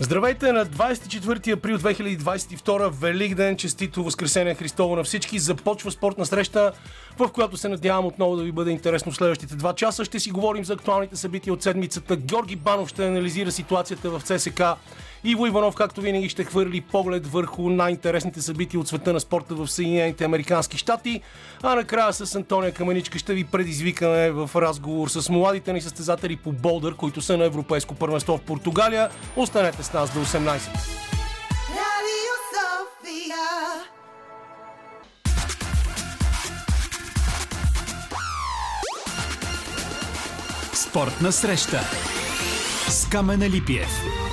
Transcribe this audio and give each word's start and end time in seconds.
Здравейте 0.00 0.52
на 0.52 0.66
24 0.66 1.52
април 1.52 1.78
2022, 1.78 2.90
Велик 2.90 3.34
ден, 3.34 3.56
честито 3.56 4.04
Възкресение 4.04 4.54
Христово 4.54 4.96
на 4.96 5.04
всички. 5.04 5.38
Започва 5.38 5.90
спортна 5.90 6.26
среща, 6.26 6.72
в 7.18 7.28
която 7.28 7.56
се 7.56 7.68
надявам 7.68 8.06
отново 8.06 8.36
да 8.36 8.42
ви 8.42 8.52
бъде 8.52 8.70
интересно 8.70 9.12
следващите 9.12 9.54
два 9.54 9.72
часа. 9.72 10.04
Ще 10.04 10.20
си 10.20 10.30
говорим 10.30 10.64
за 10.64 10.72
актуалните 10.72 11.16
събития 11.16 11.52
от 11.52 11.62
седмицата. 11.62 12.16
Георги 12.16 12.56
Банов 12.56 12.88
ще 12.88 13.06
анализира 13.06 13.52
ситуацията 13.52 14.10
в 14.10 14.22
ЦСК. 14.22 14.62
Иво 15.24 15.46
Иванов, 15.46 15.74
както 15.74 16.00
винаги, 16.00 16.28
ще 16.28 16.44
хвърли 16.44 16.80
поглед 16.80 17.26
върху 17.26 17.70
най-интересните 17.70 18.42
събития 18.42 18.80
от 18.80 18.88
света 18.88 19.12
на 19.12 19.20
спорта 19.20 19.54
в 19.54 19.68
Съединените 19.68 20.24
Американски 20.24 20.78
щати. 20.78 21.20
А 21.62 21.74
накрая 21.74 22.12
с 22.12 22.34
Антония 22.34 22.72
Каменичка 22.72 23.18
ще 23.18 23.34
ви 23.34 23.44
предизвикаме 23.44 24.30
в 24.30 24.50
разговор 24.56 25.08
с 25.08 25.28
младите 25.28 25.72
ни 25.72 25.80
състезатели 25.80 26.36
по 26.36 26.52
болдър, 26.52 26.94
които 26.96 27.22
са 27.22 27.36
на 27.36 27.44
Европейско 27.44 27.94
първенство 27.94 28.36
в 28.36 28.40
Португалия. 28.40 29.08
Останете 29.36 29.82
с 29.82 29.92
нас 29.92 30.10
до 30.14 30.24
18. 30.24 30.60
Спортна 40.72 41.32
среща 41.32 41.80
с 42.88 43.08
Камена 43.08 43.50
Липиев. 43.50 44.25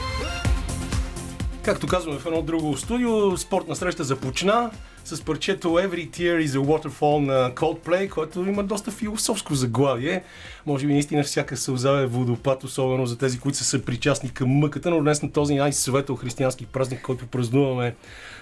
Както 1.64 1.88
казваме 1.88 2.20
в 2.20 2.26
едно 2.26 2.42
друго 2.42 2.78
студио, 2.78 3.38
спортна 3.38 3.76
среща 3.76 4.04
започна 4.04 4.72
с 5.06 5.22
парчето 5.22 5.68
Every 5.68 6.10
Tear 6.10 6.46
is 6.46 6.48
a 6.48 6.58
Waterfall 6.58 7.20
на 7.20 7.52
Coldplay, 7.52 8.10
което 8.10 8.40
има 8.40 8.64
доста 8.64 8.92
философско 8.92 9.56
заглавие. 9.56 10.24
Може 10.66 10.88
би 10.88 10.94
наистина 10.94 11.24
всяка 11.24 11.58
сълза 11.58 12.00
е 12.00 12.06
водопад, 12.06 12.64
особено 12.64 13.06
за 13.06 13.18
тези, 13.18 13.40
които 13.40 13.58
са 13.58 13.64
съпричастни 13.64 14.30
към 14.30 14.50
мъката, 14.50 14.90
но 14.90 15.02
днес 15.02 15.22
на 15.22 15.32
този 15.32 15.56
най-светъл 15.56 16.16
християнски 16.16 16.66
празник, 16.66 17.02
който 17.02 17.28
празнуваме 17.28 17.96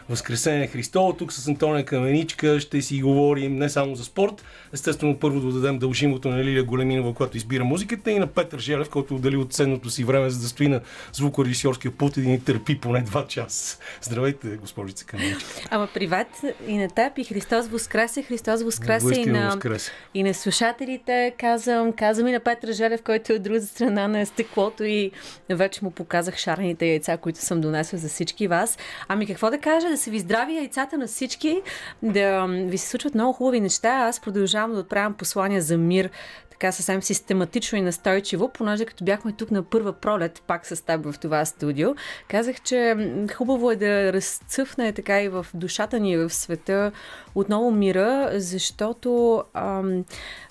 Възкресение 0.10 0.68
Христово. 0.68 1.14
Тук 1.14 1.34
с 1.34 1.48
Антония 1.48 1.86
Каменичка 1.86 2.60
ще 2.60 2.82
си 2.82 3.02
говорим 3.02 3.56
не 3.56 3.70
само 3.70 3.96
за 3.96 4.04
спорт. 4.04 4.44
Естествено, 4.74 5.18
първо 5.20 5.40
да 5.40 5.52
дадем 5.52 5.80
дължимото 5.80 6.30
на 6.30 6.44
Лилия 6.44 6.64
Големинова, 6.64 7.14
която 7.14 7.38
избира 7.38 7.64
музиката, 7.64 8.12
и 8.12 8.20
на 8.20 8.28
Петър 8.28 8.60
Желев, 8.60 8.90
който 8.90 9.16
отдели 9.16 9.38
от 9.38 9.54
ценното 9.54 9.90
си 9.90 10.04
време, 10.04 10.30
за 10.30 10.40
да 10.40 10.48
стои 10.48 10.68
на 10.68 10.82
звукорежисьорския 11.14 11.92
пулт 11.92 12.18
и 12.18 12.22
да 12.22 12.30
ни 12.30 12.44
търпи 12.44 12.80
поне 12.80 13.02
два 13.02 13.28
часа. 13.28 13.78
Здравейте, 14.02 14.48
госпожица 14.48 15.06
Каменичка. 15.06 15.50
Ама 15.70 15.88
приват 15.94 16.28
и 16.68 16.78
на 16.78 16.88
теб, 16.90 17.18
и 17.18 17.24
Христос 17.24 17.68
Воскресе, 17.68 18.22
Христос 18.24 18.64
Воскресе 18.64 19.20
и 19.20 19.26
на, 19.26 19.60
и 20.14 20.24
на 20.24 20.34
слушателите. 20.34 21.34
Казвам, 21.38 21.94
казвам 21.94 22.28
и 22.28 22.32
на 22.32 22.40
Петър 22.40 22.72
Желев, 22.72 23.04
който 23.04 23.34
е 23.34 23.36
от 23.36 23.44
друга 23.44 23.62
страна 23.62 24.08
на 24.08 24.26
стеклото 24.26 24.84
и 24.84 25.12
вече 25.50 25.86
му 25.86 25.92
показах 25.92 26.38
шарените 26.38 26.86
яйца, 26.86 27.18
които 27.18 27.40
съм 27.40 27.62
донесла 27.62 28.00
за 28.00 28.10
всички 28.10 28.48
вас. 28.48 28.78
Ами 29.08 29.26
какво 29.28 29.50
да 29.50 29.58
кажа? 29.58 29.90
Да 29.90 29.98
са 29.98 30.12
ви 30.12 30.20
здрави 30.20 30.56
яйцата 30.56 30.98
на 30.98 31.08
всички, 31.08 31.62
да 32.04 32.48
ви 32.48 32.78
се 32.78 32.90
случват 32.90 33.16
много 33.16 33.34
хубави 33.34 33.60
неща. 33.60 33.90
Аз 33.90 34.20
продължавам 34.20 34.61
да 34.70 34.80
отправям 34.80 35.14
послания 35.14 35.62
за 35.62 35.78
мир, 35.78 36.10
така 36.62 36.72
съвсем 36.72 37.02
систематично 37.02 37.78
и 37.78 37.82
настойчиво, 37.82 38.50
понеже 38.54 38.86
като 38.86 39.04
бяхме 39.04 39.32
тук 39.32 39.52
на 39.52 39.64
първа 39.64 39.94
пролет, 39.94 40.44
пак 40.48 40.66
с 40.66 40.86
теб 40.86 41.06
в 41.06 41.20
това 41.20 41.46
студио, 41.46 41.96
казах, 42.28 42.62
че 42.62 42.96
хубаво 43.36 43.72
е 43.72 43.76
да 43.76 44.14
разцъфне 44.14 44.92
така 44.92 45.22
и 45.22 45.30
в 45.30 45.46
душата 45.54 46.00
ни, 46.00 46.18
в 46.18 46.30
света 46.30 46.92
отново 47.36 47.72
мира, 47.72 48.30
защото 48.34 49.44
ам, 49.54 50.04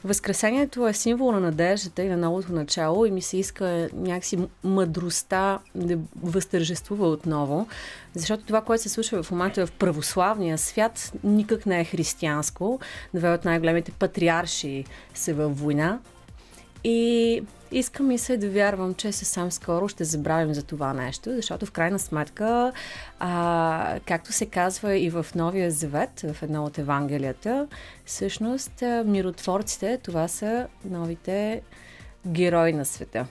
Възкресението 0.05 0.89
е 0.89 0.93
символ 0.93 1.33
на 1.33 1.41
надеждата 1.41 2.03
и 2.03 2.09
на 2.09 2.17
новото 2.17 2.53
начало 2.53 3.07
и 3.07 3.11
ми 3.11 3.23
се 3.23 3.37
иска 3.37 3.89
някакси 3.95 4.39
мъдростта 4.65 5.59
да 5.75 5.99
възтържествува 6.23 7.09
отново, 7.09 7.67
защото 8.15 8.45
това, 8.45 8.61
което 8.61 8.83
се 8.83 8.89
случва 8.89 9.23
в 9.23 9.31
момента 9.31 9.67
в 9.67 9.73
православния 9.73 10.59
свят, 10.59 11.13
никак 11.25 11.67
не 11.67 11.81
е 11.81 11.85
християнско. 11.85 12.81
Две 13.15 13.31
от 13.31 13.45
най-големите 13.45 13.93
патриарши 13.93 14.85
са 15.15 15.35
във 15.35 15.61
война. 15.61 15.99
И 16.85 17.43
искам 17.73 18.07
ми 18.07 18.19
се 18.19 18.37
да 18.37 18.51
вярвам, 18.51 18.95
че 18.95 19.13
съвсем 19.13 19.53
скоро 19.53 19.89
ще 19.89 20.05
забравим 20.05 20.55
за 20.55 20.63
това 20.63 20.93
нещо, 20.93 21.31
защото 21.35 21.67
в 21.67 21.71
крайна 21.71 21.99
сметка, 21.99 22.73
а, 23.19 23.99
както 24.07 24.33
се 24.33 24.47
казва 24.47 24.97
и 24.97 25.11
в 25.11 25.27
Новия 25.35 25.71
Завет, 25.71 26.25
в 26.35 26.43
едно 26.43 26.65
от 26.65 26.79
Евангелията, 26.79 27.67
всъщност 28.05 28.83
миротворците, 29.05 29.99
това 30.03 30.29
са 30.29 30.67
новите 30.85 31.63
герои 32.27 32.73
на 32.73 32.85
света. 32.85 33.27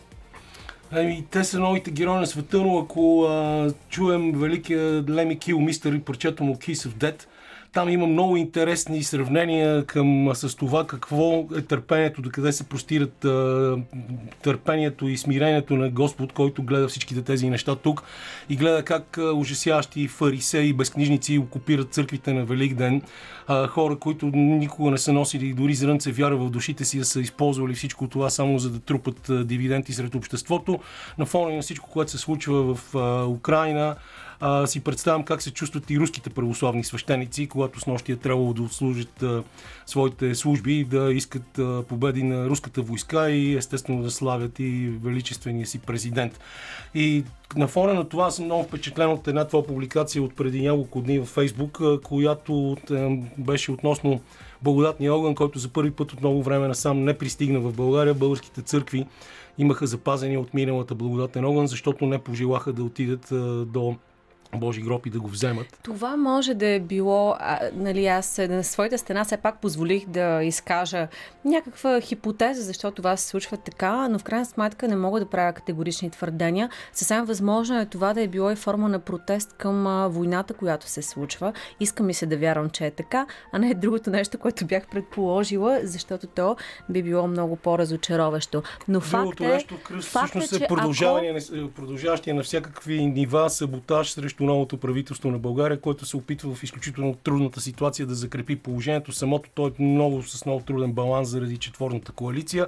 Ами, 0.92 1.26
те 1.31 1.44
са 1.44 1.60
новите 1.60 1.92
герои 1.92 2.20
на 2.20 2.28
света, 2.28 2.58
но 2.58 2.80
ако 2.80 3.24
а, 3.24 3.72
чуем 3.90 4.31
великия 4.40 5.04
Леми 5.10 5.40
Кил, 5.40 5.60
мистер 5.60 5.94
и 5.94 6.00
парчето 6.00 6.44
му 6.44 6.56
Kiss 6.56 6.90
of 6.90 6.94
Death, 6.94 7.26
там 7.74 7.90
има 7.90 8.07
много 8.07 8.38
интересни 8.38 9.03
сравнения 9.03 9.85
към, 9.85 10.31
с 10.34 10.56
това 10.56 10.88
какво 10.88 11.46
е 11.57 11.62
търпението, 11.62 12.22
до 12.22 12.30
къде 12.30 12.52
се 12.52 12.63
простират 12.63 13.25
а, 13.25 13.78
търпението 14.41 15.07
и 15.07 15.18
смирението 15.18 15.75
на 15.75 15.90
Господ, 15.90 16.34
който 16.34 16.63
гледа 16.63 16.88
всичките 16.88 17.22
тези 17.22 17.50
неща 17.50 17.75
тук 17.75 18.03
и 18.50 18.56
гледа 18.56 18.84
как 18.84 19.18
а, 19.18 19.34
ужасяващи 19.34 20.07
фарисеи 20.07 20.74
безкнижници 20.74 21.38
окупират 21.38 21.94
църквите 21.94 22.34
на 22.34 22.46
Велик 22.46 22.74
ден. 22.74 23.02
А, 23.47 23.68
хора, 23.68 24.00
които 24.00 24.25
никога 24.25 24.91
не 24.91 24.97
са 24.97 25.13
носили 25.13 25.53
дори 25.53 25.74
зрънце 25.74 26.12
вяра 26.12 26.38
в 26.38 26.50
душите 26.50 26.86
си, 26.86 26.97
да 26.97 27.06
са 27.06 27.22
използвали 27.22 27.74
всичко 27.74 28.07
това 28.07 28.30
само 28.30 28.59
за 28.59 28.69
да 28.69 28.80
трупат 28.80 29.47
дивиденти 29.47 29.94
сред 29.94 30.16
обществото. 30.16 30.80
На 31.18 31.25
фона 31.25 31.56
на 31.56 31.62
всичко, 31.62 31.90
което 31.90 32.12
се 32.12 32.18
случва 32.18 32.75
в 32.75 32.96
а, 32.96 33.25
Украина, 33.25 33.96
а, 34.40 34.68
си 34.68 34.80
представям 34.80 35.24
как 35.24 35.42
се 35.42 35.52
чувстват 35.52 35.92
и 35.92 36.00
руските 36.00 36.30
православни 36.30 36.84
свещеници, 36.84 37.48
когато 37.48 37.80
с 37.80 37.86
нощи 37.86 38.12
е 38.12 38.16
трябвало 38.16 38.54
да 38.54 38.70
служат 38.70 39.24
а, 39.24 39.44
своите 39.86 40.36
служби 40.36 40.80
и 40.80 40.84
да 40.84 41.14
искат 41.14 41.60
а, 41.60 41.84
победи 41.84 42.24
на 42.24 42.50
руската 42.50 42.82
войска 42.82 43.30
и 43.30 43.56
естествено 43.56 44.04
да 44.04 44.12
славят 44.12 44.60
и 44.60 44.92
величествения 45.04 45.66
си 45.66 45.80
президент. 45.80 46.40
И 46.96 47.24
на 47.56 47.68
фона 47.68 47.94
на 47.94 48.10
това 48.10 48.32
съм 48.32 48.46
много 48.46 48.64
впечатлен 48.64 49.10
от 49.10 49.28
една 49.28 49.48
твоя 49.48 49.66
публикация 49.66 50.24
от 50.24 50.36
преди 50.36 50.62
няколко 50.62 51.02
дни 51.02 51.20
във 51.20 51.28
Фейсбук, 51.28 51.82
която 52.04 52.78
беше 53.38 53.72
относно 53.72 54.22
благодатния 54.62 55.14
огън, 55.14 55.36
който 55.36 55.60
за 55.60 55.70
първи 55.70 55.92
път 55.92 56.14
от 56.14 56.22
много 56.22 56.44
време 56.44 56.68
насам 56.68 57.04
не 57.04 57.18
пристигна 57.18 57.60
в 57.60 57.74
България. 57.74 58.14
Българските 58.14 58.62
църкви 58.62 59.06
имаха 59.58 59.88
запазени 59.88 60.38
от 60.38 60.54
миналата 60.54 60.96
благодатен 60.96 61.46
огън, 61.46 61.68
защото 61.68 62.06
не 62.06 62.20
пожелаха 62.20 62.74
да 62.74 62.84
отидат 62.84 63.28
до 63.72 63.96
Божи 64.56 64.82
гроб 64.82 65.06
и 65.06 65.10
да 65.10 65.20
го 65.20 65.28
вземат. 65.28 65.80
Това 65.84 66.18
може 66.18 66.54
да 66.54 66.68
е 66.68 66.80
било, 66.80 67.36
а, 67.40 67.60
нали, 67.74 68.06
аз 68.06 68.38
на 68.38 68.64
своята 68.64 68.98
стена 68.98 69.26
все 69.26 69.38
пак 69.38 69.62
позволих 69.62 70.08
да 70.08 70.44
изкажа 70.44 71.08
някаква 71.46 72.02
хипотеза, 72.02 72.62
защо 72.62 72.92
това 72.92 73.18
се 73.18 73.28
случва 73.28 73.58
така, 73.58 74.08
но 74.08 74.20
в 74.20 74.24
крайна 74.24 74.46
сметка 74.46 74.88
не 74.88 74.96
мога 74.96 75.20
да 75.20 75.30
правя 75.30 75.54
категорични 75.54 76.10
твърдения. 76.10 76.70
Съвсем 76.94 77.26
възможно 77.26 77.80
е 77.80 77.86
това 77.86 78.14
да 78.14 78.22
е 78.22 78.28
било 78.28 78.52
и 78.52 78.56
форма 78.56 78.90
на 78.90 79.00
протест 79.00 79.54
към 79.54 79.88
а, 79.88 80.08
войната, 80.08 80.54
която 80.54 80.88
се 80.88 81.02
случва. 81.02 81.54
Искам 81.80 82.06
ми 82.06 82.14
се 82.14 82.26
да 82.26 82.38
вярвам, 82.38 82.70
че 82.70 82.86
е 82.86 82.92
така, 82.92 83.26
а 83.52 83.60
не 83.60 83.70
е 83.70 83.74
другото 83.74 84.10
нещо, 84.10 84.38
което 84.38 84.66
бях 84.66 84.88
предположила, 84.88 85.80
защото 85.84 86.28
то 86.28 86.56
би 86.90 87.04
било 87.04 87.28
много 87.28 87.56
по-разочароващо. 87.56 88.64
Но 88.88 89.00
факт 89.00 89.42
е, 89.42 89.48
нещо, 89.48 89.76
факт 90.02 90.36
е, 90.36 90.48
че 90.48 90.68
продължаване, 90.68 91.40
ако... 91.54 91.72
продължаващия 91.72 92.36
на 92.36 92.44
всякакви 92.44 93.06
нива 93.06 93.50
саботаж 93.50 94.12
срещу 94.12 94.39
срещу 94.40 94.46
новото 94.46 94.78
правителство 94.78 95.32
на 95.32 95.40
България, 95.40 95.82
което 95.82 96.06
се 96.06 96.18
опитва 96.18 96.56
в 96.56 96.64
изключително 96.64 97.16
трудната 97.16 97.62
ситуация 97.62 98.06
да 98.06 98.16
закрепи 98.16 98.56
положението. 98.56 99.12
Самото 99.12 99.50
той 99.56 99.70
е 99.70 99.84
много 99.84 100.24
с 100.24 100.46
много 100.46 100.62
труден 100.62 100.94
баланс 100.94 101.30
заради 101.30 101.58
четворната 101.58 102.12
коалиция, 102.12 102.68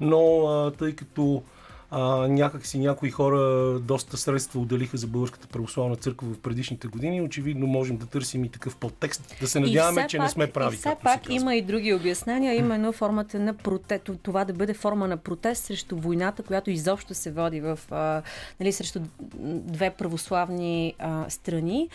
но 0.00 0.72
тъй 0.78 0.96
като 0.96 1.42
а, 1.90 2.28
някак 2.28 2.66
си 2.66 2.78
някои 2.78 3.10
хора 3.10 3.78
доста 3.80 4.16
средства 4.16 4.60
отделиха 4.60 4.96
за 4.96 5.06
Българската 5.06 5.46
православна 5.46 5.96
църква 5.96 6.28
в 6.34 6.38
предишните 6.38 6.88
години. 6.88 7.22
Очевидно 7.22 7.66
можем 7.66 7.96
да 7.96 8.06
търсим 8.06 8.44
и 8.44 8.48
такъв 8.48 8.76
подтекст. 8.76 9.36
Да 9.40 9.48
се 9.48 9.60
надяваме, 9.60 10.06
че 10.06 10.16
пак, 10.16 10.24
не 10.24 10.30
сме 10.30 10.46
прави. 10.46 10.74
И 10.74 10.78
все 10.78 10.96
пак 11.02 11.30
има 11.30 11.54
и 11.54 11.62
други 11.62 11.94
обяснения, 11.94 12.54
именно 12.54 12.92
формата 12.92 13.38
на 13.38 13.54
протест, 13.54 14.10
това 14.22 14.44
да 14.44 14.52
бъде 14.52 14.74
форма 14.74 15.08
на 15.08 15.16
протест 15.16 15.64
срещу 15.64 15.96
войната, 15.96 16.42
която 16.42 16.70
изобщо 16.70 17.14
се 17.14 17.30
води 17.30 17.60
в, 17.60 17.78
а, 17.90 18.22
нали, 18.60 18.72
срещу 18.72 19.00
две 19.40 19.90
православни 19.90 20.94
а, 20.98 21.30
страни. 21.30 21.88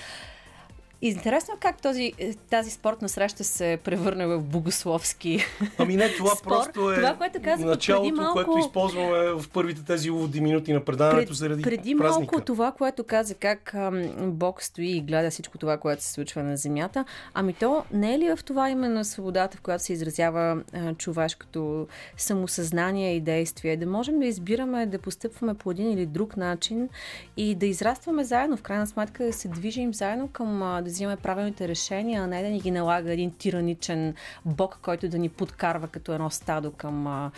Интересно 1.02 1.54
е 1.54 1.58
как 1.60 1.82
този, 1.82 2.14
е, 2.18 2.34
тази 2.34 2.72
спортна 2.72 3.10
среща 3.10 3.44
се 3.44 3.80
превърне 3.84 4.28
в 4.28 4.42
богословски 4.42 5.40
Ами 5.78 5.96
не, 5.96 6.10
това 6.14 6.30
спор. 6.36 6.50
просто 6.50 6.92
е 6.92 6.96
това, 6.96 7.16
което 7.16 7.42
казах, 7.42 7.66
началото, 7.66 8.04
преди 8.04 8.22
малко... 8.22 8.34
което 8.34 8.60
използваме 8.60 9.32
в 9.32 9.46
първите 9.54 9.86
тези 9.86 10.12
уводни 10.12 10.42
минути 10.42 10.74
на 10.74 10.86
предаването 10.86 11.28
Пред, 11.28 11.38
заради 11.38 11.62
Преди 11.62 11.96
празника. 11.98 12.32
малко 12.36 12.46
това, 12.46 12.72
което 12.72 13.04
каза, 13.04 13.36
как 13.36 13.74
ам, 13.74 14.04
Бог 14.32 14.64
стои 14.64 14.98
и 14.98 15.02
гледа 15.02 15.32
всичко 15.32 15.58
това, 15.58 15.78
което 15.78 16.04
се 16.04 16.12
случва 16.12 16.44
на 16.44 16.58
земята, 16.58 17.06
ами 17.34 17.54
то 17.54 17.84
не 17.92 18.16
е 18.16 18.20
ли 18.20 18.36
в 18.36 18.44
това 18.44 18.70
именно 18.70 19.04
свободата, 19.04 19.58
в 19.58 19.62
която 19.62 19.84
се 19.84 19.94
изразява 19.94 20.62
а, 20.74 20.94
човешкото 20.94 21.88
самосъзнание 22.18 23.16
и 23.16 23.22
действие, 23.22 23.78
да 23.78 23.86
можем 23.86 24.20
да 24.20 24.26
избираме 24.26 24.86
да 24.86 25.00
постъпваме 25.00 25.54
по 25.54 25.72
един 25.72 25.92
или 25.92 26.06
друг 26.06 26.38
начин 26.38 26.90
и 27.38 27.56
да 27.56 27.66
израстваме 27.66 28.24
заедно, 28.24 28.58
в 28.58 28.62
крайна 28.62 28.88
сметка 28.88 29.26
да 29.26 29.34
се 29.34 29.48
движим 29.48 29.94
заедно 29.94 30.28
към 30.28 30.64
а, 30.64 30.82
да 30.82 30.90
взимаме 30.96 31.18
правилните 31.18 31.68
решения, 31.68 32.24
а 32.24 32.28
не 32.28 32.44
да 32.44 32.50
ни 32.50 32.60
ги 32.60 32.72
налага 32.72 33.14
един 33.14 33.32
тираничен 33.32 34.14
бог, 34.46 34.80
който 34.82 35.10
да 35.10 35.18
ни 35.18 35.30
подкарва 35.30 35.88
като 35.88 36.14
едно 36.14 36.30
стадо 36.30 36.72
към 36.72 37.08
а, 37.08 37.32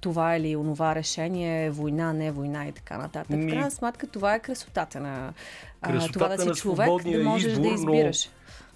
това 0.00 0.36
или 0.36 0.56
онова 0.56 0.94
решение, 0.94 1.70
война, 1.70 2.12
не 2.12 2.30
война 2.30 2.66
и 2.66 2.72
така 2.72 2.98
нататък. 2.98 3.36
В 3.36 3.48
крайна 3.48 3.70
сметка 3.70 4.06
това 4.06 4.34
е 4.34 4.40
красотата 4.40 5.00
на 5.00 5.32
а, 5.82 6.08
това 6.08 6.28
да 6.28 6.54
си 6.54 6.60
човек, 6.60 6.88
да 7.02 7.24
можеш 7.24 7.52
избор, 7.52 7.62
да 7.62 7.68
избираш. 7.68 8.28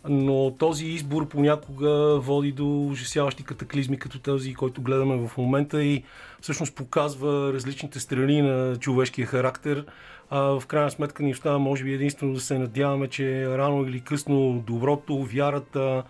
Но, 0.08 0.54
този 0.58 0.86
избор 0.86 1.28
понякога 1.28 2.18
води 2.20 2.52
до 2.52 2.86
ужасяващи 2.86 3.44
катаклизми, 3.44 3.98
като 3.98 4.18
този, 4.18 4.54
който 4.54 4.82
гледаме 4.82 5.28
в 5.28 5.36
момента 5.36 5.82
и 5.84 6.02
всъщност 6.40 6.74
показва 6.74 7.52
различните 7.52 8.00
страни 8.00 8.42
на 8.42 8.76
човешкия 8.76 9.26
характер. 9.26 9.84
А, 10.30 10.40
в 10.40 10.66
крайна 10.66 10.90
сметка 10.90 11.22
ни 11.22 11.32
остава, 11.32 11.58
може 11.58 11.84
би, 11.84 11.94
единствено 11.94 12.34
да 12.34 12.40
се 12.40 12.58
надяваме, 12.58 13.08
че 13.08 13.48
рано 13.58 13.86
или 13.86 14.00
късно 14.00 14.64
доброто, 14.66 15.22
вярата, 15.22 16.02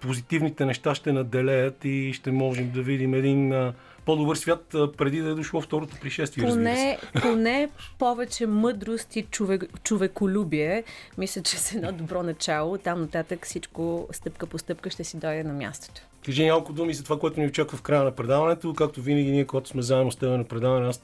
позитивните 0.00 0.66
неща 0.66 0.94
ще 0.94 1.12
наделеят 1.12 1.84
и 1.84 2.12
ще 2.12 2.32
можем 2.32 2.70
да 2.70 2.82
видим 2.82 3.14
един 3.14 3.72
по-добър 4.04 4.36
свят 4.36 4.74
преди 4.96 5.20
да 5.20 5.30
е 5.30 5.34
дошло 5.34 5.60
второто 5.60 5.96
пришествие. 6.00 6.48
Поне, 6.48 6.98
поне 7.22 7.68
повече 7.98 8.46
мъдрост 8.46 9.16
и 9.16 9.22
човек, 9.22 9.64
човеколюбие. 9.82 10.84
Мисля, 11.18 11.42
че 11.42 11.56
с 11.58 11.72
едно 11.72 11.92
добро 11.92 12.22
начало. 12.22 12.78
Там 12.78 13.00
нататък 13.00 13.46
всичко 13.46 14.08
стъпка 14.12 14.46
по 14.46 14.58
стъпка 14.58 14.90
ще 14.90 15.04
си 15.04 15.16
дойде 15.16 15.44
на 15.44 15.52
мястото. 15.52 16.02
Кажи 16.24 16.44
няколко 16.44 16.72
думи 16.72 16.94
за 16.94 17.04
това, 17.04 17.18
което 17.18 17.40
ни 17.40 17.46
очаква 17.46 17.78
в 17.78 17.82
края 17.82 18.04
на 18.04 18.10
предаването. 18.10 18.74
Както 18.74 19.02
винаги, 19.02 19.30
ние, 19.30 19.44
когато 19.44 19.68
сме 19.68 19.82
заедно 19.82 20.12
с 20.12 20.16
теб 20.16 20.28
на 20.28 20.44
предаване, 20.44 20.88
аз 20.88 21.02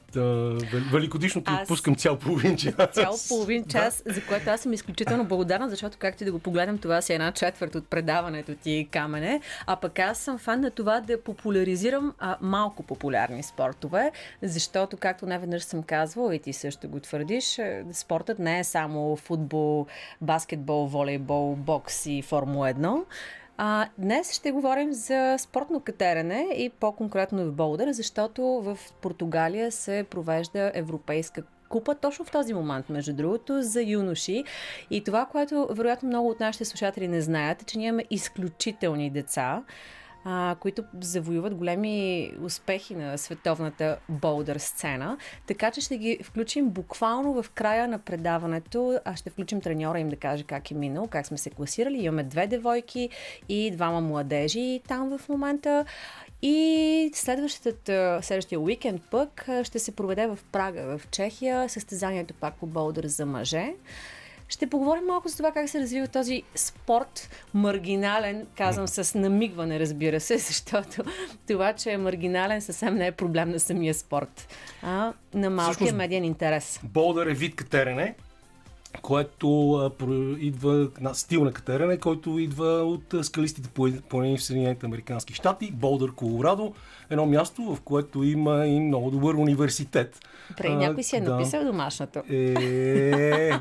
великодишно 0.93 1.45
ти 1.45 1.53
аз... 1.53 1.69
пускам 1.69 1.97
цял 1.97 2.19
половин 2.19 2.57
час. 2.57 2.75
Цял 2.93 3.15
половин 3.29 3.65
час, 3.69 4.03
да. 4.07 4.13
за 4.13 4.27
което 4.27 4.51
аз 4.51 4.61
съм 4.61 4.73
изключително 4.73 5.25
благодарна, 5.25 5.69
защото, 5.69 5.97
както 6.01 6.23
и 6.23 6.27
да 6.27 6.33
го 6.33 6.39
погледам, 6.39 6.79
това 6.79 7.03
си 7.03 7.13
е 7.13 7.15
една 7.15 7.33
четвърт 7.33 7.75
от 7.75 7.89
предаването 7.89 8.55
ти, 8.55 8.89
Камене. 8.91 9.41
А 9.67 9.77
пък 9.77 9.99
аз 9.99 10.19
съм 10.19 10.39
фан 10.39 10.61
на 10.61 10.71
това 10.71 11.01
да 11.01 11.23
популяризирам 11.23 12.15
а, 12.19 12.37
малко 12.41 12.83
популярни 12.83 13.43
спортове, 13.43 14.11
защото, 14.43 14.97
както 14.97 15.27
не 15.27 15.39
веднъж 15.39 15.63
съм 15.63 15.83
казвала, 15.83 16.35
и 16.35 16.39
ти 16.39 16.53
също 16.53 16.89
го 16.89 17.01
твърдиш, 17.01 17.61
спортът 17.93 18.39
не 18.39 18.59
е 18.59 18.65
само 18.65 19.17
футбол, 19.17 19.87
баскетбол, 20.21 20.87
волейбол, 20.87 21.57
бокс 21.57 22.07
и 22.07 22.23
Формула 22.23 22.75
1. 22.75 23.05
А, 23.59 23.89
днес 23.99 24.33
ще 24.33 24.53
говорим 24.53 24.93
за 24.93 25.37
спортно 25.39 25.81
катерене 25.81 26.49
и 26.57 26.71
по-конкретно 26.71 27.45
в 27.45 27.53
Болдър, 27.53 27.93
защото 27.93 28.43
в 28.43 28.79
Португалия 29.03 29.73
се 29.73 30.07
провежда 30.11 30.73
европейска 30.75 31.43
купа 31.69 31.95
точно 31.95 32.25
в 32.25 32.31
този 32.31 32.55
момент, 32.55 32.89
между 32.89 33.13
другото, 33.13 33.63
за 33.63 33.83
юноши. 33.83 34.45
И 34.91 35.05
това, 35.05 35.27
което 35.27 35.69
вероятно 35.71 36.09
много 36.09 36.29
от 36.29 36.41
нашите 36.41 36.65
слушатели 36.65 37.09
не 37.09 37.21
знаят, 37.21 37.63
е, 37.63 37.65
че 37.65 37.79
ние 37.79 37.89
имаме 37.89 38.05
изключителни 38.11 39.11
деца 39.11 39.63
а, 40.29 40.57
които 40.61 40.85
завоюват 41.01 41.55
големи 41.55 42.33
успехи 42.43 42.95
на 42.95 43.19
световната 43.19 43.99
болдър 44.09 44.59
сцена. 44.59 45.19
Така 45.47 45.71
че 45.71 45.81
ще 45.81 45.99
ги 45.99 46.19
включим 46.23 46.69
буквално 46.71 47.43
в 47.43 47.51
края 47.51 47.89
на 47.89 47.99
предаването. 47.99 49.01
А 49.05 49.17
ще 49.17 49.31
включим 49.31 49.61
треньора 49.61 50.01
им 50.01 50.09
да 50.09 50.17
каже 50.17 50.45
как 50.45 50.71
е 50.71 50.75
минал, 50.75 51.07
как 51.07 51.27
сме 51.27 51.39
се 51.39 51.51
класирали. 51.51 51.99
Имаме 51.99 52.25
две 52.25 52.47
девойки 52.47 53.11
и 53.49 53.71
двама 53.71 54.01
младежи 54.01 54.81
там 54.89 55.19
в 55.19 55.29
момента. 55.29 55.85
И 56.43 57.11
следващия 57.15 58.61
уикенд 58.61 59.03
пък 59.11 59.49
ще 59.63 59.79
се 59.79 59.97
проведе 59.97 60.27
в 60.27 60.39
Прага, 60.53 60.99
в 60.99 61.09
Чехия, 61.11 61.69
състезанието 61.69 62.35
пак 62.35 62.55
по 62.55 62.67
болдър 62.67 63.07
за 63.07 63.27
мъже. 63.27 63.75
Ще 64.49 64.67
поговорим 64.67 65.05
малко 65.07 65.29
за 65.29 65.37
това 65.37 65.53
как 65.53 65.69
се 65.69 65.81
развива 65.81 66.09
този 66.09 66.43
спорт 66.55 67.31
маргинален, 67.55 68.47
казвам 68.57 68.89
с 68.89 69.19
намигване, 69.19 69.81
разбира 69.81 70.21
се, 70.21 70.39
защото 70.49 71.03
това, 71.47 71.73
че 71.73 71.91
е 71.91 71.99
маргинален, 71.99 72.61
съвсем 72.61 72.95
не 72.95 73.07
е 73.07 73.13
проблем 73.13 73.51
на 73.51 73.61
самия 73.61 73.95
спорт, 73.95 74.49
а 74.83 75.13
на 75.35 75.51
малкия 75.51 75.73
Всъщност, 75.73 75.95
медиен 75.95 76.25
интерес. 76.25 76.81
Болдър 76.85 77.27
е 77.27 77.35
вид 77.35 77.57
катерене, 77.57 78.15
което 79.03 79.91
идва 80.41 80.89
на 81.01 81.15
стил 81.15 81.45
на 81.45 81.53
катерене, 81.53 81.99
който 81.99 82.39
идва 82.39 82.67
от 82.67 83.15
скалистите 83.23 83.69
планини 84.09 84.39
в 84.39 84.43
Съединените 84.43 84.87
Американски 84.87 85.35
щати, 85.35 85.71
Болдър, 85.73 86.13
Колорадо, 86.13 86.75
едно 87.11 87.27
място, 87.27 87.63
в 87.63 87.81
което 87.81 88.25
има 88.25 88.67
и 88.67 88.81
много 88.81 89.11
добър 89.11 89.35
университет. 89.35 90.19
Преди 90.57 90.75
някой 90.75 91.03
си 91.03 91.17
е 91.17 91.21
да. 91.21 91.31
написал 91.31 91.65
домашното. 91.65 92.23
Е, 92.31 93.53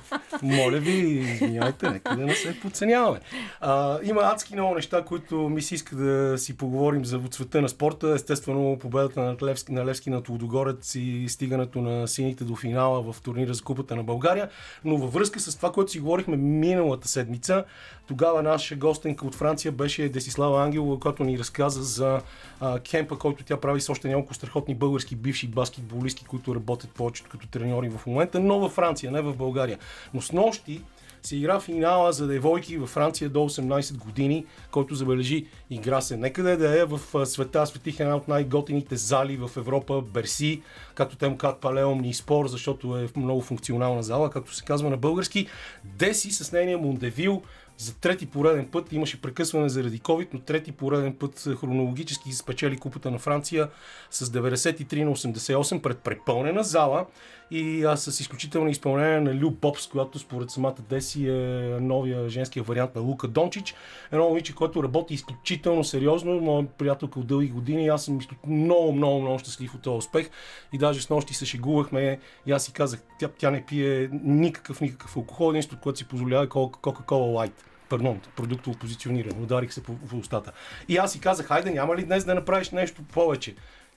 моля 0.44 0.78
ви, 0.78 0.92
извиняйте, 0.92 1.90
нека 1.90 2.16
да 2.16 2.26
не 2.26 2.36
се 2.36 2.60
подценяваме. 2.60 3.20
А, 3.62 4.00
има 4.04 4.22
адски 4.22 4.54
много 4.54 4.76
неща, 4.76 5.06
които 5.06 5.50
ми 5.50 5.62
се 5.62 5.76
иска 5.76 5.96
да 5.96 6.38
си 6.38 6.58
поговорим 6.58 7.06
за 7.06 7.20
цвета 7.20 7.62
на 7.62 7.70
спорта. 7.70 8.14
Естествено, 8.16 8.78
победата 8.80 9.22
на 9.22 9.38
Левски, 9.44 9.72
на 9.72 9.86
Левски 9.86 10.10
над 10.10 10.30
Лудогорец 10.30 10.96
и 10.96 11.26
стигането 11.30 11.82
на 11.82 12.08
сините 12.08 12.44
до 12.44 12.56
финала 12.56 13.14
в 13.14 13.22
турнира 13.22 13.54
за 13.54 13.64
Купата 13.64 13.96
на 13.96 14.04
България. 14.04 14.50
Но 14.86 14.98
във 14.98 15.12
връзка 15.16 15.40
с 15.40 15.56
това, 15.56 15.72
което 15.72 15.92
си 15.92 16.00
говорихме 16.00 16.38
миналата 16.38 17.08
седмица, 17.08 17.64
тогава 18.08 18.44
наша 18.44 18.76
гостенка 18.76 19.28
от 19.28 19.36
Франция 19.36 19.72
беше 19.72 20.10
Десислава 20.10 20.64
Ангелова, 20.64 21.00
която 21.00 21.24
ни 21.24 21.40
разказа 21.40 21.84
за 21.84 22.22
а, 22.60 22.80
кемпа, 22.80 23.18
който 23.18 23.44
тя 23.44 23.58
прави 23.58 23.82
с 23.82 23.90
още 23.90 24.08
няколко 24.08 24.34
страхотни 24.34 24.76
български 24.76 25.16
бивши 25.16 25.48
баскетболисти, 25.48 26.26
които 26.26 26.56
работят 26.56 26.92
повечето 26.92 27.30
като 27.30 27.48
треньори 27.48 27.90
в 27.90 28.06
момента, 28.06 28.40
но 28.40 28.60
във 28.60 28.72
Франция, 28.72 29.12
не 29.12 29.22
в 29.22 29.36
България. 29.36 29.80
Но 30.14 30.22
с 30.22 30.32
нощи 30.32 30.82
се 31.26 31.36
игра 31.36 31.60
финала 31.60 32.14
за 32.14 32.28
девойки 32.28 32.78
във 32.78 32.90
Франция 32.90 33.30
до 33.30 33.40
18 33.40 33.98
години, 33.98 34.46
който 34.72 34.96
забележи 34.96 35.46
игра 35.70 36.02
се 36.02 36.18
некъде 36.18 36.58
да 36.58 36.82
е 36.82 36.86
в 36.86 37.26
света. 37.26 37.68
Светих 37.68 38.00
една 38.00 38.16
от 38.16 38.28
най-готините 38.28 38.96
зали 38.96 39.38
в 39.38 39.52
Европа, 39.58 40.02
Берси, 40.02 40.62
както 40.96 41.16
те 41.16 41.30
му 41.30 41.38
казват 41.38 41.62
Палеомни 41.62 42.14
спор, 42.14 42.48
защото 42.48 42.98
е 42.98 43.08
много 43.16 43.42
функционална 43.42 44.04
зала, 44.04 44.30
както 44.30 44.56
се 44.56 44.66
казва 44.66 44.90
на 44.90 44.98
български. 44.98 45.48
Деси 45.84 46.32
с 46.32 46.52
нейния 46.52 46.78
Мондевил, 46.78 47.42
за 47.78 47.96
трети 47.96 48.26
пореден 48.26 48.68
път 48.72 48.94
имаше 48.94 49.22
прекъсване 49.22 49.70
заради 49.70 50.00
COVID, 50.00 50.28
но 50.34 50.40
трети 50.40 50.72
пореден 50.72 51.14
път 51.14 51.48
хронологически 51.62 52.34
спечели 52.34 52.78
купата 52.78 53.12
на 53.12 53.20
Франция 53.20 53.70
с 54.12 54.26
93 54.26 55.04
на 55.04 55.12
88 55.12 55.82
пред 55.82 56.00
препълнена 56.00 56.64
зала 56.64 57.06
и 57.52 57.84
аз 57.84 58.04
с 58.04 58.20
изключително 58.20 58.70
изпълнение 58.70 59.20
на 59.20 59.42
Лю 59.42 59.52
Попс, 59.52 59.88
която 59.88 60.20
според 60.20 60.52
самата 60.52 60.76
Деси 60.90 61.30
е 61.30 61.78
новия 61.82 62.30
женския 62.30 62.64
вариант 62.64 62.96
на 62.96 63.02
Лука 63.02 63.28
Дончич. 63.28 63.76
Едно 64.12 64.28
момиче, 64.28 64.56
което 64.56 64.84
работи 64.84 65.14
изключително 65.14 65.84
сериозно, 65.84 66.42
моя 66.42 66.68
приятелка 66.68 67.20
от 67.20 67.28
дълги 67.28 67.48
години. 67.48 67.88
Аз 67.88 68.06
съм 68.06 68.20
много, 68.48 68.92
много, 68.92 69.22
много 69.22 69.40
щастлив 69.40 69.76
от 69.76 69.82
този 69.82 69.98
успех 69.98 70.30
и 70.74 70.78
даже 70.78 71.02
с 71.02 71.10
нощи 71.10 71.34
се 71.34 71.46
шегувахме 71.46 72.20
и 72.46 72.52
аз 72.52 72.66
си 72.66 72.74
казах, 72.74 73.04
тя, 73.20 73.28
тя 73.38 73.52
не 73.52 73.66
пие 73.66 74.10
никакъв, 74.24 74.82
никакъв 74.82 75.18
алкохол, 75.18 75.50
единството, 75.50 75.82
което 75.82 76.00
си 76.00 76.08
позволява 76.08 76.44
е 76.44 76.48
Coca-Cola 76.48 77.48
Light 77.48 77.54
пардон, 77.90 78.22
продуктово 78.36 78.78
позициониране. 78.78 79.44
Ударих 79.44 79.74
се 79.74 79.84
по, 79.84 79.96
по 79.96 80.18
устата. 80.18 80.52
И 80.88 80.98
аз 80.98 81.12
си 81.12 81.20
казах, 81.20 81.46
хайде, 81.46 81.72
няма 81.72 81.96
ли 81.96 82.04
днес 82.04 82.26
да 82.26 82.36
направиш 82.36 82.70
нещо 82.70 83.04
повече? 83.14 83.56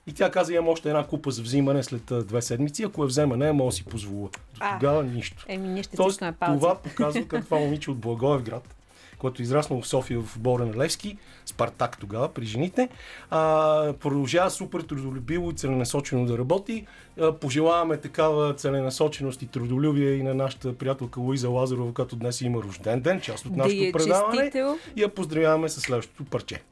И 0.08 0.12
тя 0.12 0.30
каза, 0.30 0.52
имам 0.52 0.68
още 0.68 0.88
една 0.88 1.06
купа 1.06 1.30
за 1.30 1.42
взимане 1.42 1.82
след 1.82 2.12
две 2.26 2.42
седмици. 2.42 2.84
Ако 2.84 3.02
я 3.02 3.06
взема, 3.06 3.36
не 3.36 3.52
мога 3.52 3.68
да 3.68 3.72
си 3.72 3.84
позволя. 3.84 4.30
До 4.54 4.60
тогава 4.80 5.02
нищо. 5.02 5.44
Еми, 5.48 5.68
ние 5.68 5.82
ще 5.82 5.96
Тоест, 5.96 6.22
това 6.40 6.74
показва 6.74 7.24
как 7.28 7.44
това 7.44 7.58
момиче 7.58 7.90
от 7.90 7.98
Благоевград 7.98 8.74
който 9.18 9.42
е 9.42 9.44
израснал 9.44 9.80
в 9.80 9.88
София 9.88 10.20
в 10.20 10.38
Бора 10.38 10.66
на 10.66 10.76
Левски, 10.76 11.18
Спартак 11.46 11.98
тогава 11.98 12.28
при 12.28 12.46
жените. 12.46 12.88
А, 13.30 13.92
продължава 13.92 14.50
супер 14.50 14.80
трудолюбиво 14.80 15.50
и 15.50 15.54
целенасочено 15.54 16.26
да 16.26 16.38
работи. 16.38 16.86
А, 17.20 17.32
пожелаваме 17.32 17.96
такава 17.96 18.54
целенасоченост 18.54 19.42
и 19.42 19.46
трудолюбие 19.46 20.12
и 20.12 20.22
на 20.22 20.34
нашата 20.34 20.74
приятелка 20.74 21.20
Луиза 21.20 21.48
Лазарова, 21.48 21.94
която 21.94 22.16
днес 22.16 22.40
има 22.40 22.62
рожден 22.62 23.00
ден, 23.00 23.20
част 23.20 23.46
от 23.46 23.56
нашото 23.56 23.84
да 23.84 23.92
предаване. 23.92 24.38
Честител. 24.38 24.78
И 24.96 25.02
я 25.02 25.08
поздравяваме 25.08 25.68
с 25.68 25.80
следващото 25.80 26.24
парче. 26.24 26.62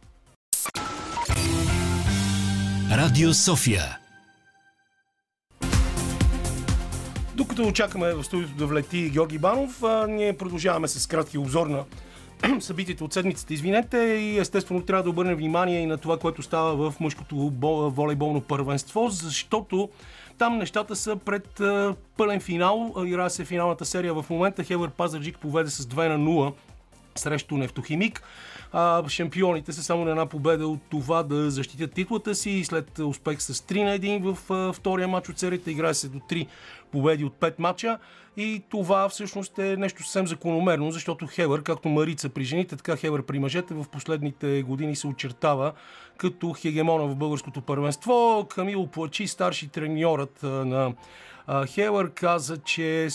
Радио 2.91 3.35
София 3.35 3.99
Докато 7.35 7.63
очакваме 7.67 8.15
в 8.15 8.25
студиото 8.25 8.55
да 8.55 8.67
влети 8.67 9.11
Георги 9.11 9.39
Банов, 9.39 9.83
ние 10.09 10.37
продължаваме 10.37 10.89
с 10.89 11.07
кратки 11.07 11.39
обзор 11.39 11.67
на 11.67 11.85
събитията 12.61 13.05
от 13.05 13.13
седмицата, 13.13 13.55
извинете, 13.55 13.99
и 13.99 14.39
естествено 14.39 14.83
трябва 14.83 15.03
да 15.03 15.11
обърнем 15.11 15.37
внимание 15.37 15.81
и 15.81 15.87
на 15.87 15.99
това, 15.99 16.19
което 16.19 16.43
става 16.43 16.91
в 16.91 17.01
мъжкото 17.01 17.53
волейболно 17.95 18.41
първенство, 18.41 19.09
защото 19.09 19.89
там 20.39 20.59
нещата 20.59 20.97
са 20.97 21.17
пред 21.17 21.61
пълен 22.17 22.41
финал. 22.41 22.95
Играе 23.07 23.31
се 23.31 23.45
финалната 23.45 23.85
серия 23.85 24.15
в 24.15 24.25
момента. 24.31 24.65
Хевър 24.65 24.91
Пазарджик 24.91 25.39
поведе 25.39 25.71
с 25.71 25.85
2 25.85 26.09
на 26.09 26.19
0 26.19 26.53
срещу 27.19 27.57
Нефтохимик. 27.57 28.23
А, 28.79 29.09
шампионите 29.09 29.73
са 29.73 29.83
само 29.83 30.05
на 30.05 30.11
една 30.11 30.27
победа 30.27 30.69
от 30.69 30.81
това 30.91 31.23
да 31.23 31.51
защитят 31.51 31.93
титлата 31.93 32.35
си 32.35 32.51
и 32.51 32.65
след 32.65 32.99
успех 32.99 33.43
с 33.43 33.55
3 33.55 33.85
на 33.85 33.99
1 33.99 34.21
в 34.23 34.73
втория 34.73 35.09
матч 35.09 35.29
от 35.29 35.39
серията 35.39 35.71
играе 35.71 35.95
се 35.95 36.09
до 36.09 36.19
3 36.19 36.47
победи 36.93 37.25
от 37.25 37.35
5 37.41 37.55
мача 37.59 37.99
и 38.37 38.63
това 38.71 39.09
всъщност 39.09 39.59
е 39.59 39.77
нещо 39.77 40.03
съвсем 40.03 40.27
закономерно, 40.27 40.91
защото 40.91 41.27
Хевър, 41.27 41.63
както 41.63 41.89
Марица 41.89 42.29
при 42.29 42.45
жените, 42.45 42.77
така 42.77 42.97
Хевър 42.97 43.23
при 43.23 43.39
мъжете 43.39 43.75
в 43.75 43.85
последните 43.93 44.63
години 44.63 44.97
се 44.97 45.07
очертава 45.07 45.73
като 46.17 46.53
хегемона 46.53 47.07
в 47.07 47.17
българското 47.17 47.61
първенство. 47.61 48.47
Камил 48.51 48.87
Плачи, 48.87 49.27
старши 49.27 49.69
треньорът 49.69 50.43
на 50.43 50.93
Хелър 51.67 52.11
каза, 52.11 52.57
че 52.57 53.09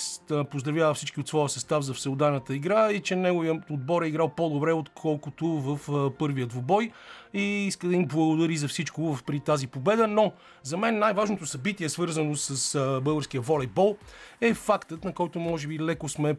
поздравява 0.52 0.94
всички 0.94 1.20
от 1.20 1.28
своя 1.28 1.50
състав 1.50 1.84
за 1.84 1.94
всеударната 1.94 2.56
игра 2.56 2.92
и 2.92 3.00
че 3.00 3.16
неговият 3.16 3.70
отбор 3.70 4.02
е 4.02 4.08
играл 4.08 4.30
по-добре, 4.30 4.74
отколкото 4.74 5.48
в 5.48 5.80
първият 6.20 6.50
двубой 6.50 6.92
и 7.34 7.42
иска 7.42 7.88
да 7.88 7.96
им 7.96 8.06
благодари 8.06 8.58
за 8.58 8.68
всичко 8.68 9.18
при 9.26 9.40
тази 9.40 9.68
победа. 9.68 10.08
Но 10.08 10.34
за 10.64 10.78
мен 10.78 11.00
най-важното 11.00 11.46
събитие, 11.46 11.90
свързано 11.90 12.36
с 12.36 12.80
българския 13.04 13.42
волейбол, 13.42 13.98
е 14.42 14.54
фактът, 14.54 15.04
на 15.04 15.14
който 15.14 15.40
може 15.40 15.68
би 15.68 15.80
леко 15.80 16.10
сме 16.10 16.36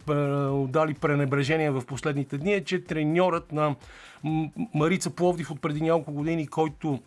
дали 0.68 0.94
пренебрежение 0.94 1.70
в 1.70 1.87
последните 1.87 2.38
дни, 2.38 2.52
е, 2.52 2.64
че 2.64 2.84
треньорът 2.84 3.52
на 3.52 3.76
Марица 4.75 5.11
Пловдив 5.11 5.50
от 5.50 5.61
преди 5.61 5.80
няколко 5.80 6.12
години, 6.12 6.46
който 6.46 6.99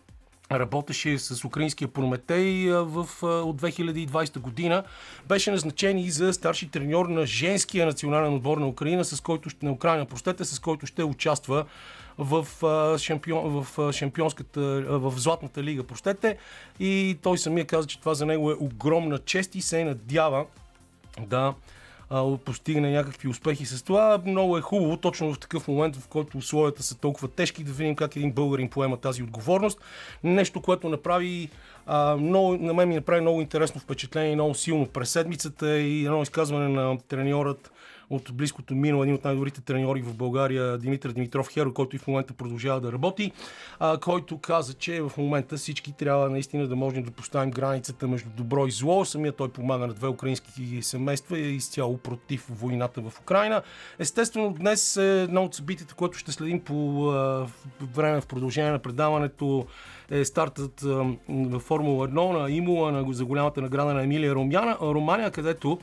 работеше 0.52 1.18
с 1.18 1.44
украинския 1.44 1.88
Прометей 1.88 2.70
в, 2.70 2.98
от 3.22 3.62
2020 3.62 4.38
година. 4.38 4.84
Беше 5.28 5.50
назначен 5.50 5.98
и 5.98 6.10
за 6.10 6.32
старши 6.32 6.70
треньор 6.70 7.06
на 7.06 7.26
женския 7.26 7.86
национален 7.86 8.34
отбор 8.34 8.58
на 8.58 8.68
Украина, 8.68 9.04
с 9.04 9.20
който 9.20 9.48
на 9.62 9.72
Украина, 9.72 10.06
простете, 10.06 10.44
с 10.44 10.58
който 10.58 10.86
ще 10.86 11.04
участва 11.04 11.64
в, 12.18 12.46
шампион, 12.98 13.64
в 13.64 13.92
шампионската, 13.92 14.60
в 14.88 15.12
Златната 15.16 15.62
лига, 15.62 15.84
простете. 15.84 16.38
И 16.80 17.18
той 17.22 17.38
самия 17.38 17.66
каза, 17.66 17.88
че 17.88 18.00
това 18.00 18.14
за 18.14 18.26
него 18.26 18.50
е 18.50 18.56
огромна 18.60 19.18
чест 19.18 19.54
и 19.54 19.62
се 19.62 19.84
надява 19.84 20.46
да 21.20 21.54
а, 22.10 22.36
постигне 22.36 22.90
някакви 22.90 23.28
успехи 23.28 23.66
с 23.66 23.82
това. 23.82 24.20
Много 24.26 24.58
е 24.58 24.60
хубаво, 24.60 24.96
точно 24.96 25.34
в 25.34 25.38
такъв 25.38 25.68
момент, 25.68 25.96
в 25.96 26.08
който 26.08 26.38
условията 26.38 26.82
са 26.82 26.98
толкова 26.98 27.28
тежки, 27.28 27.64
да 27.64 27.72
видим 27.72 27.96
как 27.96 28.16
един 28.16 28.32
българин 28.32 28.68
поема 28.68 28.96
тази 28.96 29.22
отговорност. 29.22 29.80
Нещо, 30.24 30.60
което 30.60 30.88
направи 30.88 31.48
а, 31.86 32.16
много, 32.16 32.56
на 32.56 32.74
мен 32.74 32.88
ми 32.88 32.94
направи 32.94 33.20
много 33.20 33.40
интересно 33.40 33.80
впечатление 33.80 34.34
много 34.34 34.54
силно 34.54 34.86
през 34.86 35.10
седмицата 35.10 35.78
и 35.78 36.04
едно 36.04 36.22
изказване 36.22 36.68
на 36.68 36.98
треньорът 37.08 37.72
от 38.10 38.32
близкото 38.32 38.74
минало, 38.74 39.02
един 39.02 39.14
от 39.14 39.24
най-добрите 39.24 39.60
треньори 39.60 40.02
в 40.02 40.14
България, 40.14 40.78
Димитър 40.78 41.12
Димитров 41.12 41.48
Херо, 41.52 41.72
който 41.72 41.96
и 41.96 41.98
в 41.98 42.06
момента 42.06 42.34
продължава 42.34 42.80
да 42.80 42.92
работи, 42.92 43.32
а, 43.78 43.98
който 43.98 44.38
каза, 44.38 44.74
че 44.74 45.00
в 45.02 45.12
момента 45.18 45.56
всички 45.56 45.92
трябва 45.92 46.30
наистина 46.30 46.68
да 46.68 46.76
можем 46.76 47.02
да 47.02 47.10
поставим 47.10 47.50
границата 47.50 48.08
между 48.08 48.30
добро 48.30 48.66
и 48.66 48.70
зло. 48.70 49.04
Самия 49.04 49.32
той 49.32 49.48
помага 49.48 49.86
на 49.86 49.94
две 49.94 50.08
украински 50.08 50.82
семейства 50.82 51.38
и 51.38 51.42
е 51.42 51.50
изцяло 51.50 51.98
против 51.98 52.46
войната 52.50 53.00
в 53.00 53.20
Украина. 53.20 53.62
Естествено, 53.98 54.54
днес 54.58 54.96
е 54.96 55.22
едно 55.22 55.44
от 55.44 55.54
събитията, 55.54 55.94
което 55.94 56.18
ще 56.18 56.32
следим 56.32 56.60
по 56.60 57.08
а, 57.10 57.46
време 57.94 58.20
в 58.20 58.26
продължение 58.26 58.70
на 58.70 58.78
предаването 58.78 59.66
е 60.10 60.24
стартът 60.24 60.80
в 61.28 61.60
Формула 61.60 62.08
1 62.08 62.42
на 62.42 62.50
Имула 62.50 62.92
на, 62.92 63.12
за 63.12 63.24
голямата 63.24 63.62
награда 63.62 63.94
на 63.94 64.02
Емилия 64.02 64.34
Ромяна, 64.34 64.76
Романия, 64.80 65.30
където 65.30 65.78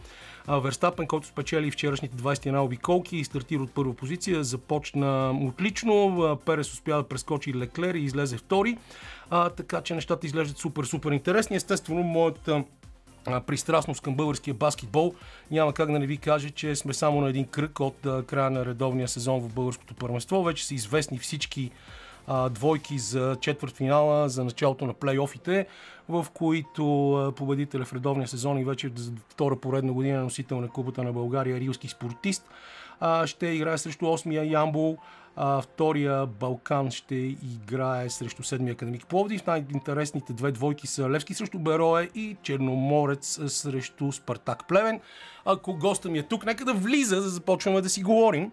Верстапен, 0.47 1.07
който 1.07 1.27
спечели 1.27 1.71
вчерашните 1.71 2.15
21 2.17 2.59
обиколки 2.59 3.17
и 3.17 3.23
стартира 3.23 3.63
от 3.63 3.71
първа 3.71 3.93
позиция, 3.93 4.43
започна 4.43 5.39
отлично. 5.41 6.39
Перес 6.45 6.73
успя 6.73 6.95
да 6.95 7.03
прескочи 7.03 7.53
Леклер 7.53 7.95
и 7.95 8.03
излезе 8.03 8.37
втори. 8.37 8.77
А, 9.29 9.49
така 9.49 9.81
че 9.81 9.95
нещата 9.95 10.27
изглеждат 10.27 10.57
супер, 10.57 10.83
супер 10.83 11.11
интересни. 11.11 11.55
Естествено, 11.55 12.03
моята 12.03 12.63
пристрастност 13.47 14.01
към 14.01 14.15
българския 14.15 14.53
баскетбол, 14.53 15.13
няма 15.51 15.73
как 15.73 15.91
да 15.91 15.99
не 15.99 16.07
ви 16.07 16.17
кажа, 16.17 16.49
че 16.49 16.75
сме 16.75 16.93
само 16.93 17.21
на 17.21 17.29
един 17.29 17.45
кръг 17.45 17.79
от 17.79 17.97
края 18.27 18.49
на 18.49 18.65
редовния 18.65 19.07
сезон 19.07 19.39
в 19.39 19.53
българското 19.53 19.93
първенство. 19.93 20.43
Вече 20.43 20.65
са 20.65 20.73
известни 20.73 21.17
всички 21.17 21.71
а, 22.27 22.49
двойки 22.49 22.99
за 22.99 23.37
четвърт 23.41 23.75
финала, 23.75 24.29
за 24.29 24.43
началото 24.43 24.85
на 24.85 24.93
плейофите, 24.93 25.67
в 26.09 26.25
които 26.33 27.33
победителя 27.35 27.85
в 27.85 27.93
редовния 27.93 28.27
сезон 28.27 28.57
и 28.57 28.63
вече 28.63 28.91
за 28.95 29.11
втора 29.29 29.55
поредна 29.55 29.93
година 29.93 30.23
носител 30.23 30.61
на 30.61 30.67
Кубата 30.67 31.03
на 31.03 31.13
България, 31.13 31.59
рилски 31.59 31.87
спортист, 31.87 32.49
а, 32.99 33.27
ще 33.27 33.47
играе 33.47 33.77
срещу 33.77 34.05
8-я 34.05 34.43
Ямбол, 34.43 34.97
а, 35.35 35.61
втория 35.61 36.25
Балкан 36.25 36.91
ще 36.91 37.15
играе 37.15 38.09
срещу 38.09 38.43
седмия 38.43 38.73
академик 38.73 39.07
Пловдив. 39.07 39.47
Най-интересните 39.47 40.33
две 40.33 40.51
двойки 40.51 40.87
са 40.87 41.09
Левски 41.09 41.33
срещу 41.33 41.59
Берое 41.59 42.09
и 42.15 42.37
Черноморец 42.41 43.39
срещу 43.47 44.11
Спартак 44.11 44.67
Плевен. 44.67 44.99
Ако 45.45 45.73
госта 45.73 46.09
ми 46.09 46.19
е 46.19 46.23
тук, 46.23 46.45
нека 46.45 46.65
да 46.65 46.73
влиза, 46.73 47.15
за 47.15 47.21
да 47.21 47.29
започваме 47.29 47.81
да 47.81 47.89
си 47.89 48.03
говорим. 48.03 48.51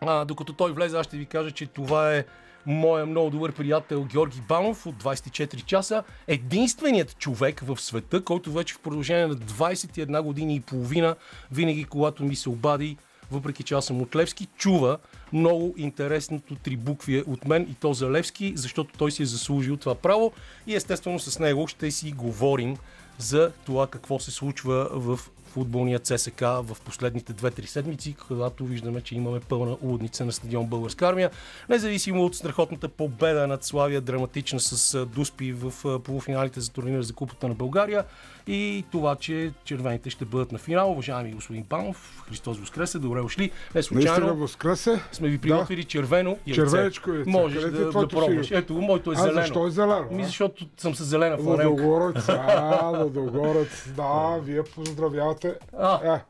А, 0.00 0.24
докато 0.24 0.52
той 0.52 0.72
влезе, 0.72 0.96
аз 0.96 1.06
ще 1.06 1.16
ви 1.16 1.26
кажа, 1.26 1.50
че 1.50 1.66
това 1.66 2.14
е 2.14 2.24
моя 2.66 3.06
много 3.06 3.30
добър 3.30 3.52
приятел 3.52 4.04
Георги 4.04 4.40
Банов 4.48 4.86
от 4.86 5.02
24 5.02 5.64
часа, 5.64 6.02
единственият 6.26 7.18
човек 7.18 7.60
в 7.60 7.80
света, 7.80 8.24
който 8.24 8.52
вече 8.52 8.74
в 8.74 8.78
продължение 8.78 9.26
на 9.26 9.34
21 9.34 10.22
години 10.22 10.54
и 10.54 10.60
половина, 10.60 11.16
винаги 11.52 11.84
когато 11.84 12.24
ми 12.24 12.36
се 12.36 12.48
обади, 12.48 12.96
въпреки 13.30 13.62
че 13.62 13.74
аз 13.74 13.86
съм 13.86 14.02
от 14.02 14.16
Левски, 14.16 14.46
чува 14.56 14.98
много 15.32 15.74
интересното 15.76 16.54
три 16.54 16.76
букви 16.76 17.22
от 17.26 17.44
мен 17.44 17.62
и 17.62 17.74
то 17.74 17.92
за 17.92 18.10
Левски, 18.10 18.52
защото 18.56 18.98
той 18.98 19.10
си 19.10 19.22
е 19.22 19.26
заслужил 19.26 19.76
това 19.76 19.94
право. 19.94 20.32
И 20.66 20.74
естествено 20.74 21.18
с 21.18 21.38
него 21.38 21.68
ще 21.68 21.90
си 21.90 22.12
говорим 22.12 22.76
за 23.18 23.52
това 23.66 23.86
какво 23.86 24.18
се 24.18 24.30
случва 24.30 24.88
в 24.92 25.20
футболния 25.50 25.98
ЦСК 25.98 26.40
в 26.40 26.76
последните 26.84 27.32
2-3 27.32 27.64
седмици, 27.64 28.16
когато 28.28 28.64
виждаме, 28.64 29.00
че 29.00 29.14
имаме 29.14 29.40
пълна 29.40 29.76
улудница 29.82 30.24
на 30.24 30.32
стадион 30.32 30.66
Българска 30.66 31.08
армия. 31.08 31.30
Независимо 31.68 32.24
от 32.24 32.34
страхотната 32.36 32.88
победа 32.88 33.46
над 33.46 33.64
Славия, 33.64 34.00
драматична 34.00 34.60
с 34.60 35.06
Дуспи 35.06 35.52
в 35.52 36.00
полуфиналите 36.00 36.60
за 36.60 36.70
турнира 36.70 37.02
за 37.02 37.12
Купата 37.12 37.48
на 37.48 37.54
България 37.54 38.04
и 38.46 38.84
това, 38.92 39.16
че 39.16 39.52
червените 39.64 40.10
ще 40.10 40.24
бъдат 40.24 40.52
на 40.52 40.58
финал. 40.58 40.90
Уважаеми 40.90 41.32
господин 41.32 41.64
Панов, 41.64 42.24
Христос 42.28 42.58
Воскресе, 42.58 42.98
добре 42.98 43.20
ушли. 43.20 43.50
Не 43.74 43.82
случайно 43.82 44.36
воскресе. 44.36 45.00
сме 45.12 45.28
ви 45.28 45.38
приготвили 45.38 45.82
да. 45.82 45.88
червено 45.88 46.38
и 46.46 46.52
Червенечко 46.52 47.10
е. 47.10 47.24
Можеш 47.26 47.62
да, 47.62 47.70
да, 47.70 47.92
да 47.92 48.08
пробваш. 48.08 48.50
Ето, 48.50 48.74
моето 48.74 49.12
е 49.12 49.14
зелено. 49.14 49.38
А 49.38 49.42
защо 49.42 49.66
е 49.66 49.70
зелено? 49.70 50.06
Ми, 50.10 50.24
защото 50.24 50.66
съм 50.76 50.94
с 50.94 51.04
зелена 51.04 51.38
фланелка. 51.38 51.82
Лодогорец, 51.82 52.28
а, 52.28 52.86
Лодогорец. 52.86 53.88
Да, 53.96 54.38
вие 54.42 54.62
поздравявате. 54.62 55.54
А, 55.78 56.14
е. 56.14 56.20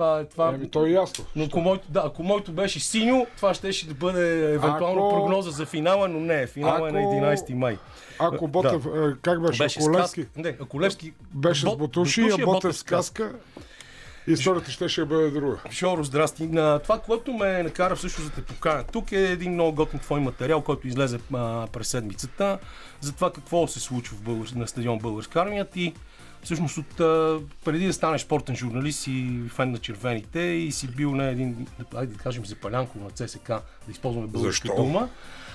Това, 0.00 0.24
това... 0.24 0.48
Еми, 0.48 0.70
то 0.70 0.86
е 0.86 0.90
ясно. 0.90 1.24
Но 1.36 1.44
ако 1.44 1.60
моето, 1.60 1.86
да, 1.88 2.02
ако 2.04 2.22
моето 2.22 2.52
беше 2.52 2.80
синьо, 2.80 3.26
това 3.36 3.54
ще, 3.54 3.72
ще 3.72 3.94
да 3.94 4.22
евентуално 4.54 5.06
ако... 5.06 5.14
прогноза 5.14 5.50
за 5.50 5.66
финала, 5.66 6.08
но 6.08 6.20
не, 6.20 6.46
финала 6.46 6.76
ако... 6.76 6.86
е 6.86 6.92
на 6.92 6.98
11 6.98 7.54
май. 7.54 7.78
Ако 8.18 8.48
Ботев, 8.48 8.82
да. 8.82 9.08
Е, 9.08 9.12
как 9.22 9.42
беше? 9.42 9.62
беше 9.62 9.80
ако 9.80 9.92
Левски, 9.92 10.26
не, 10.36 10.56
ако 10.60 10.80
Левски 10.80 11.12
беше 11.34 11.64
Бот, 11.64 11.74
с 11.74 11.78
Ботуши, 11.78 12.28
а 12.32 12.44
Ботев 12.44 12.76
с 12.76 12.82
каска. 12.82 13.32
Историята 14.26 14.70
ще 14.70 14.88
ще 14.88 15.04
бъде 15.04 15.30
друга. 15.30 15.58
Шоро, 15.70 16.04
здрасти. 16.04 16.46
На 16.46 16.78
това, 16.78 16.98
което 16.98 17.32
ме 17.32 17.62
накара 17.62 17.96
всъщност 17.96 18.28
да 18.30 18.34
те 18.34 18.42
поканя 18.42 18.84
тук 18.92 19.12
е 19.12 19.22
един 19.22 19.52
много 19.52 19.72
готин 19.72 20.00
твой 20.00 20.20
материал, 20.20 20.62
който 20.62 20.88
излезе 20.88 21.18
а, 21.34 21.66
през 21.72 21.88
седмицата 21.88 22.58
за 23.00 23.12
това 23.12 23.32
какво 23.32 23.66
се 23.66 23.80
случва 23.80 24.16
в 24.16 24.22
българ... 24.22 24.48
на 24.54 24.68
стадион 24.68 24.98
Българска 24.98 25.40
армия. 25.40 25.64
Ти 25.64 25.94
всъщност 26.42 26.76
от, 26.76 27.00
а, 27.00 27.40
преди 27.64 27.86
да 27.86 27.92
станеш 27.92 28.22
спортен 28.22 28.56
журналист 28.56 29.06
и 29.06 29.40
фен 29.48 29.70
на 29.70 29.78
червените 29.78 30.40
и 30.40 30.72
си 30.72 30.88
бил 30.88 31.14
на 31.14 31.24
един, 31.24 31.66
айде 31.94 32.12
да 32.12 32.18
кажем, 32.18 32.46
запалянко 32.46 32.98
на 32.98 33.10
ЦСК, 33.10 33.48
да 33.48 33.90
използваме 33.90 34.26
българска 34.26 34.68
Защо? 34.68 34.82
дума. 34.82 35.08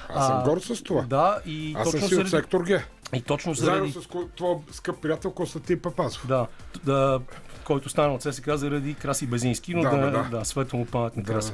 Аз 0.09 0.27
съм 0.27 0.43
горд 0.43 0.63
с 0.63 0.83
това. 0.83 1.01
Да, 1.01 1.39
и 1.45 1.75
Аз 1.77 1.83
точно 1.83 1.99
съм 1.99 2.09
си 2.09 2.15
от 2.15 2.29
сектор 2.29 2.63
Г. 2.67 2.85
И 3.13 3.21
точно 3.21 3.53
заради... 3.53 3.91
Заедно 3.91 4.01
с 4.01 4.35
твой 4.35 4.55
скъп 4.71 5.01
приятел 5.01 5.31
Константин 5.31 5.79
Папазов. 5.79 6.27
Да, 6.27 6.47
да 6.83 7.21
който 7.63 7.89
стана 7.89 8.13
от 8.13 8.21
ССК 8.21 8.49
заради 8.55 8.93
Краси 8.93 9.27
Безински, 9.27 9.73
но 9.73 9.81
да, 9.81 9.89
да, 9.89 10.11
да, 10.11 10.37
да 10.39 10.45
светло 10.45 10.79
му 10.79 10.85
памет 10.85 11.17
на 11.17 11.23
да. 11.23 11.33
Краси. 11.33 11.53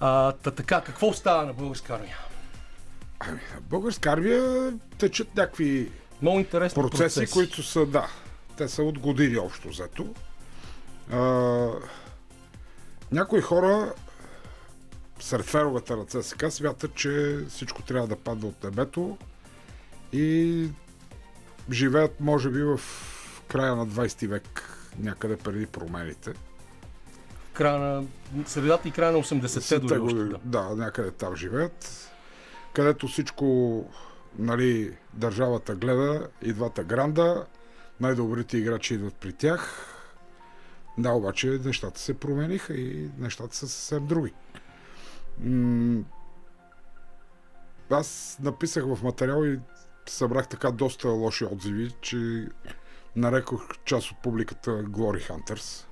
А, 0.00 0.32
та, 0.32 0.50
така, 0.50 0.80
какво 0.80 1.12
става 1.12 1.46
на 1.46 1.52
българска 1.52 1.94
армия? 1.94 2.18
Ами, 3.20 3.40
на 3.54 3.60
българска 3.60 4.10
армия 4.10 4.72
течат 4.98 5.36
някакви 5.36 5.92
Много 6.22 6.38
интересни 6.38 6.82
процеси, 6.82 7.02
процеси, 7.02 7.32
които 7.32 7.62
са, 7.62 7.86
да, 7.86 8.08
те 8.60 8.68
са 8.68 8.82
от 8.82 8.98
години 8.98 9.38
общо 9.38 9.68
взето. 9.68 10.14
Някои 13.12 13.40
хора 13.40 13.92
сред 15.20 15.44
феровете 15.44 15.96
на 15.96 16.04
ЦСК 16.06 16.44
смятат, 16.50 16.94
че 16.94 17.38
всичко 17.48 17.82
трябва 17.82 18.08
да 18.08 18.16
падне 18.16 18.48
от 18.48 18.64
небето 18.64 19.18
и 20.12 20.68
живеят, 21.72 22.20
може 22.20 22.50
би, 22.50 22.62
в 22.62 22.80
края 23.48 23.76
на 23.76 23.86
20 23.86 24.28
век, 24.28 24.78
някъде 24.98 25.36
преди 25.36 25.66
промените. 25.66 26.32
Края 27.52 27.78
на 27.78 28.04
средата 28.46 28.88
и 28.88 28.90
края 28.90 29.12
на 29.12 29.18
80-те 29.18 29.78
дори 29.78 30.00
още, 30.00 30.16
да. 30.16 30.38
да, 30.44 30.76
някъде 30.76 31.10
там 31.10 31.36
живеят, 31.36 32.10
където 32.72 33.08
всичко, 33.08 33.84
нали, 34.38 34.96
държавата 35.14 35.74
гледа 35.74 36.28
и 36.42 36.52
двата 36.52 36.84
гранда, 36.84 37.46
най-добрите 38.00 38.58
играчи 38.58 38.94
идват 38.94 39.14
при 39.14 39.32
тях. 39.32 39.86
Да, 40.98 41.10
обаче 41.10 41.60
нещата 41.64 42.00
се 42.00 42.14
промениха 42.14 42.74
и 42.74 43.10
нещата 43.18 43.56
са 43.56 43.68
съвсем 43.68 44.06
други. 44.06 44.32
Аз 47.90 48.38
написах 48.42 48.84
в 48.84 49.02
материал 49.02 49.44
и 49.44 49.58
събрах 50.08 50.48
така 50.48 50.70
доста 50.70 51.08
лоши 51.08 51.44
отзиви, 51.44 51.90
че 52.00 52.48
нарекох 53.16 53.62
част 53.84 54.10
от 54.10 54.22
публиката 54.22 54.70
Glory 54.70 55.30
Hunters. 55.30 55.84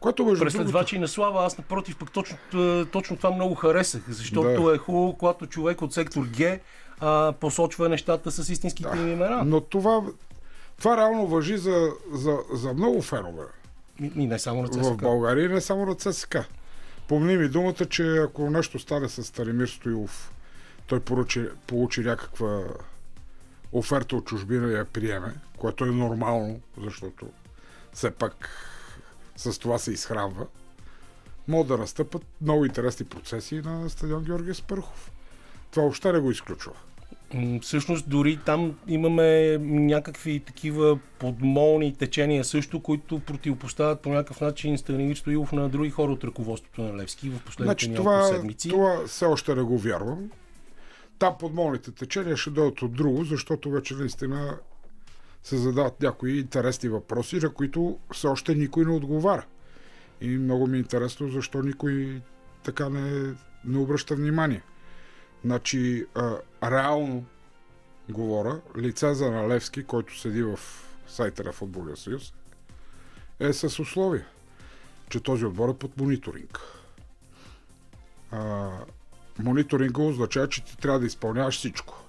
Което 0.00 0.24
между 0.26 0.44
Преследвачи 0.44 0.94
другото... 0.94 1.00
на 1.00 1.08
слава, 1.08 1.44
аз 1.44 1.58
напротив 1.58 1.96
пък 1.98 2.12
точно, 2.12 2.38
точно 2.92 3.16
това 3.16 3.30
много 3.30 3.54
харесах, 3.54 4.02
защото 4.08 4.62
да. 4.62 4.74
е 4.74 4.78
хубаво, 4.78 5.16
когато 5.18 5.46
човек 5.46 5.82
от 5.82 5.94
сектор 5.94 6.26
Г 6.38 6.58
а, 7.00 7.32
посочва 7.40 7.88
нещата 7.88 8.30
с 8.30 8.48
истинските 8.48 8.96
да. 8.96 9.10
имена. 9.10 9.42
Но 9.44 9.60
това, 9.60 10.02
това 10.78 10.96
реално 10.96 11.26
въжи 11.26 11.58
за, 11.58 11.92
за, 12.12 12.38
за 12.52 12.74
много 12.74 13.02
фенове. 13.02 13.44
И, 14.00 14.26
не 14.26 14.38
само 14.38 14.62
на 14.62 14.68
ЦСК. 14.68 14.82
В 14.82 14.96
България 14.96 15.48
не 15.48 15.60
само 15.60 15.86
на 15.86 15.94
ЦСК. 15.94 16.36
Помни 17.08 17.36
ми 17.36 17.48
думата, 17.48 17.86
че 17.90 18.16
ако 18.16 18.50
нещо 18.50 18.78
стане 18.78 19.08
с 19.08 19.24
Старимир 19.24 19.66
Стоилов, 19.66 20.32
той 20.86 21.00
поручи, 21.00 21.48
получи 21.66 22.00
някаква 22.00 22.64
оферта 23.72 24.16
от 24.16 24.24
чужбина 24.24 24.68
и 24.68 24.74
я 24.74 24.84
приеме, 24.84 25.34
което 25.58 25.84
е 25.84 25.90
нормално, 25.90 26.60
защото 26.82 27.26
все 27.92 28.10
пак 28.10 28.50
с 29.36 29.58
това 29.58 29.78
се 29.78 29.92
изхранва, 29.92 30.46
могат 31.48 31.68
да 31.68 31.78
настъпат 31.78 32.22
много 32.40 32.64
интересни 32.64 33.06
процеси 33.06 33.60
на 33.60 33.90
стадион 33.90 34.24
Георгия 34.24 34.54
Спърхов. 34.54 35.12
Това 35.70 35.82
въобще 35.82 36.12
не 36.12 36.18
го 36.18 36.30
изключва. 36.30 36.72
Всъщност 37.62 38.08
дори 38.08 38.38
там 38.46 38.78
имаме 38.86 39.58
някакви 39.58 40.40
такива 40.40 40.98
подмолни 41.18 41.94
течения 41.94 42.44
също, 42.44 42.80
които 42.80 43.20
противопоставят 43.20 44.00
по 44.00 44.08
някакъв 44.08 44.40
начин 44.40 44.78
Станимир 44.78 45.16
Стоилов 45.16 45.52
на 45.52 45.68
други 45.68 45.90
хора 45.90 46.12
от 46.12 46.24
ръководството 46.24 46.82
на 46.82 46.96
Левски 46.96 47.30
в 47.30 47.42
последните 47.44 47.84
значи, 47.84 47.94
това, 47.94 48.24
седмици. 48.24 48.68
Това 48.68 49.06
все 49.06 49.24
още 49.24 49.54
не 49.54 49.62
го 49.62 49.78
вярвам. 49.78 50.30
Там 51.18 51.34
подмолните 51.38 51.90
течения 51.90 52.36
ще 52.36 52.50
дойдат 52.50 52.82
от 52.82 52.92
друго, 52.92 53.24
защото 53.24 53.70
вече 53.70 53.94
наистина 53.94 54.58
се 55.42 55.56
задават 55.56 56.02
някои 56.02 56.38
интересни 56.38 56.88
въпроси, 56.88 57.36
на 57.36 57.50
които 57.50 57.98
все 58.12 58.26
още 58.26 58.54
никой 58.54 58.84
не 58.84 58.92
отговаря. 58.92 59.44
И 60.20 60.28
много 60.28 60.66
ми 60.66 60.76
е 60.76 60.80
интересно 60.80 61.28
защо 61.28 61.62
никой 61.62 62.22
така 62.64 62.88
не, 62.88 63.34
не 63.64 63.78
обръща 63.78 64.14
внимание. 64.14 64.62
Значи, 65.44 66.06
а, 66.14 66.36
реално 66.64 67.24
говоря, 68.08 68.60
лице 68.76 69.14
за 69.14 69.30
Налевски, 69.30 69.84
който 69.84 70.18
седи 70.18 70.42
в 70.42 70.60
сайта 71.08 71.44
на 71.44 71.52
Футболния 71.52 71.96
съюз, 71.96 72.32
е 73.40 73.52
с 73.52 73.78
условия, 73.78 74.26
че 75.10 75.20
този 75.20 75.44
отбор 75.44 75.68
е 75.68 75.78
под 75.78 75.96
мониторинг. 75.96 76.60
А, 78.30 78.70
мониторинга 79.38 80.02
означава, 80.02 80.48
че 80.48 80.64
ти 80.64 80.76
трябва 80.76 81.00
да 81.00 81.06
изпълняваш 81.06 81.58
всичко. 81.58 82.04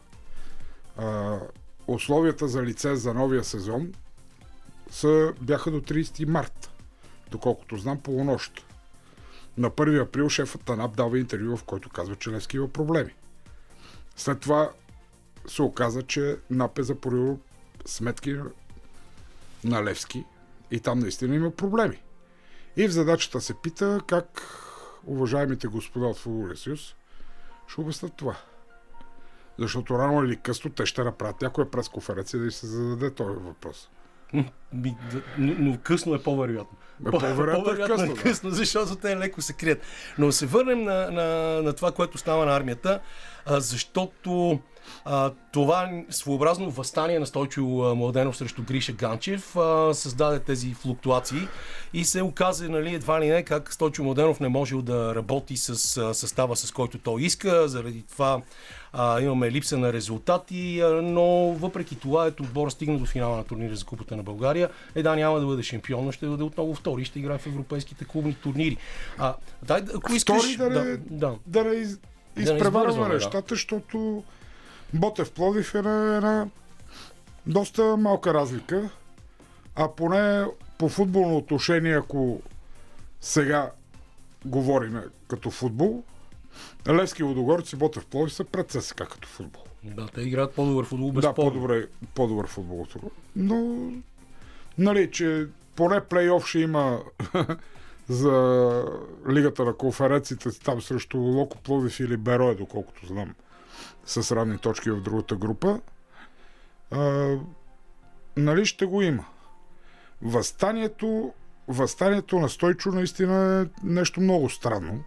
А, 0.98 1.40
условията 1.88 2.48
за 2.48 2.64
лице 2.64 2.96
за 2.96 3.14
новия 3.14 3.44
сезон 3.44 3.94
са, 4.92 5.34
бяха 5.42 5.72
до 5.72 5.82
30 5.82 6.26
март, 6.26 6.72
доколкото 7.32 7.78
знам, 7.78 8.00
полунощ. 8.00 8.66
На 9.58 9.72
1 9.72 10.02
април 10.02 10.30
шефът 10.30 10.64
Танап 10.64 10.96
дава 10.96 11.20
интервю, 11.20 11.58
в 11.58 11.64
който 11.64 11.90
казва, 11.90 12.16
че 12.16 12.32
Левски 12.32 12.58
има 12.58 12.68
проблеми. 12.68 13.16
След 14.16 14.40
това 14.40 14.72
се 15.48 15.62
оказа, 15.62 16.04
че 16.04 16.38
НАП 16.50 16.80
е 16.80 16.84
запорил 16.84 17.40
сметки 17.86 18.40
на 19.64 19.84
Левски 19.84 20.26
и 20.72 20.80
там 20.80 21.00
наистина 21.00 21.36
има 21.36 21.52
проблеми. 21.52 22.02
И 22.78 22.88
в 22.88 22.92
задачата 22.92 23.42
се 23.42 23.54
пита 23.54 24.02
как 24.08 24.42
уважаемите 25.06 25.68
господа 25.68 26.06
от 26.06 26.18
Футболния 26.18 26.58
съюз 26.58 26.96
ще 27.68 27.82
обяснат 27.82 28.14
това. 28.16 28.38
Защото 29.60 30.00
рано 30.00 30.24
или 30.24 30.42
късно 30.42 30.72
те 30.72 30.86
ще 30.86 31.04
направят 31.04 31.42
някоя 31.42 31.72
пресконференция 31.72 32.40
да 32.40 32.52
се 32.52 32.68
зададе 32.68 33.14
този 33.14 33.40
въпрос. 33.40 33.90
Но, 34.34 34.46
но 35.38 35.78
късно 35.84 36.16
е 36.16 36.24
по-вероятно. 36.24 36.78
По-вероятно, 37.12 37.64
по-вероятно 37.64 37.96
е 37.96 38.08
късно, 38.08 38.14
е 38.14 38.24
късно, 38.24 38.50
защото 38.52 38.96
те 38.96 39.18
леко 39.18 39.42
се 39.42 39.54
крият. 39.54 39.82
Но 40.18 40.32
се 40.32 40.46
върнем 40.46 40.84
на, 40.84 41.12
на, 41.12 41.26
на 41.62 41.74
това, 41.74 41.92
което 41.92 42.18
става 42.18 42.46
на 42.46 42.56
армията, 42.56 43.00
а, 43.46 43.60
защото 43.60 44.60
а, 45.06 45.32
това 45.52 45.92
своеобразно 46.10 46.70
възстание 46.70 47.20
на 47.20 47.26
Стойчо 47.26 47.62
Младенов 47.96 48.38
срещу 48.38 48.64
Гриша 48.64 48.92
Ганчев 48.92 49.56
а, 49.56 49.94
създаде 49.94 50.40
тези 50.40 50.74
флуктуации 50.74 51.48
и 51.94 52.06
се 52.06 52.24
оказа 52.24 52.70
нали, 52.70 52.94
едва 52.94 53.22
ли 53.22 53.28
не 53.28 53.44
как 53.44 53.74
Стойчо 53.74 54.04
Младенов 54.04 54.40
не 54.40 54.48
можел 54.48 54.82
да 54.82 55.16
работи 55.16 55.58
с 55.58 55.76
състава, 56.14 56.56
с 56.56 56.72
който 56.72 56.98
той 56.98 57.22
иска. 57.22 57.68
Заради 57.68 58.04
това 58.12 58.42
а, 58.94 59.22
имаме 59.22 59.52
липса 59.52 59.78
на 59.78 59.94
резултати, 59.94 60.82
а, 60.82 61.02
но 61.02 61.26
въпреки 61.54 61.96
това 61.96 62.26
ето 62.26 62.44
отбора 62.44 62.72
стигна 62.72 62.98
до 62.98 63.06
финала 63.06 63.38
на 63.38 63.44
турнира 63.44 63.76
за 63.76 63.86
Купата 63.86 64.16
на 64.16 64.24
България. 64.24 64.70
Е, 64.96 65.04
да, 65.04 65.16
няма 65.16 65.40
да 65.40 65.46
бъде 65.46 65.64
шампион, 65.64 66.06
но 66.06 66.12
ще 66.12 66.28
бъде 66.28 66.44
отново 66.44 66.76
втори, 66.76 67.06
ще 67.06 67.20
играе 67.20 67.38
в 67.38 67.48
европейските 67.48 68.06
клубни 68.06 68.34
турнири. 68.34 68.78
А, 69.18 69.36
дай, 69.64 69.82
ако 69.96 70.14
искаш... 70.14 70.54
Втори 70.54 70.58
да, 70.58 70.70
да, 70.70 70.98
да, 70.98 71.36
да 71.48 71.64
не 71.64 71.76
из, 71.76 72.00
изпреварваме 72.38 73.08
да 73.08 73.14
нещата, 73.14 73.42
да. 73.42 73.56
защото 73.56 74.24
Ботев 74.94 75.32
Плодив 75.32 75.76
е 75.76 75.82
на 75.82 76.16
една 76.16 76.48
доста 77.48 77.98
малка 77.98 78.34
разлика, 78.34 78.90
а 79.76 79.88
поне 79.88 80.46
по 80.78 80.90
футболно 80.90 81.38
отношение, 81.38 81.98
ако 81.98 82.42
сега 83.22 83.72
говорим 84.46 85.02
като 85.28 85.52
футбол, 85.52 86.04
Левски 86.90 87.24
Водогорци 87.24 87.76
и 87.76 87.80
Ботев 87.80 88.06
Пловдив 88.06 88.34
са 88.34 88.44
пред 88.44 88.72
ЦСКА 88.72 89.06
като 89.06 89.28
футбол. 89.28 89.64
Да, 89.84 90.08
те 90.08 90.22
играят 90.22 90.54
по-добър 90.54 90.86
футбол, 90.86 91.12
без 91.12 91.22
Да, 91.22 91.34
по-добре, 91.34 91.88
по-добър 92.16 92.48
футбол. 92.48 92.88
Но, 93.36 93.92
нали, 94.78 95.12
че 95.12 95.48
поне 95.76 96.02
плейоф 96.02 96.48
ще 96.48 96.60
има 96.60 97.00
за 98.10 98.86
Лигата 99.30 99.66
на 99.66 99.74
конференциите 99.74 100.60
там 100.60 100.82
срещу 100.82 101.18
Локо 101.18 101.58
Пловдив 101.58 102.00
или 102.00 102.18
Берое, 102.18 102.56
доколкото 102.56 103.06
знам, 103.06 103.36
с 104.06 104.36
равни 104.36 104.58
точки 104.58 104.92
в 104.92 105.02
другата 105.02 105.36
група. 105.36 105.82
А, 106.92 107.36
нали 108.38 108.66
ще 108.66 108.86
го 108.86 109.02
има. 109.02 109.26
Възстанието, 110.22 111.34
възстанието 111.68 112.40
на 112.40 112.50
Стойчо 112.50 112.92
наистина 112.92 113.62
е 113.62 113.88
нещо 113.88 114.22
много 114.22 114.50
странно 114.50 115.04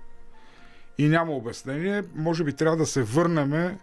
и 0.99 1.09
няма 1.09 1.33
обяснение. 1.33 2.05
Може 2.15 2.45
би 2.45 2.57
трябва 2.57 2.77
да 2.77 2.87
се 2.87 3.03
върнем 3.03 3.79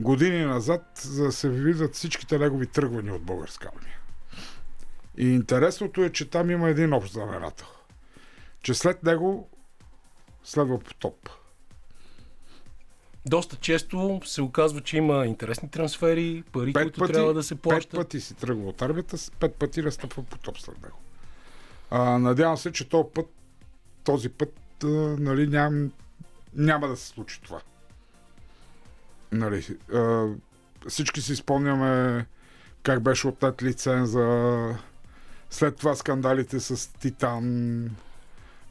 години 0.00 0.44
назад, 0.44 0.82
за 1.02 1.24
да 1.24 1.32
се 1.32 1.48
видят 1.48 1.94
всичките 1.94 2.38
негови 2.38 2.66
тръгвания 2.66 3.14
от 3.14 3.22
българска 3.22 3.70
армия. 3.76 3.98
И 5.16 5.34
интересното 5.34 6.02
е, 6.02 6.12
че 6.12 6.30
там 6.30 6.50
има 6.50 6.68
един 6.68 6.92
общ 6.92 7.12
знаменател. 7.12 7.66
Че 8.62 8.74
след 8.74 9.02
него 9.02 9.48
следва 10.44 10.78
потоп. 10.78 11.28
Доста 13.26 13.56
често 13.56 14.20
се 14.24 14.42
оказва, 14.42 14.80
че 14.80 14.96
има 14.96 15.26
интересни 15.26 15.70
трансфери, 15.70 16.44
пари, 16.52 16.72
пет 16.72 16.82
които 16.82 17.00
пъти, 17.00 17.12
трябва 17.12 17.34
да 17.34 17.42
се 17.42 17.54
плащат. 17.54 17.90
Пет 17.90 18.00
пъти 18.00 18.20
си 18.20 18.34
тръгва 18.34 18.68
от 18.68 18.82
армията, 18.82 19.16
пет 19.40 19.54
пъти 19.54 19.82
настъпва 19.82 20.22
потоп 20.22 20.58
след 20.58 20.82
него. 20.82 20.98
А, 21.90 22.18
надявам 22.18 22.56
се, 22.56 22.72
че 22.72 22.88
този 22.88 23.08
път, 23.14 23.26
този 24.04 24.28
път 24.28 24.54
нали, 25.18 25.46
ням, 25.46 25.92
няма 26.54 26.88
да 26.88 26.96
се 26.96 27.06
случи 27.06 27.40
това. 27.42 27.60
Нали, 29.32 29.66
а, 29.94 30.26
всички 30.88 31.20
си 31.20 31.36
спомняме 31.36 32.26
как 32.82 33.02
беше 33.02 33.28
отнет 33.28 33.62
лиценза, 33.62 34.78
след 35.50 35.76
това 35.76 35.94
скандалите 35.94 36.60
с 36.60 36.92
Титан. 36.92 37.84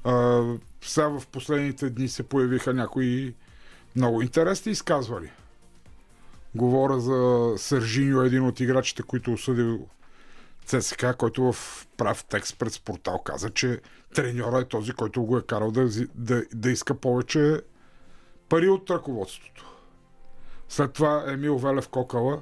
А, 0.03 0.43
сега 0.81 1.07
в 1.07 1.27
последните 1.27 1.89
дни 1.89 2.07
се 2.07 2.23
появиха 2.23 2.73
някои 2.73 3.33
много 3.95 4.21
интересни 4.21 4.71
изказвали. 4.71 5.31
Говоря 6.55 6.99
за 6.99 7.53
Сержиньо, 7.57 8.21
един 8.21 8.45
от 8.45 8.59
играчите, 8.59 9.03
които 9.03 9.33
осъдил 9.33 9.87
ЦСКА, 10.65 11.13
който 11.13 11.53
в 11.53 11.87
прав 11.97 12.25
текст 12.29 12.59
пред 12.59 12.73
спортал 12.73 13.19
каза, 13.19 13.49
че 13.49 13.79
треньора 14.15 14.59
е 14.59 14.65
този, 14.65 14.91
който 14.91 15.23
го 15.23 15.37
е 15.37 15.41
карал 15.41 15.71
да, 15.71 15.89
да, 16.15 16.43
да 16.53 16.71
иска 16.71 16.95
повече 16.95 17.61
пари 18.49 18.69
от 18.69 18.89
ръководството. 18.89 19.65
След 20.69 20.93
това 20.93 21.23
Емил 21.27 21.57
Велев 21.57 21.89
Кокала, 21.89 22.41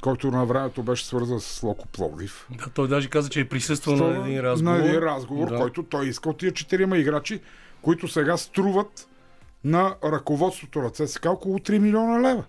който 0.00 0.30
на 0.30 0.46
времето 0.46 0.82
беше 0.82 1.06
свързан 1.06 1.40
с 1.40 1.62
Локо 1.62 1.88
Пловдив. 1.88 2.48
Да, 2.50 2.70
той 2.70 2.88
даже 2.88 3.10
каза, 3.10 3.28
че 3.28 3.40
е 3.40 3.48
присъствал 3.48 3.96
на 3.96 4.26
един 4.26 4.40
разговор. 4.40 4.72
На 4.72 4.84
един 4.84 5.00
разговор, 5.00 5.50
да. 5.50 5.56
който 5.56 5.82
той 5.82 6.06
искал 6.06 6.32
тия 6.32 6.52
четирима 6.52 6.98
играчи, 6.98 7.40
които 7.82 8.08
сега 8.08 8.36
струват 8.36 9.08
на 9.64 9.96
ръководството 10.04 10.82
на 10.82 10.90
ЦСКА 10.90 11.30
около 11.30 11.58
3 11.58 11.78
милиона 11.78 12.28
лева. 12.28 12.44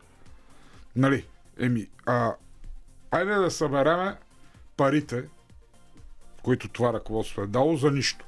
Нали? 0.96 1.26
Еми, 1.60 1.88
а, 2.06 2.34
айде 3.12 3.34
да 3.34 3.52
събереме 3.52 4.16
парите, 4.78 5.24
които 6.44 6.70
това 6.70 6.94
ръководство 6.94 7.42
е 7.42 7.48
дало 7.48 7.76
за 7.76 7.92
нищо. 7.92 8.26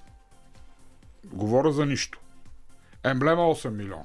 Говоря 1.25 1.71
за 1.71 1.85
нищо. 1.85 2.19
Емблема 3.03 3.41
8 3.41 3.69
милиона. 3.69 4.03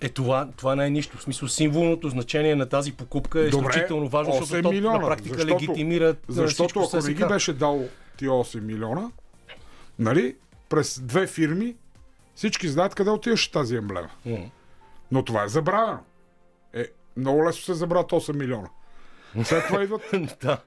Е, 0.00 0.08
това, 0.08 0.48
това 0.56 0.74
не 0.76 0.86
е 0.86 0.90
нищо. 0.90 1.18
В 1.18 1.22
смисъл, 1.22 1.48
символното 1.48 2.08
значение 2.08 2.54
на 2.54 2.68
тази 2.68 2.92
покупка 2.92 3.40
е 3.40 3.48
Добре, 3.48 3.68
изключително 3.68 4.08
важно, 4.08 4.34
защото 4.40 4.70
милиона, 4.70 4.98
на 4.98 5.06
практика 5.06 5.34
защото, 5.34 5.54
легитимира 5.54 6.16
Защото 6.28 6.80
ако 6.80 7.06
не 7.06 7.14
ги 7.14 7.24
беше 7.24 7.52
дал 7.52 7.88
ти 8.16 8.28
8 8.28 8.60
милиона, 8.60 9.10
нали, 9.98 10.36
през 10.68 11.00
две 11.00 11.26
фирми 11.26 11.74
всички 12.34 12.68
знаят 12.68 12.94
къде 12.94 13.10
отиваше 13.10 13.52
тази 13.52 13.76
емблема. 13.76 14.10
Mm. 14.26 14.50
Но 15.10 15.24
това 15.24 15.44
е 15.44 15.48
забравено. 15.48 15.98
Е, 16.72 16.86
много 17.16 17.46
лесно 17.46 17.62
се 17.62 17.74
забравят 17.74 18.10
8 18.10 18.36
милиона. 18.36 18.68
След 19.44 19.66
това 19.66 19.82
идват. 19.82 20.02
да. 20.42 20.58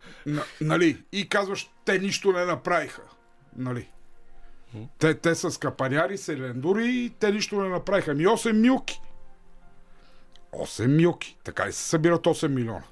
нали? 0.62 1.04
И 1.12 1.30
казваш, 1.30 1.70
те 1.86 2.00
нищо 2.00 2.32
не 2.32 2.46
направиха. 2.46 3.02
Нали? 3.58 3.90
Те, 4.98 5.14
те 5.14 5.36
са 5.36 5.52
скапаняри, 5.52 6.18
селендури 6.18 6.88
и 6.88 7.10
те 7.20 7.32
нищо 7.32 7.62
не 7.62 7.70
направиха. 7.70 8.14
Ми 8.14 8.28
8 8.28 8.52
милки. 8.52 9.02
8 10.54 10.88
милки. 10.88 11.38
Така 11.44 11.68
и 11.68 11.72
се 11.72 11.84
събират 11.84 12.22
8 12.24 12.48
милиона. 12.48 12.84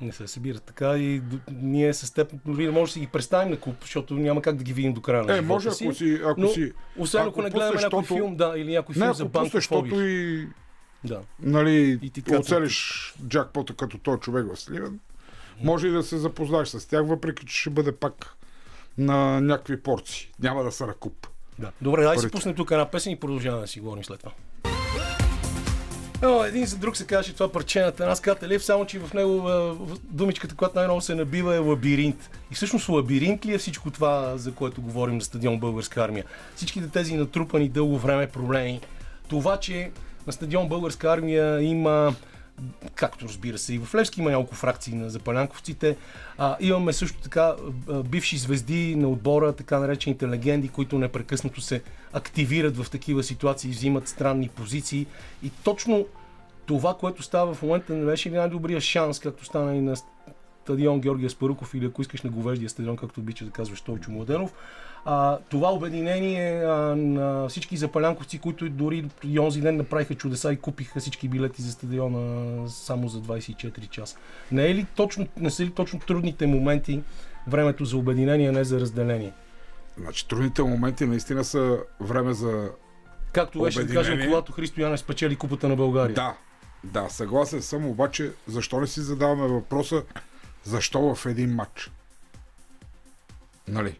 Не 0.00 0.12
се 0.12 0.26
събират 0.26 0.62
така 0.62 0.96
и 0.96 1.22
ние 1.52 1.94
с 1.94 2.14
теб 2.14 2.32
дори 2.46 2.64
не 2.64 2.70
може 2.70 2.90
да 2.90 2.92
си 2.92 3.00
ги 3.00 3.06
представим 3.06 3.50
на 3.50 3.60
куп, 3.60 3.76
защото 3.80 4.14
няма 4.14 4.42
как 4.42 4.56
да 4.56 4.64
ги 4.64 4.72
видим 4.72 4.92
до 4.92 5.00
края 5.00 5.24
на 5.24 5.36
Е, 5.36 5.40
може 5.40 5.68
ако 5.68 5.94
си... 5.94 6.20
Ако 6.24 6.40
но, 6.40 6.48
си 6.48 6.72
освен 6.98 7.22
ако, 7.22 7.30
ако 7.30 7.42
не 7.42 7.50
гледаме 7.50 7.80
някой 7.80 8.04
филм, 8.04 8.36
да, 8.36 8.54
или 8.56 8.72
някой 8.72 8.94
филм 8.94 9.06
не, 9.06 9.14
за 9.14 9.30
защото 9.52 10.00
и... 10.00 10.48
Да. 11.04 11.20
Нали, 11.40 11.98
и 12.02 12.10
ти 12.10 12.34
оцелиш 12.34 13.14
джакпота 13.28 13.74
като 13.74 13.98
този 13.98 14.20
човек 14.20 14.46
в 14.54 14.60
Сливен, 14.60 15.00
може 15.62 15.88
и 15.88 15.90
да 15.90 16.02
се 16.02 16.18
запознаеш 16.18 16.68
с 16.68 16.88
тях, 16.88 17.06
въпреки 17.06 17.46
че 17.46 17.56
ще 17.56 17.70
бъде 17.70 17.92
пак 17.92 18.36
на 18.98 19.40
някакви 19.40 19.82
порции. 19.82 20.30
Няма 20.40 20.64
да 20.64 20.72
са 20.72 20.86
на 20.86 20.94
куп. 20.94 21.26
Да. 21.58 21.72
Добре, 21.80 22.02
дай 22.02 22.18
си 22.18 22.30
пуснем 22.30 22.54
тук 22.54 22.70
една 22.70 22.90
песен 22.90 23.12
и 23.12 23.20
продължаваме 23.20 23.62
да 23.62 23.68
си 23.68 23.80
говорим 23.80 24.04
след 24.04 24.18
това. 24.18 24.32
О, 26.22 26.44
един 26.44 26.66
за 26.66 26.76
друг 26.76 26.96
се 26.96 27.06
казваше 27.06 27.34
това 27.34 27.52
парче 27.52 27.80
на 27.80 27.92
Танас 27.92 28.20
Кателев, 28.20 28.64
само 28.64 28.86
че 28.86 28.98
в 28.98 29.14
него 29.14 29.50
думичката, 30.02 30.54
която 30.54 30.78
най-много 30.78 31.00
се 31.00 31.14
набива 31.14 31.54
е 31.54 31.58
лабиринт. 31.58 32.30
И 32.50 32.54
всъщност 32.54 32.88
лабиринт 32.88 33.46
ли 33.46 33.54
е 33.54 33.58
всичко 33.58 33.90
това, 33.90 34.36
за 34.36 34.52
което 34.52 34.82
говорим 34.82 35.14
на 35.14 35.20
стадион 35.20 35.58
Българска 35.58 36.04
армия? 36.04 36.24
Всичките 36.56 36.88
тези 36.88 37.14
натрупани 37.14 37.68
дълго 37.68 37.98
време 37.98 38.26
проблеми. 38.26 38.80
Това, 39.28 39.56
че 39.56 39.90
на 40.26 40.32
стадион 40.32 40.68
Българска 40.68 41.12
армия 41.12 41.62
има 41.62 42.14
както 42.94 43.24
разбира 43.24 43.58
се 43.58 43.74
и 43.74 43.78
в 43.78 43.94
Левски 43.94 44.20
има 44.20 44.30
няколко 44.30 44.54
фракции 44.54 44.94
на 44.94 45.10
запалянковците. 45.10 45.96
А, 46.38 46.56
имаме 46.60 46.92
също 46.92 47.20
така 47.20 47.54
бивши 48.04 48.38
звезди 48.38 48.96
на 48.96 49.08
отбора, 49.08 49.52
така 49.52 49.78
наречените 49.78 50.28
легенди, 50.28 50.68
които 50.68 50.98
непрекъснато 50.98 51.60
се 51.60 51.82
активират 52.12 52.76
в 52.76 52.90
такива 52.90 53.22
ситуации, 53.22 53.70
взимат 53.70 54.08
странни 54.08 54.48
позиции. 54.48 55.06
И 55.42 55.50
точно 55.64 56.06
това, 56.66 56.94
което 56.94 57.22
става 57.22 57.54
в 57.54 57.62
момента, 57.62 57.92
не 57.92 58.04
беше 58.04 58.30
най-добрия 58.30 58.80
шанс, 58.80 59.18
както 59.18 59.44
стана 59.44 59.76
и 59.76 59.80
на 59.80 59.96
стадион 60.62 61.00
Георгия 61.00 61.30
Спаруков 61.30 61.74
или 61.74 61.86
ако 61.86 62.02
искаш 62.02 62.22
на 62.22 62.30
говеждия 62.30 62.68
стадион, 62.68 62.96
както 62.96 63.20
обича 63.20 63.44
да 63.44 63.50
казваш 63.50 63.78
Стойчо 63.78 64.10
Младенов, 64.10 64.52
а, 65.04 65.38
това 65.50 65.72
обединение 65.72 66.64
а, 66.64 66.68
на 66.96 67.48
всички 67.48 67.76
запалянковци, 67.76 68.38
които 68.38 68.70
дори 68.70 69.04
и 69.24 69.38
онзи 69.38 69.60
ден 69.60 69.76
направиха 69.76 70.14
чудеса 70.14 70.52
и 70.52 70.56
купиха 70.56 71.00
всички 71.00 71.28
билети 71.28 71.62
за 71.62 71.72
стадиона 71.72 72.68
само 72.68 73.08
за 73.08 73.20
24 73.20 73.88
часа. 73.90 74.16
Не, 74.52 74.66
е 74.66 74.74
ли 74.74 74.86
точно, 74.96 75.28
не 75.36 75.50
са 75.50 75.64
ли 75.64 75.70
точно 75.70 76.00
трудните 76.00 76.46
моменти 76.46 77.02
времето 77.46 77.84
за 77.84 77.96
обединение, 77.96 78.52
не 78.52 78.64
за 78.64 78.80
разделение? 78.80 79.32
Значи 79.98 80.28
трудните 80.28 80.62
моменти 80.62 81.06
наистина 81.06 81.44
са 81.44 81.78
време 82.00 82.32
за 82.32 82.70
Както 83.32 83.60
беше 83.62 83.84
да 83.84 83.94
кажем, 83.94 84.20
когато 84.26 84.52
Христо 84.52 84.80
Янев 84.80 85.00
спечели 85.00 85.36
купата 85.36 85.68
на 85.68 85.76
България. 85.76 86.14
Да, 86.14 86.34
да, 86.84 87.08
съгласен 87.08 87.62
съм, 87.62 87.86
обаче 87.86 88.32
защо 88.46 88.80
не 88.80 88.86
си 88.86 89.00
задаваме 89.00 89.48
въпроса 89.48 90.02
защо 90.64 91.14
в 91.14 91.26
един 91.26 91.54
матч? 91.54 91.90
Нали? 93.68 93.98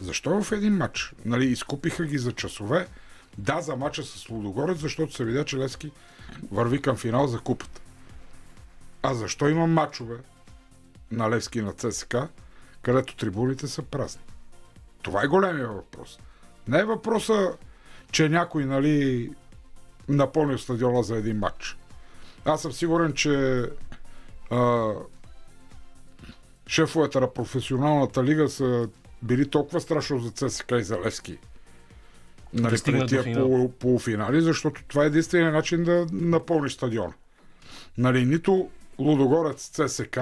Защо 0.00 0.42
в 0.42 0.52
един 0.52 0.76
матч? 0.76 1.14
Нали, 1.24 1.44
изкупиха 1.46 2.04
ги 2.04 2.18
за 2.18 2.32
часове. 2.32 2.86
Да, 3.38 3.60
за 3.60 3.76
матча 3.76 4.02
с 4.02 4.28
Лудогорец, 4.28 4.78
защото 4.78 5.14
се 5.14 5.24
видя, 5.24 5.44
че 5.44 5.56
Лески 5.56 5.90
върви 6.50 6.82
към 6.82 6.96
финал 6.96 7.26
за 7.26 7.40
купата. 7.40 7.80
А 9.02 9.14
защо 9.14 9.48
има 9.48 9.66
матчове 9.66 10.16
на 11.10 11.30
Левски 11.30 11.62
на 11.62 11.72
ЦСК, 11.72 12.16
където 12.82 13.16
трибуните 13.16 13.68
са 13.68 13.82
празни? 13.82 14.22
Това 15.02 15.22
е 15.22 15.26
големия 15.26 15.68
въпрос. 15.68 16.18
Не 16.68 16.78
е 16.78 16.84
въпроса, 16.84 17.52
че 18.10 18.28
някой 18.28 18.64
нали, 18.64 19.30
напълнил 20.08 20.58
стадиона 20.58 21.02
за 21.02 21.16
един 21.16 21.38
матч. 21.38 21.76
Аз 22.44 22.62
съм 22.62 22.72
сигурен, 22.72 23.12
че 23.12 23.64
а, 24.50 24.92
шефовете 26.66 27.20
на 27.20 27.32
професионалната 27.34 28.24
лига 28.24 28.48
са 28.48 28.88
били 29.22 29.48
толкова 29.48 29.80
страшно 29.80 30.18
за 30.18 30.30
ЦСКА 30.30 30.78
и 30.78 30.82
за 30.82 30.98
Левски. 31.04 31.38
Нали, 32.52 32.76
да 32.86 33.06
тия 33.06 33.34
пол, 33.34 33.72
полуфинали, 33.72 34.40
защото 34.40 34.82
това 34.88 35.04
е 35.04 35.06
единствения 35.06 35.52
начин 35.52 35.84
да 35.84 36.06
напълни 36.12 36.70
стадион. 36.70 37.12
Нали, 37.98 38.24
нито 38.24 38.70
Лудогорец 38.98 39.70
ЦСК, 39.70 40.20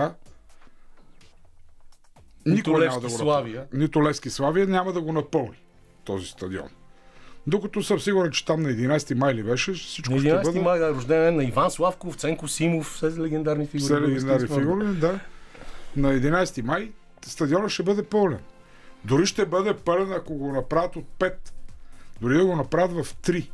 никой 2.46 2.86
няма 2.86 3.00
да 3.00 3.10
Славия. 3.10 3.66
Нито 3.72 4.04
Левски 4.04 4.30
Славия 4.30 4.66
няма 4.66 4.92
да 4.92 5.00
го 5.00 5.12
напълни 5.12 5.58
този 6.04 6.26
стадион. 6.26 6.68
Докато 7.46 7.82
съм 7.82 8.00
сигурен, 8.00 8.32
че 8.32 8.44
там 8.44 8.62
на 8.62 8.68
11 8.68 9.14
май 9.14 9.34
ли 9.34 9.42
беше, 9.42 9.72
всичко 9.72 10.14
на 10.14 10.20
11 10.20 10.40
ще 10.40 10.42
бъде... 10.42 10.60
май, 10.60 10.80
рожден 10.80 11.36
на 11.36 11.44
Иван 11.44 11.70
Славков, 11.70 12.14
Ценко 12.14 12.48
Симов, 12.48 12.86
все 12.86 13.18
легендарни 13.18 13.66
фигури. 13.66 13.84
Все 13.84 14.00
легендарни 14.00 14.48
фигури, 14.48 14.86
да. 14.86 15.20
На 15.96 16.08
11 16.08 16.62
май 16.62 16.92
стадиона 17.26 17.68
ще 17.68 17.82
бъде 17.82 18.02
пълен. 18.02 18.38
Дори 19.04 19.26
ще 19.26 19.46
бъде 19.46 19.76
пълен, 19.76 20.12
ако 20.12 20.34
го 20.34 20.52
направят 20.52 20.96
от 20.96 21.06
5. 21.18 21.34
Дори 22.20 22.36
да 22.36 22.46
го 22.46 22.56
направят 22.56 23.06
в 23.06 23.16
3. 23.16 23.50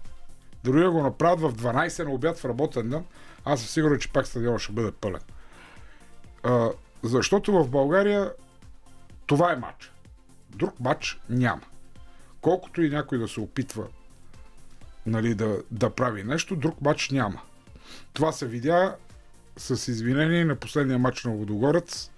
Дори 0.64 0.80
да 0.80 0.90
го 0.90 1.02
направят 1.02 1.40
в 1.40 1.54
12 1.62 2.04
на 2.04 2.10
обяд 2.10 2.38
в 2.38 2.44
работен 2.44 2.90
ден, 2.90 3.04
аз 3.44 3.60
съм 3.60 3.68
сигурен, 3.68 3.98
че 3.98 4.12
пак 4.12 4.26
стадиона 4.26 4.58
ще 4.58 4.72
бъде 4.72 4.92
пълен. 4.92 5.20
А, 6.42 6.70
защото 7.02 7.52
в 7.52 7.68
България 7.68 8.32
това 9.26 9.52
е 9.52 9.56
матч. 9.56 9.92
Друг 10.50 10.80
матч 10.80 11.20
няма. 11.28 11.62
Колкото 12.40 12.82
и 12.82 12.90
някой 12.90 13.18
да 13.18 13.28
се 13.28 13.40
опитва 13.40 13.86
нали, 15.06 15.34
да, 15.34 15.62
да 15.70 15.90
прави 15.90 16.24
нещо, 16.24 16.56
друг 16.56 16.80
матч 16.80 17.10
няма. 17.10 17.42
Това 18.12 18.32
се 18.32 18.46
видя 18.46 18.96
с 19.56 19.88
извинение 19.88 20.44
на 20.44 20.56
последния 20.56 20.98
матч 20.98 21.24
на 21.24 21.32
Водогорец 21.32 22.10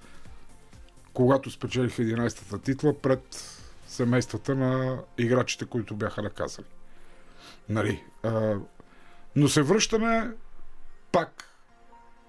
когато 1.14 1.50
спечелиха 1.50 2.02
11-та 2.02 2.58
титла 2.58 2.98
пред 2.98 3.50
семействата 3.86 4.54
на 4.54 4.98
играчите, 5.18 5.66
които 5.66 5.94
бяха 5.94 6.22
наказани. 6.22 6.68
Нали? 7.68 8.04
А, 8.22 8.56
но 9.36 9.48
се 9.48 9.62
връщаме 9.62 10.32
пак 11.12 11.44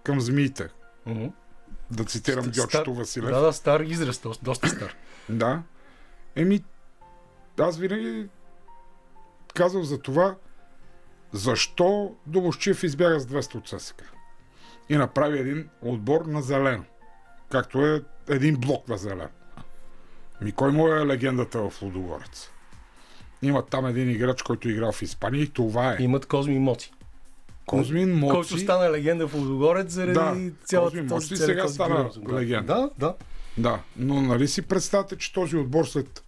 към 0.04 0.22
змиите. 0.22 0.70
Mm-hmm. 1.08 1.32
Да 1.92 2.06
цитирам 2.06 2.46
Георгето 2.50 2.94
Василев. 2.94 3.30
Да, 3.30 3.40
да, 3.42 3.54
стар 3.54 3.80
израз, 3.80 4.22
доста 4.44 4.70
стар. 4.70 4.96
да. 5.30 5.64
Еми, 6.36 6.64
аз 7.60 7.78
винаги 7.78 8.28
казвам 9.54 9.84
за 9.84 10.00
това, 10.00 10.36
защо 11.32 12.16
Домощиев 12.26 12.84
избяга 12.84 13.20
с 13.20 13.28
200 13.28 13.56
от 13.56 13.82
ССК 13.82 14.04
и 14.90 14.98
направи 14.98 15.40
един 15.40 15.70
отбор 15.82 16.26
на 16.26 16.42
зелено, 16.42 16.84
както 17.56 17.86
е 17.86 18.02
един 18.30 18.56
блок 18.56 18.88
на 18.88 18.98
зелен. 18.98 19.28
Ми 20.42 20.52
кой 20.52 20.72
му 20.72 20.88
е 20.88 21.06
легендата 21.06 21.70
в 21.70 21.82
Лудогорец? 21.82 22.50
Има 23.42 23.66
там 23.66 23.86
един 23.86 24.10
играч, 24.10 24.42
който 24.42 24.70
играл 24.70 24.92
в 24.92 25.02
Испания 25.02 25.44
и 25.44 25.50
това 25.50 25.94
е. 25.94 25.98
Имат 26.00 26.26
Козми 26.26 26.60
Моци. 26.60 26.92
Козмин 27.66 28.16
Моци. 28.16 28.32
Който 28.32 28.58
стана 28.58 28.92
легенда 28.92 29.28
в 29.28 29.34
Лудогорец 29.34 29.92
заради 29.92 30.14
да, 30.14 30.52
цялата 30.66 30.92
Козмин 30.92 31.06
Моци 31.06 31.38
сега 31.38 31.68
стана 31.68 32.10
легенда. 32.30 32.74
Да, 32.74 32.90
да. 32.98 33.16
Да, 33.58 33.80
но 33.98 34.22
нали 34.22 34.48
си 34.48 34.62
представете, 34.62 35.16
че 35.16 35.34
този 35.34 35.58
отбор 35.58 35.86
след 35.86 36.24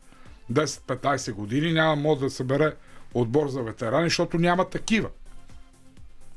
10-15 0.51 1.31
години 1.31 1.73
няма 1.73 1.95
може 1.95 2.19
да 2.19 2.29
събере 2.29 2.73
отбор 3.13 3.47
за 3.49 3.61
ветерани, 3.61 4.05
защото 4.05 4.37
няма 4.37 4.69
такива. 4.69 5.09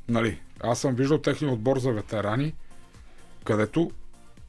Нали, 0.07 0.39
аз 0.63 0.79
съм 0.79 0.95
виждал 0.95 1.17
техния 1.17 1.53
отбор 1.53 1.79
за 1.79 1.91
ветерани, 1.91 2.53
където 3.43 3.91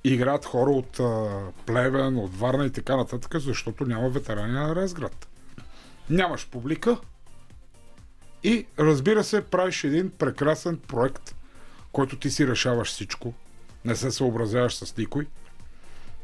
играят 0.04 0.44
хора 0.44 0.70
от 0.70 1.00
а, 1.00 1.40
Плевен, 1.66 2.18
от 2.18 2.36
Варна 2.36 2.66
и 2.66 2.70
така 2.70 2.96
нататък, 2.96 3.40
защото 3.40 3.84
няма 3.84 4.08
ветерани 4.08 4.52
на 4.52 4.76
Разград. 4.76 5.28
Нямаш 6.10 6.48
публика 6.48 6.96
и 8.42 8.66
разбира 8.78 9.24
се, 9.24 9.44
правиш 9.44 9.84
един 9.84 10.10
прекрасен 10.10 10.78
проект, 10.78 11.34
който 11.92 12.16
ти 12.16 12.30
си 12.30 12.46
решаваш 12.46 12.88
всичко, 12.88 13.34
не 13.84 13.96
се 13.96 14.10
съобразяваш 14.10 14.74
с 14.74 14.96
никой. 14.96 15.26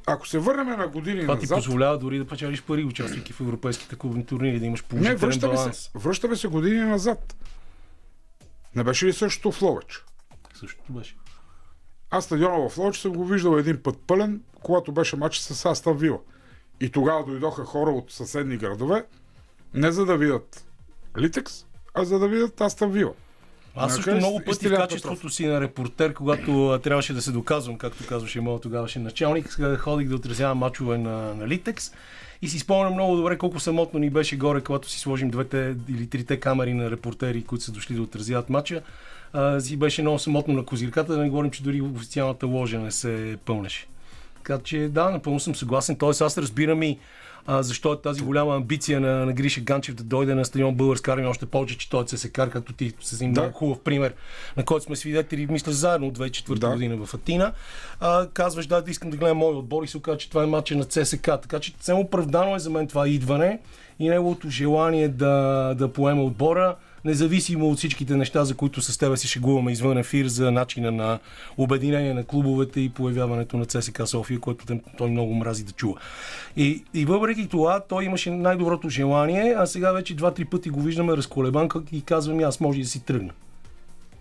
Ако 0.07 0.29
се 0.29 0.39
върнем 0.39 0.79
на 0.79 0.89
години 0.89 1.21
Това 1.21 1.35
назад... 1.35 1.49
ти 1.49 1.55
позволява 1.55 1.99
дори 1.99 2.19
да 2.19 2.27
печелиш 2.27 2.63
пари, 2.63 2.85
участвайки 2.85 3.33
в 3.33 3.41
европейските 3.41 3.97
клубни 3.97 4.27
турнири, 4.27 4.61
да 4.61 4.67
имаш 4.67 4.85
положителен 4.85 5.13
не, 5.13 5.27
връщаме 5.27 5.55
баланс. 5.55 5.77
Се, 5.77 5.91
връщаме 5.95 6.37
се 6.37 6.49
години 6.49 6.81
назад. 6.81 7.37
Не 8.75 8.85
беше 8.85 9.07
ли 9.07 9.13
същото 9.13 9.53
в 9.53 9.63
Ловеч? 9.63 10.05
Същото 10.55 10.93
беше. 10.93 11.17
Аз 12.11 12.25
стадиона 12.25 12.69
в 12.69 12.79
Ловеч 12.79 12.99
съм 12.99 13.13
го 13.13 13.25
виждал 13.25 13.57
един 13.57 13.83
път 13.83 13.99
пълен, 14.07 14.41
когато 14.63 14.93
беше 14.93 15.17
матч 15.17 15.39
с 15.39 15.65
Астан 15.65 15.97
Вила. 15.97 16.19
И 16.81 16.91
тогава 16.91 17.25
дойдоха 17.25 17.65
хора 17.65 17.91
от 17.91 18.13
съседни 18.13 18.57
градове, 18.57 19.05
не 19.75 19.93
за 19.93 20.05
да 20.05 20.17
видят 20.17 20.65
Литекс, 21.19 21.65
а 21.95 22.05
за 22.05 22.19
да 22.19 22.29
видят 22.29 22.61
Астан 22.61 22.91
Вила. 22.91 23.13
Аз 23.77 23.95
също 23.95 24.15
много 24.15 24.41
пъти 24.47 24.69
в 24.69 24.77
качеството 24.77 25.31
си 25.31 25.47
на 25.47 25.61
репортер, 25.61 26.15
когато 26.15 26.81
трябваше 26.83 27.13
да 27.13 27.23
се 27.23 27.33
доказвам, 27.33 27.79
както 27.79 28.07
казваше 28.07 28.41
моят 28.41 28.63
тогавашен 28.63 29.03
началник, 29.03 29.53
сега 29.53 29.77
ходих 29.77 30.09
да 30.09 30.17
отразявам 30.17 30.59
мачове 30.59 30.99
на, 30.99 31.35
на 31.35 31.49
Литекс 31.49 31.91
и 32.43 32.49
си 32.49 32.59
спомням 32.59 32.95
много 32.95 33.17
добре 33.17 33.39
колко 33.39 33.61
самотно 33.61 34.01
ни 34.01 34.11
беше 34.11 34.37
горе, 34.37 34.61
когато 34.61 34.91
си 34.91 35.01
сложим 35.01 35.31
двете 35.31 35.77
или 35.89 36.07
трите 36.07 36.41
камери 36.41 36.75
на 36.75 36.91
репортери, 36.91 37.45
които 37.45 37.65
са 37.65 37.73
дошли 37.73 37.95
да 37.95 38.03
отразяват 38.03 38.51
мача. 38.51 38.83
А, 39.33 39.61
си 39.61 39.77
беше 39.77 40.03
много 40.03 40.19
самотно 40.19 40.55
на 40.55 40.65
козирката, 40.65 41.13
да 41.13 41.19
не 41.23 41.29
говорим, 41.31 41.51
че 41.51 41.63
дори 41.63 41.81
официалната 41.81 42.47
ложа 42.47 42.79
не 42.79 42.91
се 42.91 43.37
пълнеше. 43.45 43.87
Така 44.37 44.59
че 44.65 44.89
да, 44.89 45.11
напълно 45.11 45.41
съм 45.41 45.55
съгласен. 45.55 45.97
Тоест 45.97 46.21
аз 46.21 46.39
разбирам 46.39 46.83
и 46.83 46.99
а, 47.47 47.63
защо 47.63 47.93
е 47.93 48.01
тази 48.01 48.23
голяма 48.23 48.57
амбиция 48.57 49.01
на, 49.01 49.27
на 49.27 49.33
Гриша 49.33 49.61
Ганчев 49.61 49.95
да 49.95 50.03
дойде 50.03 50.35
на 50.35 50.45
стадион 50.45 50.75
Българска 50.75 51.13
армия, 51.13 51.31
още 51.31 51.47
повече, 51.47 51.79
че 51.79 51.91
той 51.91 52.03
е 52.03 52.07
ЦСКАР, 52.07 52.51
както 52.51 52.73
ти 52.73 52.93
с 53.01 53.13
един 53.13 53.33
Да. 53.33 53.41
много 53.41 53.55
хубав 53.57 53.81
пример, 53.81 54.15
на 54.57 54.65
който 54.65 54.85
сме 54.85 54.97
свидетели, 54.97 55.47
мисля, 55.51 55.73
заедно 55.73 56.07
от 56.09 56.19
2004 56.19 56.59
Да. 56.59 56.69
година 56.71 57.07
в 57.07 57.15
Атина. 57.15 57.53
А, 58.01 58.27
казваш, 58.27 58.67
да, 58.67 58.81
да 58.83 58.91
искам 58.91 59.11
да 59.11 59.17
гледам 59.17 59.39
мой 59.39 59.55
отбор 59.55 59.83
и 59.83 59.87
се 59.87 59.97
оказа, 59.97 60.19
че 60.19 60.29
това 60.29 60.43
е 60.43 60.47
матча 60.47 60.77
на 60.77 60.85
ЦСК. 60.85 61.23
Така 61.23 61.61
че 61.61 61.73
съвсем 61.73 61.99
оправдано 61.99 62.57
е 62.57 62.59
за 62.59 62.71
мен 62.71 62.87
това 62.89 63.09
идване 63.09 63.61
и 63.99 64.09
неговото 64.09 64.51
желание 64.51 65.09
да, 65.09 65.75
да 65.79 65.93
поеме 65.93 66.23
отбора 66.23 66.77
независимо 67.09 67.71
от 67.71 67.79
всичките 67.79 68.17
неща, 68.17 68.45
за 68.45 68.55
които 68.55 68.83
с 68.83 68.99
тебе 68.99 69.17
си 69.17 69.29
шегуваме 69.29 69.73
извън 69.73 69.99
ефир, 69.99 70.27
за 70.27 70.51
начина 70.51 70.93
на 70.93 71.19
обединение 71.57 72.15
на 72.15 72.25
клубовете 72.25 72.81
и 72.81 72.89
появяването 72.89 73.57
на 73.57 73.67
ЦСКА 73.67 74.07
София, 74.07 74.41
което 74.41 74.79
той 74.99 75.11
много 75.11 75.35
мрази 75.35 75.65
да 75.65 75.73
чува. 75.73 76.01
И, 76.57 76.85
и 76.95 77.05
въпреки 77.05 77.49
това, 77.49 77.81
той 77.81 78.05
имаше 78.05 78.31
най-доброто 78.31 78.89
желание, 78.89 79.55
а 79.59 79.67
сега 79.67 79.93
вече 79.93 80.15
два-три 80.15 80.45
пъти 80.45 80.71
го 80.71 80.81
виждаме 80.81 81.17
разколебан 81.17 81.69
как- 81.69 81.93
и 81.93 82.03
казвам, 82.03 82.41
аз 82.41 82.61
може 82.61 82.81
да 82.81 82.87
си 82.87 83.05
тръгна. 83.05 83.33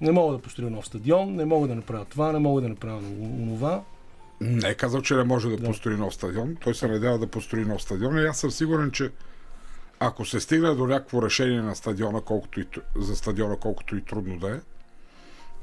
Не 0.01 0.11
мога 0.11 0.33
да 0.33 0.41
построя 0.41 0.71
нов 0.71 0.85
стадион, 0.85 1.35
не 1.35 1.45
мога 1.45 1.67
да 1.67 1.75
направя 1.75 2.05
това, 2.05 2.31
не 2.31 2.39
мога 2.39 2.61
да 2.61 2.69
направя 2.69 3.01
това. 3.57 3.81
Не 4.41 4.69
е 4.69 4.73
казал, 4.73 5.01
че 5.01 5.15
не 5.15 5.23
може 5.23 5.49
да, 5.49 5.57
построи 5.57 5.95
нов 5.95 6.13
стадион. 6.13 6.55
Той 6.63 6.75
се 6.75 6.87
надява 6.87 7.19
да 7.19 7.27
построи 7.27 7.65
нов 7.65 7.81
стадион 7.81 8.17
и 8.17 8.25
аз 8.25 8.39
съм 8.39 8.51
сигурен, 8.51 8.91
че 8.91 9.11
ако 9.99 10.25
се 10.25 10.39
стигне 10.39 10.69
до 10.69 10.87
някакво 10.87 11.21
решение 11.21 11.61
на 11.61 11.75
стадиона, 11.75 12.21
колкото 12.21 12.59
и, 12.59 12.67
за 12.95 13.15
стадиона, 13.15 13.57
колкото 13.57 13.95
и 13.95 14.05
трудно 14.05 14.39
да 14.39 14.55
е, 14.55 14.59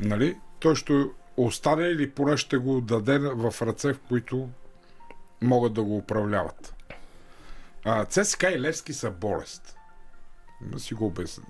нали, 0.00 0.36
той 0.60 0.76
ще 0.76 1.04
остане 1.36 1.86
или 1.86 2.10
поне 2.10 2.36
ще 2.36 2.56
го 2.56 2.80
даде 2.80 3.18
в 3.18 3.54
ръце, 3.62 3.92
в 3.92 4.00
които 4.00 4.48
могат 5.42 5.72
да 5.74 5.82
го 5.82 5.96
управляват. 5.96 6.74
А, 7.84 8.04
ЦСКА 8.04 8.50
и 8.50 8.60
Левски 8.60 8.92
са 8.92 9.10
болест. 9.10 9.76
Да 10.60 10.80
си 10.80 10.94
го 10.94 11.06
обясня. 11.06 11.44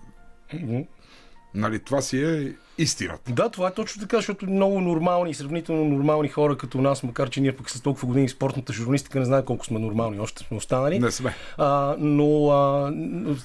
Нали, 1.54 1.78
това 1.78 2.02
си 2.02 2.22
е 2.22 2.54
истината. 2.78 3.32
Да, 3.32 3.48
това 3.48 3.68
е 3.68 3.74
точно 3.74 4.02
така, 4.02 4.16
защото 4.16 4.46
много 4.46 4.80
нормални, 4.80 5.34
сравнително 5.34 5.84
нормални 5.84 6.28
хора 6.28 6.58
като 6.58 6.80
нас, 6.80 7.02
макар 7.02 7.30
че 7.30 7.40
ние 7.40 7.56
пък 7.56 7.70
с 7.70 7.80
толкова 7.80 8.06
години 8.06 8.28
спортната 8.28 8.72
журналистика 8.72 9.18
не 9.18 9.24
знаем 9.24 9.44
колко 9.44 9.66
сме 9.66 9.78
нормални, 9.78 10.20
още 10.20 10.44
сме 10.44 10.56
останали. 10.56 10.98
Не 10.98 11.10
сме. 11.10 11.34
А, 11.58 11.96
но 11.98 12.50
а, 12.50 12.92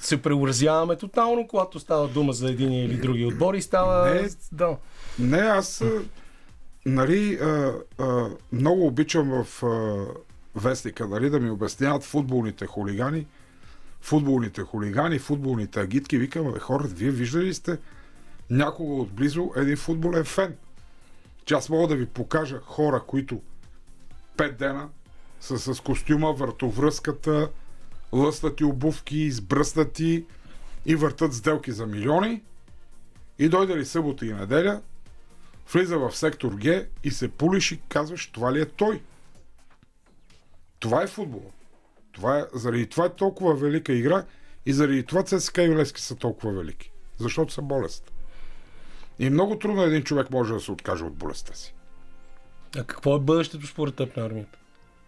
се 0.00 0.22
преобразяваме 0.22 0.96
тотално, 0.96 1.46
когато 1.46 1.80
става 1.80 2.08
дума 2.08 2.32
за 2.32 2.50
един 2.50 2.72
или 2.72 2.96
други 2.96 3.26
отбор 3.26 3.54
и 3.54 3.62
става... 3.62 4.14
Не. 4.14 4.28
Да. 4.52 4.76
Не, 5.18 5.38
аз 5.38 5.84
нали, 6.86 7.34
а, 7.34 7.72
а, 7.98 8.26
много 8.52 8.86
обичам 8.86 9.44
в 9.44 9.62
а, 9.62 10.04
вестника 10.60 11.08
нали, 11.08 11.30
да 11.30 11.40
ми 11.40 11.50
обясняват 11.50 12.04
футболните 12.04 12.66
хулигани, 12.66 13.26
футболните 14.00 14.62
хулигани, 14.62 15.18
футболните 15.18 15.80
агитки. 15.80 16.18
Викам, 16.18 16.58
хора, 16.58 16.84
вие 16.84 17.10
виждали 17.10 17.44
ли 17.44 17.54
сте 17.54 17.78
някого 18.50 19.00
отблизо 19.00 19.50
един 19.56 19.76
футболен 19.76 20.24
фен? 20.24 20.56
Че 21.44 21.54
аз 21.54 21.68
мога 21.68 21.88
да 21.88 21.96
ви 21.96 22.06
покажа 22.06 22.60
хора, 22.60 23.02
които 23.06 23.42
пет 24.36 24.58
дена 24.58 24.88
са 25.40 25.74
с 25.74 25.80
костюма, 25.80 26.32
въртовръзката, 26.32 27.50
лъснати 28.12 28.64
обувки, 28.64 29.18
избръснати 29.18 30.24
и 30.86 30.96
въртат 30.96 31.34
сделки 31.34 31.72
за 31.72 31.86
милиони. 31.86 32.42
И 33.38 33.48
дойде 33.48 33.76
ли 33.76 33.84
събота 33.84 34.26
и 34.26 34.32
неделя, 34.32 34.82
влиза 35.72 35.98
в 35.98 36.16
сектор 36.16 36.58
Г 36.62 36.86
и 37.04 37.10
се 37.10 37.28
пулиш 37.28 37.72
и 37.72 37.80
казваш, 37.88 38.26
това 38.26 38.52
ли 38.52 38.60
е 38.60 38.66
той? 38.66 39.02
Това 40.78 41.02
е 41.02 41.06
футбол. 41.06 41.50
Това 42.12 42.38
е, 42.38 42.44
заради 42.54 42.86
това 42.86 43.04
е 43.04 43.14
толкова 43.14 43.54
велика 43.54 43.92
игра 43.92 44.24
и 44.66 44.72
заради 44.72 45.06
това 45.06 45.22
ЦСКА 45.22 45.62
и 45.62 45.76
Левски 45.76 46.02
са 46.02 46.16
толкова 46.16 46.52
велики. 46.52 46.92
Защото 47.18 47.52
са 47.52 47.62
болест. 47.62 48.12
И 49.20 49.30
много 49.30 49.58
трудно 49.58 49.82
един 49.82 50.02
човек 50.02 50.30
може 50.30 50.54
да 50.54 50.60
се 50.60 50.72
откаже 50.72 51.04
от 51.04 51.14
болестта 51.14 51.54
си. 51.54 51.74
А 52.78 52.84
какво 52.84 53.16
е 53.16 53.20
бъдещето 53.20 53.66
според 53.66 53.94
теб 53.94 54.16
на 54.16 54.24
армията? 54.24 54.58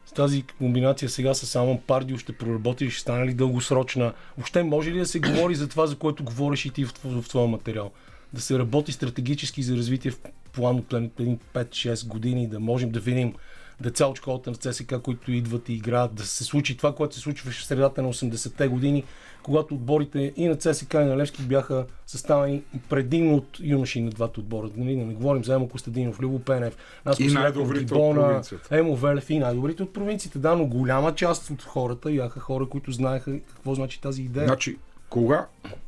С 0.07 0.13
тази 0.13 0.43
комбинация 0.43 1.09
сега 1.09 1.35
с 1.35 1.57
Амон 1.57 1.81
Пардио 1.87 2.19
ще 2.19 2.33
проработи 2.33 2.91
ще 2.91 3.01
стане 3.01 3.27
ли 3.27 3.35
дългосрочна? 3.35 4.13
Въобще 4.37 4.63
може 4.63 4.91
ли 4.91 4.99
да 4.99 5.07
се 5.07 5.21
говори 5.21 5.55
за 5.55 5.69
това, 5.69 5.87
за 5.87 5.97
което 5.97 6.25
говориш 6.25 6.65
и 6.65 6.71
ти 6.71 6.85
в, 6.85 6.93
в, 7.05 7.29
твоя 7.29 7.49
материал? 7.49 7.91
Да 8.33 8.41
се 8.41 8.59
работи 8.59 8.93
стратегически 8.93 9.63
за 9.63 9.77
развитие 9.77 10.11
в 10.11 10.21
план 10.53 10.77
от 10.77 10.93
един 10.93 11.39
5-6 11.55 12.07
години, 12.07 12.49
да 12.49 12.61
можем 12.61 12.91
да 12.91 13.01
видим 13.01 13.35
деца 13.81 14.07
от 14.07 14.17
школата 14.17 14.51
на 14.51 14.57
ЦСК, 14.57 14.95
които 15.03 15.33
идват 15.33 15.69
и 15.69 15.73
играят, 15.73 16.15
да 16.15 16.27
се 16.27 16.45
случи 16.45 16.77
това, 16.77 16.95
което 16.95 17.15
се 17.15 17.21
случваше 17.21 17.63
в 17.63 17.65
средата 17.65 18.03
на 18.03 18.13
80-те 18.13 18.69
години, 18.69 19.05
когато 19.43 19.75
отборите 19.75 20.33
и 20.37 20.49
на 20.49 20.57
ЦСК 20.57 20.95
и 20.95 20.99
на 20.99 21.17
Левски 21.17 21.43
бяха 21.43 21.87
съставени 22.07 22.63
предимно 22.89 23.37
от 23.37 23.59
юноши 23.61 24.01
на 24.01 24.11
двата 24.11 24.41
отбора. 24.41 24.69
Нали, 24.77 24.97
да 24.97 25.05
не 25.05 25.15
говорим 25.15 25.45
за 25.45 25.55
Емо 25.55 25.69
Костадинов, 25.69 26.21
Любо 26.21 26.39
Пенев, 26.39 26.77
нас 27.05 27.21
И 27.21 27.27
най-добрите 27.27 27.95
от 27.95 28.15
провинцията. 28.15 28.79
Емо 28.79 28.97
Велев 28.97 29.31
и 29.31 29.39
най-добрите 29.39 29.83
от 29.83 29.93
провинцията. 29.93 30.39
Да, 30.39 30.55
но 30.55 30.67
голяма 30.67 31.15
част 31.15 31.51
от 31.51 31.63
хората 31.63 32.11
бяха 32.11 32.41
хора, 32.41 32.67
които 32.67 32.93
знаеха 32.93 33.41
какво 33.41 33.75
значи 33.75 34.01
тази 34.01 34.23
идея. 34.23 34.47
Значи, 34.47 34.79
кога 35.11 35.47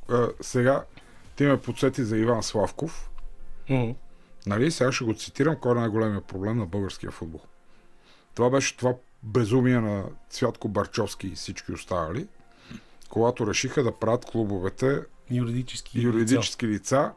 а, 0.08 0.28
сега 0.40 0.84
ти 1.36 1.44
ме 1.44 1.60
подсети 1.60 2.04
за 2.04 2.18
Иван 2.18 2.42
Славков, 2.42 3.10
М. 3.70 3.94
Нали, 4.46 4.70
сега 4.70 4.92
ще 4.92 5.04
го 5.04 5.14
цитирам, 5.14 5.56
кой 5.56 5.72
е 5.72 5.80
най-големия 5.80 6.20
проблем 6.20 6.58
на 6.58 6.66
българския 6.66 7.10
футбол. 7.10 7.40
Това 8.34 8.50
беше 8.50 8.76
това 8.76 8.94
безумие 9.22 9.80
на 9.80 10.04
Цвятко 10.30 10.68
Барчовски 10.68 11.26
и 11.26 11.34
всички 11.34 11.72
останали, 11.72 12.28
когато 13.08 13.46
решиха 13.46 13.82
да 13.82 13.98
правят 13.98 14.24
клубовете 14.24 15.02
Юридически. 15.30 16.00
юридически 16.00 16.66
лица 16.66 17.12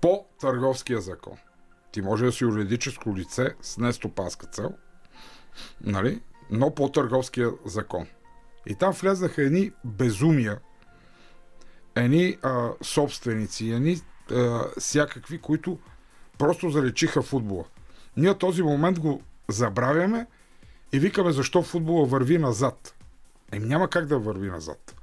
по 0.00 0.26
търговския 0.40 1.00
закон. 1.00 1.36
Ти 1.92 2.02
може 2.02 2.24
да 2.24 2.32
си 2.32 2.44
юридическо 2.44 3.16
лице 3.16 3.54
с 3.62 3.78
нестопанска 3.78 4.46
цел, 4.46 4.72
нали? 5.80 6.20
но 6.50 6.74
по 6.74 6.88
търговския 6.88 7.50
закон. 7.64 8.06
И 8.66 8.74
там 8.74 8.92
влезнаха 8.92 9.42
едни 9.42 9.72
безумия, 9.84 10.60
едни 11.94 12.36
а, 12.42 12.70
собственици, 12.82 13.70
едни 13.70 14.00
а, 14.30 14.64
всякакви, 14.78 15.38
които 15.38 15.78
просто 16.38 16.70
залечиха 16.70 17.22
футбола. 17.22 17.64
Ние 18.16 18.34
този 18.34 18.62
момент 18.62 19.00
го 19.00 19.22
забравяме 19.50 20.26
и 20.92 20.98
викаме 20.98 21.32
защо 21.32 21.62
футбола 21.62 22.06
върви 22.06 22.38
назад. 22.38 22.94
Еми 23.52 23.66
няма 23.66 23.90
как 23.90 24.06
да 24.06 24.18
върви 24.18 24.50
назад. 24.50 24.94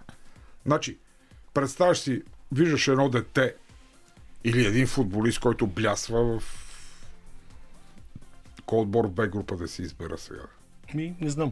Значи, 0.65 0.97
представяш 1.53 1.99
си, 1.99 2.21
виждаш 2.51 2.87
едно 2.87 3.09
дете 3.09 3.55
или 4.43 4.65
един 4.65 4.87
футболист, 4.87 5.39
който 5.39 5.67
блясва 5.67 6.39
в 6.39 6.43
кой 8.65 8.79
отбор 8.79 9.05
в 9.05 9.11
Б 9.11 9.27
група 9.27 9.55
да 9.55 9.67
си 9.67 9.81
избера 9.81 10.17
сега. 10.17 10.45
Ми, 10.93 11.15
не 11.21 11.29
знам. 11.29 11.51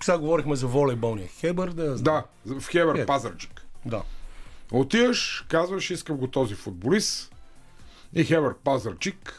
Сега 0.00 0.18
говорихме 0.18 0.56
за 0.56 0.66
волейболния. 0.66 1.28
Хебър 1.28 1.72
да... 1.72 1.94
Да, 1.94 2.24
в 2.46 2.68
Хебър, 2.70 2.94
Хебър. 2.94 3.06
Пазарджик. 3.06 3.66
Да. 3.86 4.02
Отиваш, 4.72 5.46
казваш, 5.48 5.90
искам 5.90 6.16
го 6.16 6.26
този 6.26 6.54
футболист. 6.54 7.34
И 8.12 8.24
Хебър 8.24 8.54
Пазарчик, 8.54 9.34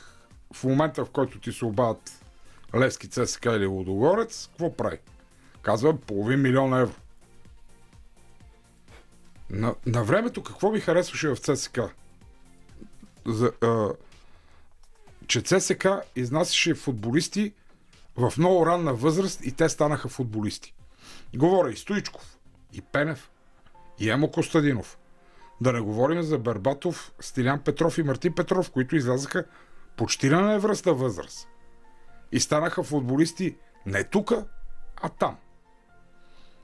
в 0.53 0.63
момента 0.63 1.05
в 1.05 1.09
който 1.09 1.39
ти 1.39 1.51
се 1.51 1.65
обадят 1.65 2.18
Левски 2.75 3.07
ЦСК 3.09 3.45
или 3.45 3.65
Лудогорец, 3.65 4.47
какво 4.47 4.75
прави? 4.75 4.97
Казва 5.61 5.97
половин 5.97 6.41
милион 6.41 6.79
евро. 6.79 6.95
На, 9.49 9.75
на 9.85 10.03
времето 10.03 10.43
какво 10.43 10.71
ми 10.71 10.79
харесваше 10.79 11.29
в 11.29 11.37
ЦСК? 11.37 11.79
За, 13.25 13.51
а, 13.61 13.89
че 15.27 15.41
ЦСК 15.41 15.87
изнасяше 16.15 16.75
футболисти 16.75 17.53
в 18.17 18.33
много 18.37 18.65
ранна 18.65 18.93
възраст 18.93 19.45
и 19.45 19.51
те 19.51 19.69
станаха 19.69 20.09
футболисти. 20.09 20.73
Говоря 21.35 21.71
и 21.71 21.75
Стоичков, 21.75 22.37
и 22.73 22.81
Пенев, 22.81 23.31
и 23.99 24.09
Емо 24.09 24.31
Костадинов. 24.31 24.97
Да 25.61 25.73
не 25.73 25.81
говорим 25.81 26.21
за 26.21 26.37
Барбатов, 26.37 27.11
Стилян 27.19 27.59
Петров 27.59 27.97
и 27.97 28.03
Мартин 28.03 28.33
Петров, 28.35 28.71
които 28.71 28.95
излязаха 28.95 29.45
почти 29.97 30.29
на 30.29 30.41
невръста 30.41 30.93
възраст. 30.93 31.47
И 32.31 32.39
станаха 32.39 32.83
футболисти 32.83 33.55
не 33.85 34.03
тука, 34.03 34.45
а 35.01 35.09
там. 35.09 35.37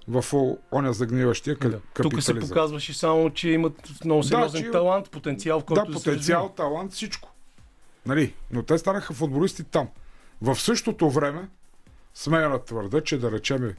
В 0.08 0.26
оня 0.72 0.94
загниващия 0.94 1.56
да. 1.56 1.80
Тук 1.94 2.24
се 2.24 2.40
показваше 2.40 2.94
само, 2.94 3.30
че 3.30 3.50
имат 3.50 3.92
много 4.06 4.24
сериозен 4.24 4.62
да, 4.62 4.68
че... 4.68 4.72
талант, 4.72 5.10
потенциал, 5.10 5.60
в 5.60 5.66
който 5.66 5.86
Да, 5.86 5.94
потенциал, 5.94 6.48
се 6.48 6.56
талант, 6.56 6.92
всичко. 6.92 7.32
Нали? 8.06 8.34
Но 8.52 8.64
те 8.64 8.78
станаха 8.78 9.14
футболисти 9.14 9.64
там. 9.64 9.88
В 10.42 10.56
същото 10.56 11.10
време, 11.10 11.50
смея 12.14 12.50
да 12.50 12.64
твърда, 12.64 13.02
че 13.02 13.20
да 13.20 13.32
речеме, 13.32 13.76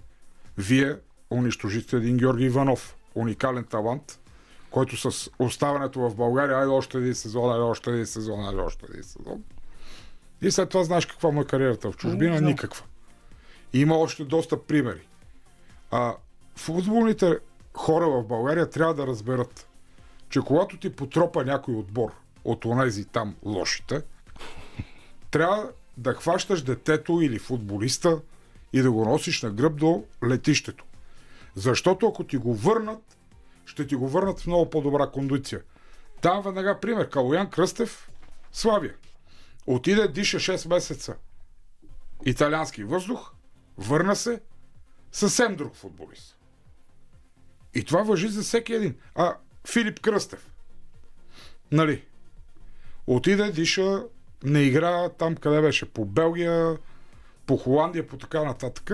вие 0.59 0.96
унищожите 1.31 1.96
един 1.96 2.16
Георги 2.16 2.44
Иванов. 2.44 2.96
Уникален 3.14 3.64
талант, 3.64 4.20
който 4.70 5.12
с 5.12 5.31
оставането 5.38 6.01
в 6.01 6.14
България, 6.14 6.59
айде 6.59 6.70
още 6.70 6.99
един 6.99 7.14
сезон, 7.14 7.51
айде 7.51 7.62
още 7.62 7.90
един 7.90 8.07
сезон, 8.07 8.44
айде 8.44 8.61
още 8.61 8.87
един 8.90 9.03
сезон. 9.03 9.42
И 10.42 10.51
след 10.51 10.68
това 10.68 10.85
знаеш 10.85 11.07
каква 11.07 11.31
му 11.31 11.40
е 11.40 11.46
кариерата 11.46 11.92
в 11.92 11.96
чужбина? 11.96 12.40
Никаква. 12.40 12.85
И 13.72 13.81
има 13.81 13.96
още 13.96 14.25
доста 14.25 14.62
примери. 14.62 15.09
А 15.90 16.14
футболните 16.57 17.38
хора 17.75 18.09
в 18.09 18.25
България 18.25 18.70
трябва 18.70 18.94
да 18.94 19.07
разберат, 19.07 19.68
че 20.31 20.40
когато 20.40 20.79
ти 20.79 20.92
потропа 20.92 21.44
някой 21.44 21.75
отбор 21.75 22.12
от 22.44 22.64
онези 22.64 23.05
там 23.05 23.37
лошите, 23.44 24.03
трябва 25.31 25.70
да 25.96 26.14
хващаш 26.14 26.62
детето 26.62 27.20
или 27.22 27.38
футболиста 27.38 28.20
и 28.72 28.83
да 28.83 28.92
го 28.92 29.05
носиш 29.05 29.42
на 29.42 29.51
гръб 29.51 29.77
до 29.77 30.05
летището. 30.25 30.85
Защото 31.55 32.09
ако 32.09 32.25
ти 32.25 32.37
го 32.37 32.55
върнат, 32.55 33.16
ще 33.66 33.87
ти 33.87 33.94
го 33.94 34.09
върнат 34.09 34.40
в 34.40 34.46
много 34.46 34.70
по-добра 34.70 35.07
кондиция. 35.07 35.61
Там 36.20 36.42
веднага 36.42 36.81
пример. 36.81 37.09
Калоян 37.09 37.51
Кръстев, 37.51 38.11
Славия. 38.53 38.94
Отиде, 39.67 40.09
диша 40.09 40.37
6 40.37 40.69
месеца 40.69 41.17
италиански 42.25 42.85
въздух, 42.85 43.33
върна 43.79 44.17
се, 44.17 44.41
съвсем 45.13 45.57
друг 45.57 45.75
футболист. 45.75 46.39
И 47.75 47.85
това 47.85 48.03
въжи 48.03 48.29
за 48.29 48.43
всеки 48.43 48.73
един. 48.73 48.97
А 49.15 49.37
Филип 49.69 50.01
Кръстев, 50.01 50.51
нали, 51.73 52.05
отиде, 53.07 53.53
диша, 53.53 54.05
не 54.45 54.61
игра 54.61 55.09
там 55.09 55.37
къде 55.37 55.61
беше, 55.61 55.93
по 55.93 56.05
Белгия, 56.05 56.79
по 57.47 57.57
Холандия, 57.57 58.07
по 58.07 58.19
така 58.19 58.45
нататък, 58.45 58.91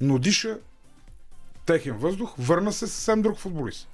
но 0.00 0.18
диша 0.18 0.58
техен 1.66 1.96
въздух, 1.96 2.34
върна 2.38 2.72
се 2.72 2.86
съвсем 2.86 3.22
друг 3.22 3.38
футболист. 3.38 3.88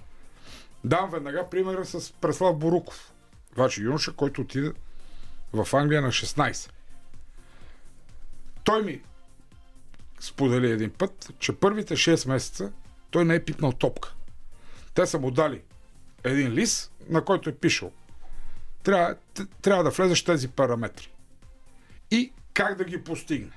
Дам 0.85 1.11
веднага 1.11 1.51
примера 1.51 1.85
с 1.85 2.13
Преслав 2.13 2.59
Боруков. 2.59 3.13
Ваче 3.57 3.83
юноша, 3.83 4.13
който 4.13 4.41
отиде 4.41 4.73
в 5.53 5.75
Англия 5.77 6.03
на 6.03 6.09
16. 6.09 6.71
Той 8.65 8.83
ми 8.83 9.03
сподели 10.21 10.71
един 10.71 10.91
път, 10.91 11.31
че 11.39 11.53
първите 11.53 11.97
6 11.97 12.29
месеца 12.29 12.73
той 13.11 13.25
не 13.25 13.35
е 13.35 13.45
пипнал 13.45 13.73
топка. 13.73 14.15
Те 14.95 15.07
са 15.07 15.19
му 15.19 15.31
дали 15.31 15.63
един 16.25 16.53
лист, 16.53 16.93
на 17.09 17.25
който 17.25 17.51
е 17.51 17.55
пишал. 17.55 17.93
Трябва, 18.83 19.17
трябва 19.63 19.85
да 19.85 19.91
влезеш 19.91 20.25
тези 20.25 20.49
параметри. 20.49 21.13
И 22.11 22.33
как 22.53 22.79
да 22.79 22.85
ги 22.85 23.05
постигне. 23.05 23.53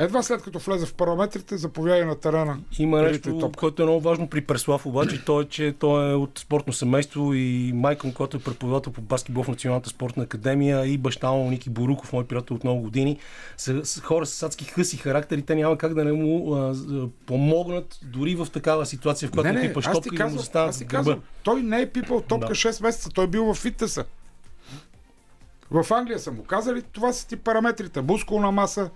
Едва 0.00 0.22
след 0.22 0.42
като 0.42 0.58
влезе 0.58 0.86
в 0.86 0.94
параметрите, 0.94 1.56
заповяда 1.56 2.06
на 2.06 2.16
терена. 2.16 2.58
Има 2.78 3.02
нещо, 3.02 3.50
което 3.56 3.82
е 3.82 3.84
много 3.84 4.00
важно 4.00 4.28
при 4.28 4.40
Преслав, 4.40 4.86
обаче, 4.86 5.22
то 5.26 5.40
е, 5.40 5.44
че 5.44 5.74
той 5.78 6.10
е 6.10 6.14
от 6.14 6.38
спортно 6.38 6.72
семейство 6.72 7.34
и 7.34 7.72
майка 7.74 8.06
му, 8.06 8.14
който 8.14 8.36
е 8.36 8.40
преподавател 8.40 8.92
по 8.92 9.00
баскетбол 9.00 9.42
в 9.44 9.48
Националната 9.48 9.90
спортна 9.90 10.22
академия 10.22 10.86
и 10.86 10.98
баща 10.98 11.30
му 11.30 11.50
Ники 11.50 11.70
Боруков, 11.70 12.12
мой 12.12 12.24
приятел 12.24 12.56
от 12.56 12.64
много 12.64 12.80
години, 12.80 13.18
са, 13.56 13.84
са 13.84 14.00
хора 14.00 14.26
с 14.26 14.42
адски 14.42 14.64
хъси 14.64 14.96
характери, 14.96 15.42
те 15.42 15.54
няма 15.54 15.78
как 15.78 15.94
да 15.94 16.04
не 16.04 16.12
му 16.12 16.54
а, 16.54 16.74
помогнат 17.26 17.98
дори 18.02 18.34
в 18.34 18.46
такава 18.52 18.86
ситуация, 18.86 19.28
в 19.28 19.32
която 19.32 19.52
не, 19.52 19.60
не, 19.60 19.68
пипаш 19.68 19.84
топка 19.84 20.14
и 20.14 20.18
да 20.18 20.28
му 20.28 20.38
застанат 20.38 20.68
аз 20.68 20.84
казвам, 20.84 21.22
Той 21.42 21.62
не 21.62 21.80
е 21.80 21.90
пипал 21.90 22.20
топка 22.20 22.48
да. 22.48 22.54
6 22.54 22.82
месеца, 22.82 23.10
той 23.10 23.24
е 23.24 23.28
бил 23.28 23.44
в 23.44 23.54
фитнеса. 23.54 24.04
В 25.70 25.92
Англия 25.92 26.18
са 26.18 26.32
му 26.32 26.44
казали, 26.44 26.82
това 26.82 27.12
са 27.12 27.28
ти 27.28 27.36
параметрите. 27.36 28.00
Мускулна 28.02 28.50
маса, 28.50 28.90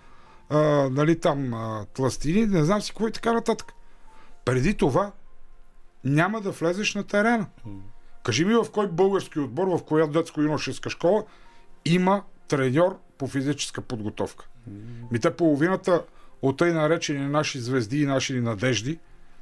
а, 0.48 0.58
нали, 0.90 1.20
там 1.20 1.54
а, 1.54 1.86
тластини, 1.94 2.46
не 2.46 2.64
знам 2.64 2.82
си 2.82 2.90
какво 2.90 3.08
и 3.08 3.12
така 3.12 3.32
нататък. 3.32 3.72
Преди 4.44 4.74
това 4.74 5.12
няма 6.04 6.40
да 6.40 6.50
влезеш 6.50 6.94
на 6.94 7.04
терена. 7.04 7.46
Кажи 8.22 8.44
ми 8.44 8.54
в 8.54 8.66
кой 8.72 8.88
български 8.88 9.38
отбор, 9.38 9.66
в 9.66 9.84
коя 9.84 10.06
детско-юношеска 10.06 10.90
школа 10.90 11.24
има 11.84 12.22
треньор 12.48 12.98
по 13.18 13.26
физическа 13.26 13.80
подготовка. 13.80 14.46
Ми 15.10 15.20
те 15.20 15.36
половината 15.36 16.04
от 16.42 16.56
тъй 16.56 16.72
наречени 16.72 17.26
наши 17.26 17.60
звезди 17.60 18.02
и 18.02 18.06
наши 18.06 18.40
надежди, 18.40 18.98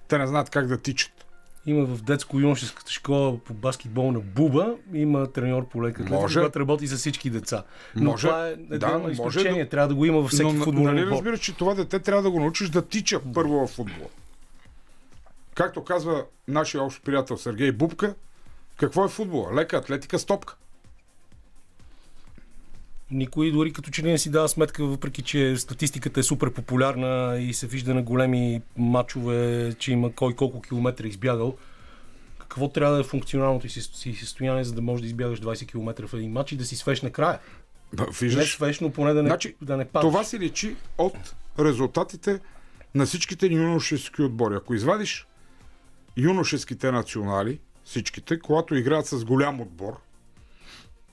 те 0.09 0.19
не 0.19 0.27
знаят 0.27 0.51
как 0.51 0.67
да 0.67 0.79
тичат. 0.79 1.22
Има 1.66 1.85
в 1.85 2.03
детско-юношеската 2.03 2.90
школа 2.90 3.38
по 3.38 3.55
баскетбол 3.55 4.12
на 4.12 4.20
Буба, 4.20 4.75
има 4.94 5.33
треньор 5.33 5.68
по 5.68 5.83
лека 5.83 6.03
атлетика, 6.03 6.40
който 6.40 6.61
работи 6.61 6.87
за 6.87 6.96
всички 6.96 7.31
деца. 7.31 7.64
Но 7.96 8.11
може, 8.11 8.27
това 8.27 8.48
е 8.48 8.57
да, 8.57 9.11
изключение, 9.11 9.51
може 9.51 9.64
да... 9.64 9.68
трябва 9.68 9.88
да 9.88 9.94
го 9.94 10.05
има 10.05 10.20
във 10.20 10.31
всеки 10.31 10.53
но, 10.53 10.64
футболен 10.64 10.94
нали 10.94 11.07
разбираш, 11.07 11.40
че 11.40 11.57
това 11.57 11.75
дете 11.75 11.98
трябва 11.98 12.22
да 12.22 12.31
го 12.31 12.40
научиш 12.40 12.68
да 12.68 12.83
тича 12.83 13.20
първо 13.35 13.66
в 13.66 13.70
футбола. 13.70 14.09
Както 15.55 15.85
казва 15.85 16.25
нашия 16.48 16.83
общ 16.83 17.03
приятел 17.05 17.37
Сергей 17.37 17.72
Бубка, 17.72 18.14
какво 18.77 19.05
е 19.05 19.09
футбола? 19.09 19.55
Лека 19.55 19.77
атлетика, 19.77 20.18
стопка. 20.18 20.57
Никой 23.12 23.53
дори 23.53 23.72
като 23.72 23.90
че 23.90 24.03
не 24.03 24.18
си 24.18 24.31
дава 24.31 24.48
сметка, 24.48 24.85
въпреки 24.85 25.22
че 25.22 25.57
статистиката 25.57 26.20
е 26.20 26.22
супер 26.22 26.53
популярна 26.53 27.38
и 27.40 27.55
се 27.55 27.66
вижда 27.66 27.94
на 27.94 28.03
големи 28.03 28.62
матчове, 28.77 29.72
че 29.79 29.92
има 29.92 30.12
кой 30.12 30.35
колко 30.35 30.62
километра 30.62 31.07
избягал. 31.07 31.57
Какво 32.38 32.68
трябва 32.68 32.94
да 32.94 33.01
е 33.01 33.05
функционалното 33.05 33.68
си 33.68 34.14
състояние, 34.14 34.64
за 34.64 34.75
да 34.75 34.83
можеш 34.83 35.01
да 35.01 35.07
избягаш 35.07 35.40
20 35.40 35.66
км 35.66 36.07
в 36.07 36.14
един 36.14 36.33
матч 36.33 36.53
и 36.53 36.57
да 36.57 36.64
си 36.64 36.77
свеш 36.77 37.03
накрая? 37.03 37.38
Да, 37.92 38.07
виждаш, 38.20 38.44
не 38.44 38.51
свеш, 38.51 38.81
но 38.81 38.90
поне 38.90 39.12
да 39.12 39.22
не, 39.22 39.29
значи, 39.29 39.55
да 39.62 39.77
не 39.77 39.85
падаш. 39.85 40.09
Това 40.09 40.25
си 40.25 40.38
личи 40.38 40.77
от 40.98 41.35
резултатите 41.59 42.40
на 42.94 43.07
всичките 43.07 43.46
юношески 43.46 44.22
отбори. 44.22 44.55
Ако 44.55 44.75
извадиш 44.75 45.27
юношеските 46.16 46.92
национали, 46.92 47.61
всичките, 47.85 48.38
когато 48.38 48.75
играят 48.75 49.07
с 49.07 49.25
голям 49.25 49.61
отбор, 49.61 50.01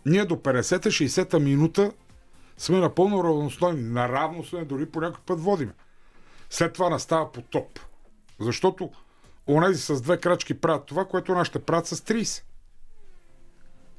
ние 0.06 0.26
до 0.26 0.36
50-60-та 0.36 1.40
минута 1.40 1.92
сме 2.58 2.78
напълно 2.78 3.24
равностойни. 3.24 3.82
Наравно 3.82 4.44
сме, 4.44 4.66
дори 4.66 4.86
по 4.86 5.02
някой 5.02 5.22
път 5.26 5.42
водим. 5.42 5.72
След 6.50 6.74
това 6.74 6.90
настава 6.90 7.32
по 7.32 7.42
топ. 7.42 7.80
Защото 8.40 8.92
онези 9.48 9.82
с 9.82 10.02
две 10.02 10.18
крачки 10.18 10.54
правят 10.54 10.86
това, 10.86 11.06
което 11.06 11.36
нашите 11.36 11.60
правят 11.60 11.88
с 11.88 11.96
30. 11.96 12.44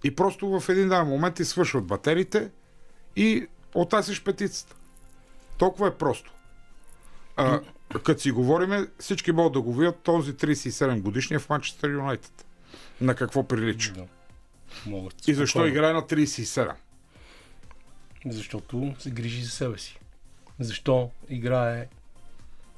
И 0.05 0.15
просто 0.15 0.61
в 0.61 0.69
един 0.69 0.89
дан 0.89 1.09
момент 1.09 1.41
и 1.41 1.45
свършват 1.45 1.85
батериите 1.85 2.51
и 3.17 3.47
отасиш 3.75 4.23
петицата. 4.23 4.75
Толкова 5.59 5.89
е 5.89 5.95
просто. 5.95 6.33
А, 7.37 7.61
като 8.05 8.21
си 8.21 8.31
говориме, 8.31 8.87
всички 8.99 9.33
могат 9.33 9.53
да 9.53 9.61
го 9.61 9.75
видят 9.75 10.01
този 10.03 10.33
37 10.33 11.01
годишния 11.01 11.41
в 11.41 11.49
Манчестър 11.49 11.91
Юнайтед. 11.91 12.47
На 13.01 13.15
какво 13.15 13.49
прилича. 13.49 13.93
Да. 13.93 14.07
Могат. 14.87 15.29
И 15.29 15.35
защо 15.35 15.67
играе 15.67 15.93
на 15.93 16.03
37? 16.03 16.73
Защото 18.27 18.95
се 18.99 19.11
грижи 19.11 19.45
за 19.45 19.51
себе 19.51 19.79
си. 19.79 19.99
Защо 20.59 21.11
играе 21.29 21.89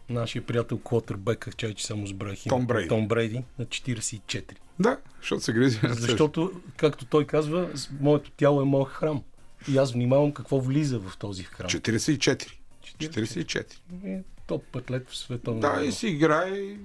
нашия 0.08 0.46
приятел 0.46 0.78
Квотербек, 0.78 1.56
чай, 1.56 1.74
че 1.74 1.86
само 1.86 2.06
сбрах 2.06 2.38
Том 2.48 2.66
Брейди. 2.66 2.88
Том 2.88 3.08
Брейди 3.08 3.44
на 3.58 3.66
44. 3.66 4.52
Да, 4.78 4.98
защото 5.20 5.42
се 5.42 5.52
грижи. 5.52 5.78
Защото, 5.88 6.52
както 6.76 7.04
той 7.04 7.26
казва, 7.26 7.70
моето 8.00 8.30
тяло 8.30 8.62
е 8.62 8.64
моят 8.64 8.88
храм. 8.88 9.22
И 9.68 9.78
аз 9.78 9.92
внимавам 9.92 10.32
какво 10.32 10.60
влиза 10.60 10.98
в 10.98 11.16
този 11.18 11.44
храм. 11.44 11.70
44. 11.70 12.52
44. 12.98 13.76
Е, 14.04 14.22
топ 14.46 14.64
пътлет 14.72 15.10
в 15.10 15.16
света. 15.16 15.52
Да, 15.52 15.84
и 15.84 15.92
си 15.92 16.06
играе 16.06 16.76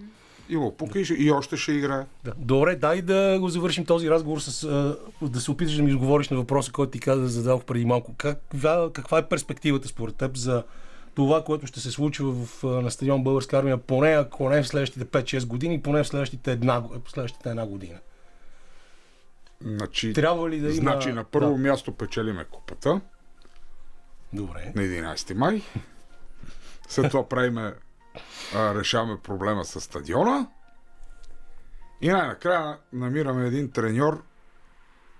и 0.49 0.57
му 0.57 0.77
пука 0.77 0.99
и, 0.99 1.31
още 1.31 1.57
ще 1.57 1.71
играе. 1.71 2.05
Да. 2.23 2.33
Добре, 2.37 2.75
дай 2.75 3.01
да 3.01 3.37
го 3.39 3.49
завършим 3.49 3.85
този 3.85 4.09
разговор 4.09 4.39
с 4.39 4.67
да 5.21 5.41
се 5.41 5.51
опиташ 5.51 5.75
да 5.75 5.83
ми 5.83 5.93
отговориш 5.93 6.29
на 6.29 6.37
въпроса, 6.37 6.71
който 6.71 6.91
ти 6.91 6.99
каза, 6.99 7.27
зададох 7.27 7.63
преди 7.63 7.85
малко. 7.85 8.13
Каква, 8.17 8.89
каква 8.93 9.17
е 9.17 9.29
перспективата 9.29 9.87
според 9.87 10.15
теб 10.15 10.37
за 10.37 10.63
това, 11.15 11.43
което 11.43 11.67
ще 11.67 11.79
се 11.79 11.91
случва 11.91 12.31
в, 12.31 12.63
на 12.63 12.91
стадион 12.91 13.23
Българска 13.23 13.57
армия, 13.57 13.77
поне 13.77 14.09
ако 14.09 14.49
не 14.49 14.63
в 14.63 14.67
следващите 14.67 15.05
5-6 15.05 15.45
години, 15.45 15.81
поне 15.81 16.03
в 16.03 16.07
следващите 16.07 16.51
една, 16.51 16.79
в 16.79 17.11
следващите 17.11 17.49
една 17.49 17.65
година? 17.65 17.99
Значи, 19.61 20.13
Трябва 20.13 20.49
ли 20.49 20.59
да 20.59 20.67
има... 20.67 20.75
Значи 20.75 21.11
на 21.11 21.23
първо 21.23 21.51
да. 21.51 21.57
място 21.57 21.91
печелиме 21.91 22.43
купата. 22.43 23.01
Добре. 24.33 24.73
На 24.75 24.81
11 24.81 25.33
май. 25.33 25.61
След 26.87 27.11
това 27.11 27.29
правиме, 27.29 27.73
а, 28.55 28.75
решаваме 28.75 29.19
проблема 29.19 29.65
с 29.65 29.81
стадиона. 29.81 30.47
И 32.01 32.09
най-накрая 32.09 32.77
намираме 32.93 33.47
един 33.47 33.71
треньор, 33.71 34.23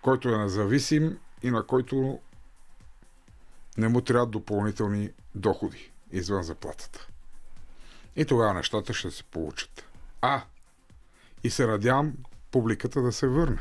който 0.01 0.29
е 0.29 0.37
независим 0.37 1.19
и 1.43 1.51
на 1.51 1.63
който 1.63 2.19
не 3.77 3.87
му 3.87 4.01
трябва 4.01 4.25
допълнителни 4.25 5.11
доходи 5.35 5.91
извън 6.11 6.43
заплатата. 6.43 7.07
И 8.15 8.25
тогава 8.25 8.53
нещата 8.53 8.93
ще 8.93 9.11
се 9.11 9.23
получат. 9.23 9.85
А, 10.21 10.41
и 11.43 11.49
се 11.49 11.67
надявам 11.67 12.13
публиката 12.51 13.01
да 13.01 13.11
се 13.11 13.27
върне. 13.27 13.59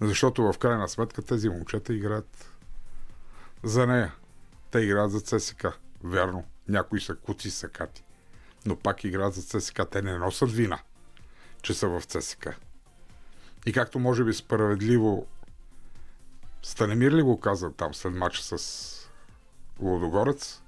Защото 0.00 0.52
в 0.52 0.58
крайна 0.58 0.88
сметка 0.88 1.22
тези 1.22 1.48
момчета 1.48 1.94
играят 1.94 2.50
за 3.62 3.86
нея. 3.86 4.14
Те 4.70 4.78
играят 4.78 5.10
за 5.10 5.20
ЦСК. 5.20 5.66
Вярно, 6.04 6.44
някои 6.68 7.00
са 7.00 7.16
куци 7.16 7.50
сакати. 7.50 8.04
Но 8.66 8.76
пак 8.76 9.04
играят 9.04 9.34
за 9.34 9.60
ЦСК. 9.60 9.80
Те 9.90 10.02
не 10.02 10.18
носят 10.18 10.52
вина, 10.52 10.78
че 11.62 11.74
са 11.74 11.88
в 11.88 12.02
ЦСК. 12.02 12.48
И 13.66 13.72
както 13.72 13.98
може 13.98 14.24
би 14.24 14.32
справедливо 14.32 15.26
Станемир 16.62 17.12
ли 17.12 17.22
го 17.22 17.40
каза 17.40 17.72
там 17.72 17.94
след 17.94 18.12
матча 18.12 18.42
с 18.42 19.10
Лодогорец, 19.80 20.62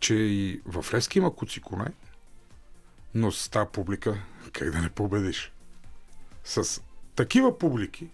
че 0.00 0.14
и 0.14 0.62
в 0.66 0.94
Лески 0.94 1.18
има 1.18 1.34
куци 1.34 1.60
коне, 1.60 1.92
но 3.14 3.32
с 3.32 3.48
тази 3.48 3.68
публика 3.72 4.22
как 4.52 4.70
да 4.70 4.78
не 4.78 4.90
победиш? 4.90 5.52
С 6.44 6.82
такива 7.14 7.58
публики 7.58 8.10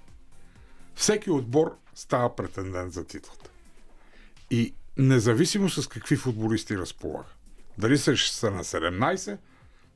всеки 0.95 1.30
отбор 1.30 1.78
става 1.95 2.36
претендент 2.36 2.92
за 2.92 3.05
титлата. 3.05 3.51
И 4.51 4.74
независимо 4.97 5.70
с 5.70 5.88
какви 5.88 6.16
футболисти 6.16 6.78
разполага. 6.78 7.28
Дали 7.79 7.99
са, 7.99 8.16
са 8.16 8.51
на 8.51 8.64
17, 8.64 9.39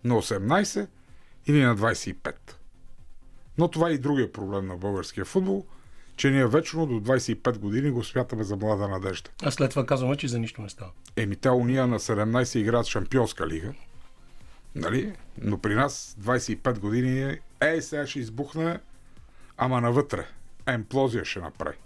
на 0.04 0.14
18 0.14 0.88
или 1.46 1.62
на 1.62 1.76
25. 1.76 2.34
Но 3.58 3.68
това 3.68 3.90
е 3.90 3.92
и 3.92 3.98
другия 3.98 4.32
проблем 4.32 4.66
на 4.66 4.76
българския 4.76 5.24
футбол, 5.24 5.66
че 6.16 6.30
ние 6.30 6.46
вечно 6.46 6.86
до 6.86 6.94
25 6.94 7.58
години 7.58 7.90
го 7.90 8.04
смятаме 8.04 8.44
за 8.44 8.56
млада 8.56 8.88
надежда. 8.88 9.30
А 9.42 9.50
след 9.50 9.70
това 9.70 9.86
казваме, 9.86 10.16
че 10.16 10.28
за 10.28 10.38
нищо 10.38 10.62
не 10.62 10.68
става. 10.68 10.90
Еми, 11.16 11.36
те 11.36 11.50
уния 11.50 11.86
на 11.86 11.98
17 11.98 12.58
играят 12.58 12.86
шампионска 12.86 13.46
лига. 13.46 13.72
Нали? 14.74 15.14
Но 15.42 15.58
при 15.58 15.74
нас 15.74 16.16
25 16.20 16.78
години 16.78 17.22
е, 17.22 17.40
ей, 17.60 17.82
сега 17.82 18.06
ще 18.06 18.20
избухне, 18.20 18.80
ама 19.56 19.80
навътре. 19.80 20.26
Емплозия 20.66 21.24
ще 21.24 21.40
направи. 21.40 21.76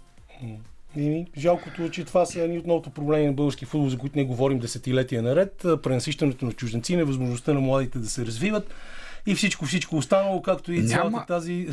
И 0.97 1.25
жалкото, 1.37 1.89
че 1.89 2.05
това 2.05 2.25
са 2.25 2.41
едни 2.41 2.59
от 2.59 2.67
новото 2.67 2.89
проблеми 2.89 3.25
на 3.25 3.33
български 3.33 3.65
футбол, 3.65 3.89
за 3.89 3.97
които 3.97 4.17
не 4.17 4.25
говорим 4.25 4.59
десетилетия 4.59 5.21
наред. 5.21 5.65
Пренасищането 5.83 6.45
на 6.45 6.51
чужденци, 6.51 6.95
невъзможността 6.95 7.53
на 7.53 7.59
младите 7.59 7.99
да 7.99 8.09
се 8.09 8.25
развиват 8.25 8.73
и 9.25 9.35
всичко, 9.35 9.65
всичко 9.65 9.97
останало, 9.97 10.41
както 10.41 10.73
и 10.73 10.87
цялата 10.87 11.09
няма, 11.09 11.25
тази 11.25 11.69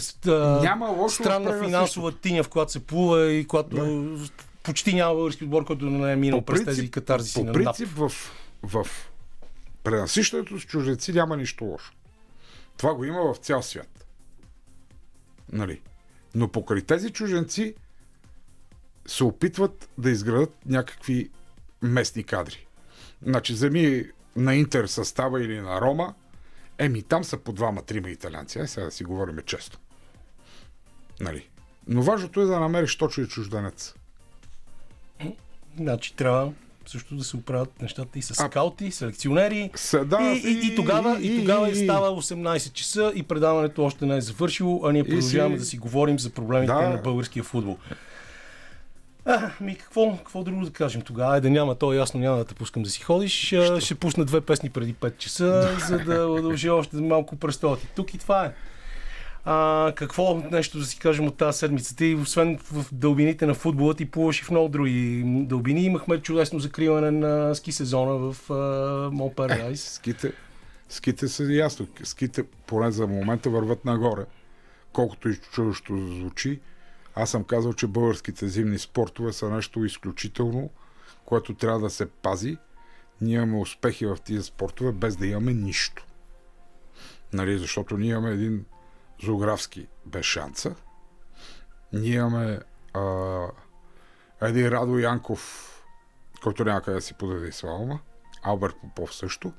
няма 0.63 0.89
лошо 0.89 1.23
странна 1.23 1.65
финансова 1.65 2.13
тиня, 2.13 2.43
в 2.43 2.49
която 2.49 2.73
се 2.73 2.87
плува 2.87 3.33
и 3.33 3.47
която 3.47 3.77
да. 3.77 4.29
почти 4.63 4.95
няма 4.95 5.15
български 5.15 5.45
отбор, 5.45 5.65
който 5.65 5.91
не 5.91 6.13
е 6.13 6.17
минал 6.17 6.43
през 6.43 6.65
тези 6.65 6.91
катарзиси 6.91 7.41
по 7.41 7.45
на 7.45 7.53
принцип, 7.53 7.89
в, 7.89 8.13
в 8.63 8.87
пренасищането 9.85 10.61
с 10.61 10.63
чужденци 10.63 11.13
няма 11.13 11.37
нищо 11.37 11.65
лошо. 11.65 11.93
Това 12.77 12.95
го 12.95 13.05
има 13.05 13.35
в 13.35 13.37
цял 13.37 13.63
свят. 13.63 14.07
Нали? 15.53 15.81
Но 16.35 16.49
покрай 16.49 16.83
тези 16.83 17.11
чужденци 17.11 17.75
се 19.07 19.25
опитват 19.25 19.89
да 19.99 20.11
изградат 20.11 20.57
някакви 20.67 21.31
местни 21.83 22.25
кадри. 22.25 22.67
Значи, 23.23 23.53
вземи 23.53 24.05
на 24.37 24.55
Интер 24.55 24.87
състава 24.87 25.43
или 25.43 25.61
на 25.61 25.81
Рома, 25.81 26.15
еми 26.79 27.03
там 27.03 27.25
са 27.25 27.37
по 27.37 27.53
двама-трима 27.53 28.11
италянци. 28.11 28.59
Ай 28.59 28.69
сега 28.69 28.85
да 28.85 28.91
си 28.91 29.05
говорим 29.05 29.39
често. 29.47 29.79
Нали? 31.21 31.49
Но 31.87 32.03
важното 32.03 32.41
е 32.41 32.45
да 32.45 32.61
намериш 32.61 32.97
точно 32.97 33.25
и 33.25 33.29
чужденец. 33.29 33.95
Значи 35.77 36.17
трябва 36.17 36.53
също 36.87 37.17
да 37.17 37.25
се 37.25 37.37
оправят 37.37 37.83
нещата 37.83 38.19
и 38.19 38.23
с 38.23 38.31
а, 38.31 38.35
скаути, 38.35 38.91
селекционери. 38.91 39.71
Са, 39.75 40.05
да, 40.05 40.23
и, 40.23 40.49
и, 40.49 40.73
и, 40.73 40.75
тогава, 40.75 41.19
и, 41.21 41.35
и 41.35 41.41
тогава 41.41 41.71
и, 41.71 41.85
става 41.85 42.23
18 42.23 42.73
часа 42.73 43.13
и 43.15 43.23
предаването 43.23 43.85
още 43.85 44.07
не 44.07 44.17
е 44.17 44.21
завършило, 44.21 44.81
а 44.85 44.93
ние 44.93 45.05
продължаваме 45.05 45.57
си... 45.57 45.61
да 45.61 45.67
си 45.67 45.79
говорим 45.79 46.19
за 46.19 46.31
проблемите 46.31 46.73
да. 46.73 46.89
на 46.89 46.97
българския 46.97 47.45
футбол. 47.45 47.79
А, 49.25 49.51
ми 49.61 49.77
какво, 49.77 50.17
какво 50.17 50.43
друго 50.43 50.65
да 50.65 50.73
кажем 50.73 51.03
тогава? 51.03 51.37
Е, 51.37 51.41
да 51.41 51.51
няма, 51.51 51.75
то 51.75 51.93
е 51.93 51.97
ясно, 51.97 52.21
няма 52.21 52.37
да 52.37 52.45
те 52.45 52.55
пускам 52.55 52.83
да 52.83 52.91
си 52.91 53.03
ходиш. 53.03 53.33
Що? 53.33 53.81
Ще 53.81 53.95
пусна 53.95 54.25
две 54.25 54.41
песни 54.41 54.71
преди 54.71 54.95
5 54.95 55.17
часа, 55.17 55.77
за 55.89 55.99
да 55.99 56.27
удължи 56.27 56.71
още 56.71 56.97
малко 56.97 57.37
престоя 57.37 57.77
ти. 57.77 57.89
Тук 57.97 58.15
и 58.15 58.19
това 58.19 58.45
е. 58.45 58.53
А, 59.45 59.93
какво 59.97 60.43
нещо 60.51 60.79
да 60.79 60.85
си 60.85 60.99
кажем 60.99 61.27
от 61.27 61.37
тази 61.37 61.59
седмица? 61.59 61.97
Ти, 61.97 62.15
освен 62.23 62.59
в 62.59 62.87
дълбините 62.93 63.47
на 63.47 63.55
футбола, 63.55 63.95
ти 63.95 64.11
плуваш 64.11 64.41
и 64.41 64.45
в 64.45 64.51
много 64.51 64.69
други 64.69 65.23
дълбини. 65.27 65.85
Имахме 65.85 66.23
чудесно 66.23 66.59
закриване 66.59 67.11
на 67.11 67.55
ски 67.55 67.73
сезона 67.73 68.13
в 68.13 68.37
uh, 68.49 69.71
Е, 69.73 69.77
ските, 69.77 70.33
ските 70.89 71.29
са 71.29 71.45
ясно. 71.45 71.87
Ските, 72.03 72.45
поне 72.67 72.91
за 72.91 73.07
момента, 73.07 73.51
върват 73.51 73.85
нагоре. 73.85 74.25
Колкото 74.93 75.29
и 75.29 75.37
чудощо 75.37 75.97
звучи, 75.97 76.61
аз 77.21 77.31
съм 77.31 77.45
казал, 77.45 77.73
че 77.73 77.87
българските 77.87 78.49
зимни 78.49 78.79
спортове 78.79 79.33
са 79.33 79.51
нещо 79.51 79.85
изключително, 79.85 80.71
което 81.25 81.55
трябва 81.55 81.81
да 81.81 81.91
се 81.91 82.11
пази. 82.11 82.59
Ние 83.21 83.37
имаме 83.37 83.59
успехи 83.59 84.07
в 84.07 84.19
тези 84.25 84.43
спортове, 84.43 84.93
без 84.93 85.17
да 85.17 85.27
имаме 85.27 85.53
нищо. 85.53 86.07
Нали, 87.33 87.59
защото 87.59 87.97
ние 87.97 88.11
имаме 88.11 88.31
един 88.31 88.65
зоографски 89.23 89.87
без 90.07 90.27
шанса. 90.27 90.75
Ние 91.93 92.15
имаме 92.15 92.61
а, 92.95 93.47
един 94.43 94.69
Радо 94.69 94.99
Янков, 94.99 95.67
който 96.43 96.65
няма 96.65 96.81
къде 96.81 96.95
да 96.95 97.01
си 97.01 97.15
подаде 97.15 97.53
слава, 97.53 97.99
Алберт 98.43 98.75
Попов 98.81 99.15
също. 99.15 99.53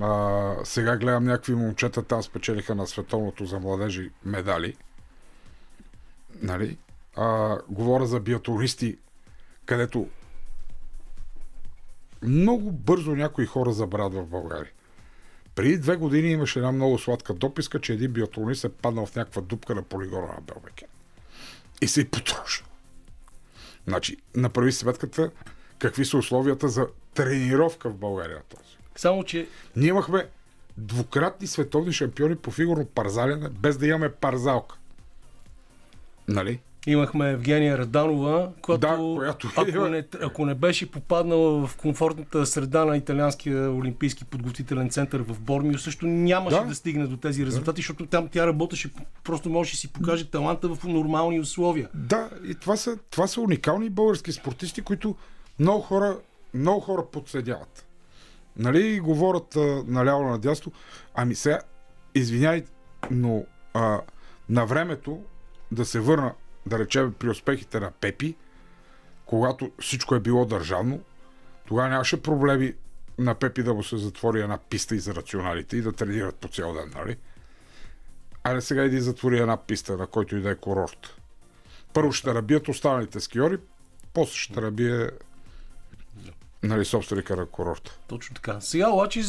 А, 0.00 0.54
сега 0.64 0.96
гледам 0.96 1.24
някакви 1.24 1.54
момчета, 1.54 2.02
там 2.02 2.22
спечелиха 2.22 2.74
на 2.74 2.86
световното 2.86 3.46
за 3.46 3.60
младежи 3.60 4.10
медали. 4.24 4.76
Нали? 6.40 6.78
А, 7.16 7.58
говоря 7.68 8.06
за 8.06 8.20
биатуристи, 8.20 8.98
където 9.66 10.08
много 12.22 12.72
бързо 12.72 13.14
някои 13.14 13.46
хора 13.46 13.72
забравят 13.72 14.14
в 14.14 14.26
България. 14.26 14.72
Преди 15.54 15.78
две 15.78 15.96
години 15.96 16.30
имаше 16.30 16.58
една 16.58 16.72
много 16.72 16.98
сладка 16.98 17.34
дописка, 17.34 17.80
че 17.80 17.92
един 17.92 18.12
биатлонист 18.12 18.64
е 18.64 18.68
паднал 18.68 19.06
в 19.06 19.16
някаква 19.16 19.42
дупка 19.42 19.74
на 19.74 19.82
полигона 19.82 20.26
на 20.26 20.40
Белбеке. 20.40 20.86
И 21.80 21.88
се 21.88 22.00
е 22.00 22.08
потрошил. 22.08 22.66
Значи, 23.86 24.16
направи 24.36 24.72
сметката 24.72 25.30
какви 25.78 26.04
са 26.04 26.16
условията 26.16 26.68
за 26.68 26.86
тренировка 27.14 27.90
в 27.90 27.96
България 27.96 28.42
този. 28.48 28.76
Само, 28.96 29.24
че... 29.24 29.48
Ние 29.76 29.88
имахме 29.88 30.28
двукратни 30.76 31.46
световни 31.46 31.92
шампиони 31.92 32.36
по 32.36 32.50
фигурно 32.50 32.86
парзалене, 32.86 33.48
без 33.48 33.78
да 33.78 33.86
имаме 33.86 34.12
парзалка. 34.12 34.78
Нали? 36.32 36.60
Имахме 36.86 37.30
Евгения 37.30 37.78
Раданова, 37.78 38.50
която, 38.62 38.80
да, 38.80 38.96
която 38.96 39.48
ако, 39.56 39.88
не, 39.88 40.04
ако 40.22 40.46
не 40.46 40.54
беше 40.54 40.90
попаднала 40.90 41.66
в 41.66 41.76
комфортната 41.76 42.46
среда 42.46 42.84
на 42.84 42.96
Италианския 42.96 43.70
олимпийски 43.70 44.24
подготвителен 44.24 44.90
център 44.90 45.22
в 45.22 45.40
Бормио, 45.40 45.78
също 45.78 46.06
нямаше 46.06 46.56
да, 46.56 46.64
да 46.64 46.74
стигне 46.74 47.06
до 47.06 47.16
тези 47.16 47.46
резултати, 47.46 47.76
да. 47.76 47.76
защото 47.76 48.06
там 48.06 48.28
тя 48.28 48.46
работеше, 48.46 48.90
просто 49.24 49.50
може 49.50 49.70
да 49.70 49.76
си 49.76 49.92
покаже 49.92 50.30
таланта 50.30 50.74
в 50.74 50.84
нормални 50.84 51.40
условия. 51.40 51.88
Да, 51.94 52.30
и 52.44 52.54
това 52.54 52.76
са, 52.76 52.96
това 53.10 53.26
са 53.26 53.40
уникални 53.40 53.90
български 53.90 54.32
спортисти, 54.32 54.82
които 54.82 55.16
много 55.58 55.80
хора, 55.80 56.18
много 56.54 56.80
хора 56.80 57.02
подседяват. 57.12 57.86
Нали, 58.56 59.00
говорят 59.00 59.58
наляво 59.86 60.24
надясно. 60.24 60.72
Ами 61.14 61.34
сега, 61.34 61.60
извиняй, 62.14 62.64
но 63.10 63.44
а, 63.74 64.00
на 64.48 64.66
времето 64.66 65.20
да 65.72 65.84
се 65.84 66.00
върна, 66.00 66.34
да 66.66 66.78
речем, 66.78 67.14
при 67.18 67.30
успехите 67.30 67.80
на 67.80 67.90
Пепи, 67.90 68.36
когато 69.26 69.70
всичко 69.78 70.14
е 70.14 70.20
било 70.20 70.44
държавно, 70.44 71.00
Тогава 71.66 71.88
нямаше 71.88 72.22
проблеми 72.22 72.74
на 73.18 73.34
Пепи 73.34 73.62
да 73.62 73.74
му 73.74 73.82
се 73.82 73.96
затвори 73.96 74.40
една 74.40 74.58
писта 74.58 74.94
и 74.94 74.98
за 74.98 75.14
рационалите 75.14 75.76
и 75.76 75.82
да 75.82 75.92
тренират 75.92 76.36
по 76.36 76.48
цял 76.48 76.74
ден, 76.74 76.92
нали? 76.94 77.16
Айде 78.44 78.60
сега 78.60 78.84
иди 78.84 79.00
затвори 79.00 79.38
една 79.38 79.56
писта, 79.56 79.96
на 79.96 80.06
който 80.06 80.36
и 80.36 80.40
да 80.40 80.50
е 80.50 80.54
курорт. 80.54 81.20
Първо 81.92 82.12
ще 82.12 82.34
рабият 82.34 82.68
останалите 82.68 83.20
скиори, 83.20 83.58
после 84.12 84.36
ще 84.36 84.62
рабие 84.62 85.10
нали, 86.62 86.84
собственика 86.84 87.36
на 87.36 87.46
курорта. 87.46 87.98
Точно 88.06 88.34
така. 88.34 88.60
Сега 88.60 88.90
обаче, 88.90 89.22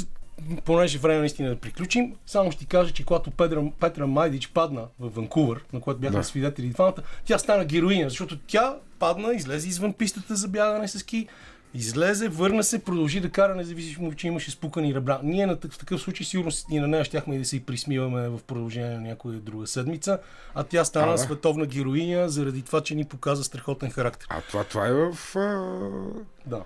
понеже 0.66 0.98
време 0.98 1.20
наистина 1.20 1.50
да 1.50 1.56
приключим, 1.56 2.16
само 2.26 2.52
ще 2.52 2.60
ти 2.60 2.66
кажа, 2.66 2.94
че 2.94 3.06
когато 3.06 3.32
Петра, 3.32 3.64
Петра 3.80 4.08
Майдич 4.08 4.48
падна 4.48 4.86
в 5.00 5.10
Ванкувър, 5.10 5.66
на 5.74 5.82
което 5.82 6.00
бяха 6.00 6.18
да. 6.18 6.24
свидетели 6.24 6.70
двамата, 6.70 6.98
тя 7.26 7.38
стана 7.38 7.66
героиня, 7.66 8.10
защото 8.10 8.38
тя 8.48 8.76
падна, 9.00 9.34
излезе 9.34 9.68
извън 9.68 9.94
пистата 9.94 10.36
за 10.36 10.48
бягане 10.48 10.88
с 10.88 11.00
ски, 11.00 11.28
Излезе, 11.76 12.28
върна 12.28 12.64
се, 12.64 12.84
продължи 12.84 13.20
да 13.20 13.30
кара, 13.30 13.56
независимо, 13.56 14.14
че 14.14 14.28
имаше 14.28 14.52
спукани 14.52 14.96
ребра. 14.96 15.20
Ние 15.24 15.46
на, 15.46 15.58
в 15.70 15.78
такъв 15.78 16.02
случай 16.02 16.26
сигурно 16.26 16.52
и 16.72 16.80
на 16.80 16.88
нея 16.88 17.06
щяхме 17.06 17.38
да 17.38 17.46
се 17.46 17.56
и 17.56 17.60
присмиваме 17.60 18.30
в 18.30 18.40
продължение 18.48 18.90
на 18.90 19.02
някоя 19.02 19.40
друга 19.40 19.68
седмица, 19.68 20.20
а 20.56 20.64
тя 20.64 20.86
стана 20.86 21.14
а, 21.14 21.18
световна 21.18 21.66
героиня 21.66 22.30
заради 22.30 22.62
това, 22.62 22.82
че 22.82 22.96
ни 22.96 23.06
показа 23.06 23.44
страхотен 23.44 23.92
характер. 23.92 24.28
А 24.30 24.42
това, 24.42 24.64
това 24.64 24.88
е 24.88 24.94
в... 24.94 25.36
А... 25.36 26.50
Да 26.50 26.62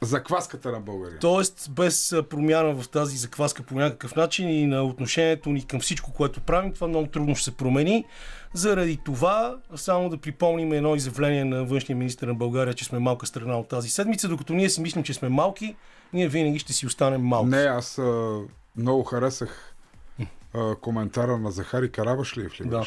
закваската 0.00 0.72
на 0.72 0.80
България. 0.80 1.18
Тоест, 1.18 1.70
без 1.70 2.14
промяна 2.30 2.74
в 2.74 2.88
тази 2.88 3.16
закваска 3.16 3.62
по 3.62 3.74
някакъв 3.74 4.16
начин 4.16 4.48
и 4.48 4.66
на 4.66 4.82
отношението 4.82 5.50
ни 5.50 5.66
към 5.66 5.80
всичко, 5.80 6.12
което 6.12 6.40
правим, 6.40 6.72
това 6.72 6.86
много 6.88 7.06
трудно 7.06 7.34
ще 7.34 7.44
се 7.44 7.56
промени. 7.56 8.04
Заради 8.54 8.98
това, 9.04 9.56
само 9.76 10.08
да 10.08 10.16
припомним 10.16 10.72
едно 10.72 10.94
изявление 10.94 11.44
на 11.44 11.64
външния 11.64 11.96
министр 11.96 12.26
на 12.26 12.34
България, 12.34 12.74
че 12.74 12.84
сме 12.84 12.98
малка 12.98 13.26
страна 13.26 13.58
от 13.58 13.68
тази 13.68 13.88
седмица, 13.88 14.28
докато 14.28 14.52
ние 14.52 14.70
си 14.70 14.80
мислим, 14.80 15.04
че 15.04 15.14
сме 15.14 15.28
малки, 15.28 15.76
ние 16.12 16.28
винаги 16.28 16.58
ще 16.58 16.72
си 16.72 16.86
останем 16.86 17.22
малки. 17.22 17.48
Не, 17.48 17.62
аз 17.62 17.98
а, 17.98 18.40
много 18.76 19.04
харесах 19.04 19.74
а, 20.54 20.74
коментара 20.74 21.38
на 21.38 21.50
Захари 21.50 21.92
Карабашлиев 21.92 22.60
ли 22.60 22.68
Да. 22.68 22.84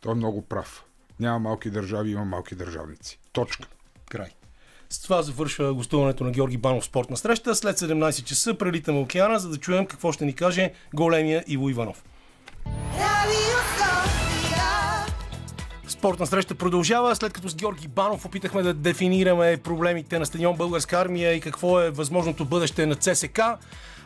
Той 0.00 0.12
е 0.12 0.14
много 0.14 0.42
прав. 0.42 0.84
Няма 1.20 1.38
малки 1.38 1.70
държави, 1.70 2.10
има 2.10 2.24
малки 2.24 2.54
държавници. 2.54 3.18
Точка. 3.32 3.68
Край. 4.10 4.30
С 4.94 4.98
това 4.98 5.22
завършва 5.22 5.74
гостуването 5.74 6.24
на 6.24 6.30
Георги 6.30 6.56
Банов 6.56 6.84
спортна 6.84 7.16
среща. 7.16 7.54
След 7.54 7.78
17 7.78 8.24
часа 8.24 8.54
прелитаме 8.54 8.98
океана, 8.98 9.38
за 9.38 9.48
да 9.48 9.56
чуем 9.56 9.86
какво 9.86 10.12
ще 10.12 10.24
ни 10.24 10.32
каже 10.32 10.72
големия 10.94 11.44
Иво 11.46 11.68
Иванов. 11.68 12.04
Спортна 15.88 16.26
среща 16.26 16.54
продължава, 16.54 17.16
след 17.16 17.32
като 17.32 17.48
с 17.48 17.54
Георги 17.54 17.88
Банов 17.88 18.24
опитахме 18.24 18.62
да 18.62 18.74
дефинираме 18.74 19.56
проблемите 19.56 20.18
на 20.18 20.26
стадион 20.26 20.56
Българска 20.56 21.00
армия 21.00 21.32
и 21.32 21.40
какво 21.40 21.80
е 21.80 21.90
възможното 21.90 22.44
бъдеще 22.44 22.86
на 22.86 22.94
ЦСК. 22.94 23.40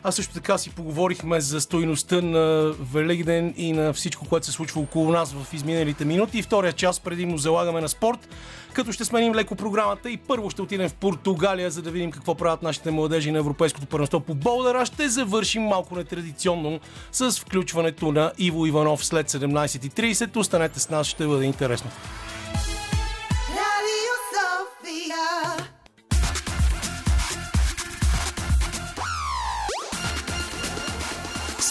А 0.03 0.11
също 0.11 0.33
така 0.33 0.57
си 0.57 0.69
поговорихме 0.69 1.41
за 1.41 1.61
стоиността 1.61 2.21
на 2.21 2.73
Великден 2.93 3.53
и 3.57 3.71
на 3.71 3.93
всичко, 3.93 4.25
което 4.25 4.45
се 4.45 4.51
случва 4.51 4.81
около 4.81 5.11
нас 5.11 5.33
в 5.33 5.53
изминалите 5.53 6.05
минути. 6.05 6.39
И 6.39 6.41
втория 6.41 6.73
час 6.73 6.99
предимно 6.99 7.37
залагаме 7.37 7.81
на 7.81 7.89
спорт, 7.89 8.29
като 8.73 8.91
ще 8.91 9.05
сменим 9.05 9.35
леко 9.35 9.55
програмата 9.55 10.09
и 10.09 10.17
първо 10.17 10.49
ще 10.49 10.61
отидем 10.61 10.89
в 10.89 10.93
Португалия, 10.93 11.71
за 11.71 11.81
да 11.81 11.91
видим 11.91 12.11
какво 12.11 12.35
правят 12.35 12.63
нашите 12.63 12.91
младежи 12.91 13.31
на 13.31 13.39
Европейското 13.39 13.87
първенство 13.87 14.19
по 14.19 14.35
болдера. 14.35 14.85
Ще 14.85 15.09
завършим 15.09 15.63
малко 15.63 15.95
нетрадиционно 15.95 16.79
с 17.11 17.31
включването 17.31 18.11
на 18.11 18.31
Иво 18.37 18.65
Иванов 18.65 19.05
след 19.05 19.31
17.30. 19.31 20.37
Останете 20.37 20.79
с 20.79 20.89
нас, 20.89 21.07
ще 21.07 21.27
бъде 21.27 21.45
интересно. 21.45 21.91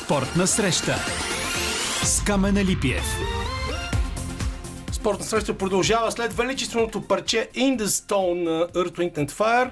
Спортна 0.08 0.46
среща 0.46 0.96
с 2.04 2.24
Камена 2.24 2.64
Липиев. 2.64 3.04
Спортна 4.92 5.24
среща 5.24 5.58
продължава 5.58 6.12
след 6.12 6.32
величественото 6.32 7.02
парче 7.02 7.48
In 7.54 7.76
the 7.78 7.84
Stone 7.84 8.42
на 8.42 8.68
Earth, 8.68 8.98
Wind 8.98 9.14
and 9.18 9.30
Fire, 9.30 9.70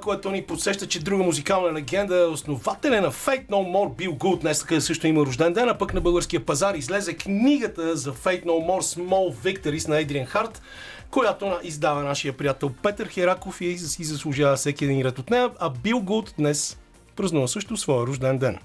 което 0.00 0.30
ни 0.30 0.42
подсеща, 0.42 0.86
че 0.86 1.00
друга 1.00 1.24
музикална 1.24 1.72
легенда, 1.72 2.16
е 2.16 2.26
основателя 2.26 3.00
на 3.00 3.12
Fate 3.12 3.48
No 3.48 3.50
More, 3.50 3.96
Bill 3.96 4.10
Good, 4.10 4.40
днес 4.40 4.84
също 4.84 5.06
има 5.06 5.26
рожден 5.26 5.52
ден, 5.52 5.68
а 5.68 5.78
пък 5.78 5.94
на 5.94 6.00
българския 6.00 6.46
пазар 6.46 6.74
излезе 6.74 7.14
книгата 7.14 7.96
за 7.96 8.12
Fate 8.12 8.44
No 8.44 8.66
More 8.66 8.98
Small 8.98 9.34
Victories 9.34 9.88
на 9.88 10.04
Adrian 10.04 10.26
Харт, 10.26 10.62
която 11.10 11.58
издава 11.62 12.02
нашия 12.02 12.32
приятел 12.32 12.70
Петър 12.82 13.08
Хераков 13.08 13.60
и 13.60 13.78
си 13.78 14.04
заслужава 14.04 14.56
всеки 14.56 14.84
един 14.84 15.02
ред 15.02 15.18
от 15.18 15.30
нея, 15.30 15.50
а 15.60 15.70
Бил 15.70 16.00
Гуд 16.00 16.34
днес 16.38 16.78
празнува 17.16 17.48
също 17.48 17.76
своя 17.76 18.06
рожден 18.06 18.38
ден. 18.38 18.58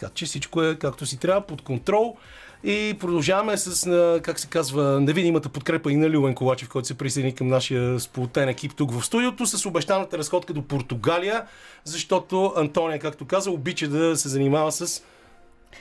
Така 0.00 0.12
че 0.14 0.26
всичко 0.26 0.62
е 0.62 0.76
както 0.78 1.06
си 1.06 1.18
трябва, 1.18 1.40
под 1.40 1.62
контрол. 1.62 2.16
И 2.64 2.96
продължаваме 3.00 3.56
с, 3.56 4.20
как 4.22 4.40
се 4.40 4.46
казва, 4.46 5.00
невидимата 5.00 5.48
подкрепа 5.48 5.92
и 5.92 5.96
на 5.96 6.10
Люен 6.10 6.34
Ковачев, 6.34 6.68
който 6.68 6.88
се 6.88 6.98
присъедини 6.98 7.34
към 7.34 7.48
нашия 7.48 8.00
сполутен 8.00 8.48
екип 8.48 8.74
тук 8.76 8.92
в 8.92 9.02
студиото, 9.02 9.46
с 9.46 9.66
обещаната 9.66 10.18
разходка 10.18 10.52
до 10.52 10.62
Португалия, 10.62 11.44
защото 11.84 12.52
Антония, 12.56 12.98
както 12.98 13.24
каза, 13.24 13.50
обича 13.50 13.88
да 13.88 14.16
се 14.16 14.28
занимава 14.28 14.72
с 14.72 15.02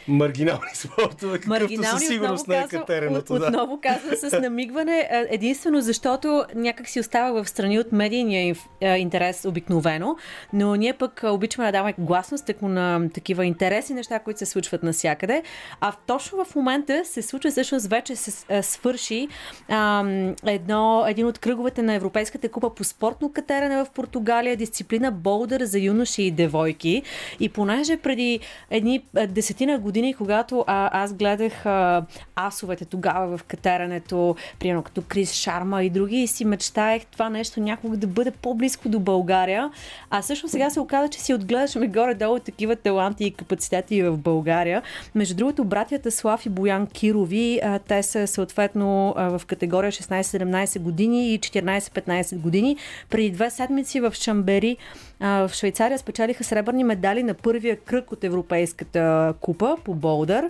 маргинални 0.07 0.69
спортове, 0.73 1.39
какъвто 1.39 1.83
със 1.83 2.07
сигурност 2.07 2.47
не 2.47 2.57
е 2.57 2.67
катереното. 2.67 3.33
От, 3.33 3.39
да. 3.39 3.47
Отново 3.47 3.79
казвам 3.81 4.15
с 4.15 4.39
намигване, 4.41 5.07
единствено 5.11 5.81
защото 5.81 6.45
някак 6.55 6.87
си 6.87 6.99
остава 6.99 7.43
в 7.43 7.49
страни 7.49 7.79
от 7.79 7.91
медийния 7.91 8.55
интерес 8.97 9.45
обикновено, 9.45 10.15
но 10.53 10.75
ние 10.75 10.93
пък 10.93 11.21
обичаме 11.23 11.67
да 11.67 11.71
даваме 11.71 11.93
гласност 11.97 12.49
ако 12.49 12.67
на 12.67 13.09
такива 13.13 13.45
интереси 13.45 13.93
неща, 13.93 14.19
които 14.19 14.39
се 14.39 14.45
случват 14.45 14.83
навсякъде. 14.83 15.43
А 15.81 15.93
точно 16.07 16.45
в 16.45 16.55
момента 16.55 17.05
се 17.05 17.21
случва, 17.21 17.51
всъщност 17.51 17.87
вече 17.87 18.15
се 18.15 18.61
свърши 18.61 19.27
а, 19.67 20.03
едно, 20.45 21.05
един 21.07 21.25
от 21.25 21.39
кръговете 21.39 21.81
на 21.81 21.93
Европейската 21.93 22.49
купа 22.49 22.75
по 22.75 22.83
спортно 22.83 23.33
катерене 23.33 23.83
в 23.83 23.87
Португалия, 23.95 24.57
дисциплина 24.57 25.11
болдър 25.11 25.63
за 25.63 25.79
юноши 25.79 26.23
и 26.23 26.31
девойки. 26.31 27.03
И 27.39 27.49
понеже 27.49 27.97
преди 27.97 28.39
едни 28.69 29.05
десетина 29.27 29.78
години, 29.79 30.13
когато 30.13 30.63
а, 30.67 31.03
аз 31.03 31.13
гледах 31.13 31.65
а, 31.65 32.05
асовете 32.35 32.85
тогава 32.85 33.37
в 33.37 33.43
катерането, 33.43 34.35
примерно 34.59 34.83
като 34.83 35.01
Крис 35.07 35.33
Шарма 35.33 35.83
и 35.83 35.89
други, 35.89 36.17
и 36.17 36.27
си 36.27 36.45
мечтаех 36.45 37.05
това 37.05 37.29
нещо 37.29 37.59
някога 37.59 37.97
да 37.97 38.07
бъде 38.07 38.31
по-близко 38.31 38.89
до 38.89 38.99
България. 38.99 39.71
А 40.09 40.21
също 40.21 40.47
сега 40.47 40.69
се 40.69 40.79
оказа, 40.79 41.07
че 41.09 41.19
си 41.19 41.33
отгледашме 41.33 41.87
горе-долу 41.87 42.39
такива 42.39 42.75
таланти 42.75 43.25
и 43.25 43.31
капацитети 43.31 44.03
в 44.03 44.17
България. 44.17 44.81
Между 45.15 45.35
другото, 45.35 45.63
братята 45.63 46.11
Слав 46.11 46.45
и 46.45 46.49
Боян 46.49 46.87
Кирови, 46.87 47.59
а, 47.63 47.79
те 47.79 48.03
са 48.03 48.27
съответно 48.27 49.13
а, 49.17 49.37
в 49.37 49.45
категория 49.45 49.91
16-17 49.91 50.79
години 50.79 51.33
и 51.33 51.39
14-15 51.39 52.37
години. 52.37 52.77
Преди 53.09 53.29
две 53.31 53.49
седмици 53.49 53.99
в 53.99 54.13
Шамбери 54.13 54.77
в 55.21 55.51
Швейцария 55.53 55.97
спечелиха 55.97 56.43
сребърни 56.43 56.83
медали 56.83 57.23
на 57.23 57.33
първия 57.33 57.79
кръг 57.79 58.11
от 58.11 58.23
Европейската 58.23 59.33
купа 59.41 59.77
по 59.83 59.95
болдър. 59.95 60.49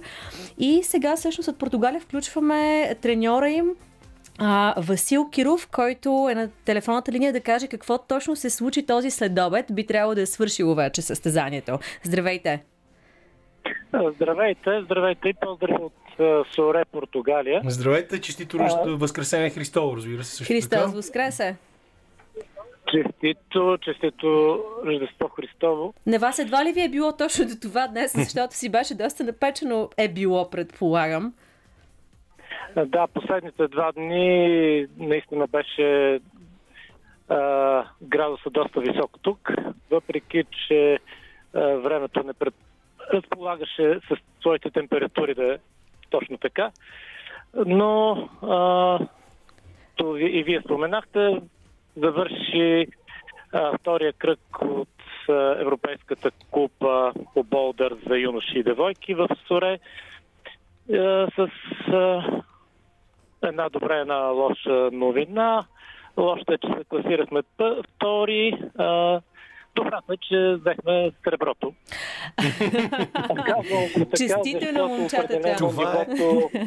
И 0.57 0.84
сега 0.84 1.15
всъщност 1.15 1.49
от 1.49 1.59
Португалия 1.59 2.01
включваме 2.01 2.95
треньора 3.01 3.49
им 3.49 3.70
а, 4.39 4.74
Васил 4.78 5.30
Киров, 5.30 5.67
който 5.72 6.28
е 6.32 6.36
на 6.36 6.49
телефонната 6.65 7.11
линия 7.11 7.34
да 7.34 7.41
каже 7.41 7.67
какво 7.67 7.97
точно 7.97 8.36
се 8.36 8.49
случи 8.49 8.86
този 8.86 9.11
следобед. 9.11 9.65
Би 9.72 9.86
трябвало 9.86 10.15
да 10.15 10.22
е 10.22 10.26
свършило 10.26 10.76
вече 10.76 11.01
състезанието. 11.01 11.80
Здравейте! 12.03 12.63
Здравейте, 14.15 14.82
здравейте 14.86 15.30
и 15.30 15.34
поздрави 15.41 15.84
от 15.84 15.93
Соре, 16.55 16.86
Португалия. 16.91 17.61
Здравейте, 17.65 18.22
честито 18.22 18.57
а... 18.59 18.97
Възкресение 18.97 19.49
Христово, 19.49 19.97
разбира 19.97 20.24
се. 20.24 20.36
Също 20.36 20.53
Христос 20.53 20.70
така. 20.70 20.86
Възкресе! 20.86 21.55
Честито, 22.92 23.78
честито 23.82 24.60
Рождество 24.86 25.28
Христово. 25.28 25.94
На 26.06 26.20
вас 26.20 26.40
едва 26.40 26.66
ли 26.66 26.72
ви 26.72 26.84
е 26.84 26.90
било 26.90 27.18
точно 27.18 27.46
до 27.46 27.56
това 27.62 27.88
днес, 27.88 28.14
защото 28.16 28.56
си 28.56 28.72
беше 28.72 28.96
доста 28.96 29.24
напечено 29.24 29.90
е 29.98 30.08
било, 30.08 30.50
предполагам. 30.50 31.34
Да, 32.86 33.08
последните 33.08 33.68
два 33.68 33.92
дни 33.92 34.88
наистина 34.98 35.48
беше 35.48 36.20
а, 37.30 37.84
градуса 38.02 38.50
доста 38.50 38.80
висок 38.80 39.18
тук, 39.22 39.52
въпреки 39.92 40.44
че 40.68 41.00
а, 41.54 41.60
времето 41.60 42.24
не 42.24 42.34
пред... 42.34 42.54
разполагаше 43.14 44.00
с 44.10 44.16
своите 44.42 44.72
температури 44.72 45.36
да 45.36 45.54
е 45.54 45.58
точно 46.10 46.38
така. 46.38 46.72
Но 47.66 48.12
а, 48.42 49.00
и 50.20 50.44
вие 50.44 50.62
споменахте, 50.62 51.42
завърши 52.00 52.88
а, 53.54 53.78
втория 53.78 54.14
кръг 54.14 54.39
от 54.62 54.89
а, 55.30 55.56
Европейската 55.60 56.32
купа 56.52 57.14
по 57.34 57.43
болдър 57.43 57.97
за 58.08 58.18
юноши 58.18 58.60
и 58.60 58.64
девойки 58.64 59.14
в 59.14 59.28
Соре 59.47 59.80
а, 60.93 61.28
с 61.36 61.50
а, 61.88 62.24
една 63.43 63.70
добра, 63.70 63.97
една 63.97 64.18
лоша 64.18 64.89
новина. 64.91 65.66
Лошата 66.18 66.54
е, 66.54 66.58
че 66.58 66.68
се 66.68 66.84
класирахме 66.89 67.41
втори. 67.95 68.54
А, 68.78 69.22
Добрата 69.76 70.13
е, 70.13 70.17
че 70.17 70.55
взехме 70.59 71.11
среброто. 71.24 71.74
Честито 74.17 74.72
на 74.72 74.88
момчетата. 74.88 75.55
Това, 75.57 76.05
е, 76.09 76.15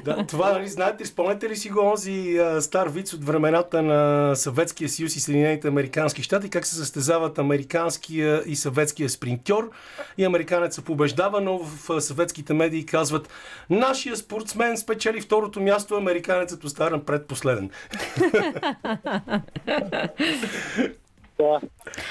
да, 0.05 0.27
това 0.27 0.53
нали, 0.53 0.69
знаете, 0.69 1.05
спомняте 1.05 1.49
ли 1.49 1.57
си 1.57 1.69
го 1.71 1.81
онзи 1.81 2.39
стар 2.61 2.89
виц 2.89 3.13
от 3.13 3.25
времената 3.25 3.83
на 3.83 4.35
Съветския 4.35 4.89
съюз 4.89 5.17
и 5.17 5.21
Съединените 5.21 5.69
Американски 5.69 6.23
щати, 6.23 6.51
как 6.51 6.67
се 6.67 6.75
състезават 6.75 7.39
американския 7.39 8.43
и 8.47 8.57
съветския 8.57 9.09
спринтьор 9.09 9.71
и 10.19 10.25
американец 10.25 10.75
се 10.75 10.85
побеждава, 10.85 11.41
но 11.41 11.59
в 11.59 12.01
съветските 12.01 12.55
медии 12.55 12.87
казват 12.87 13.29
нашия 13.71 14.17
спортсмен 14.17 14.77
спечели 14.77 15.21
второто 15.21 15.61
място, 15.61 15.95
американецът 15.95 16.65
остана 16.65 17.05
предпоследен. 17.05 17.71
Да. 21.43 21.61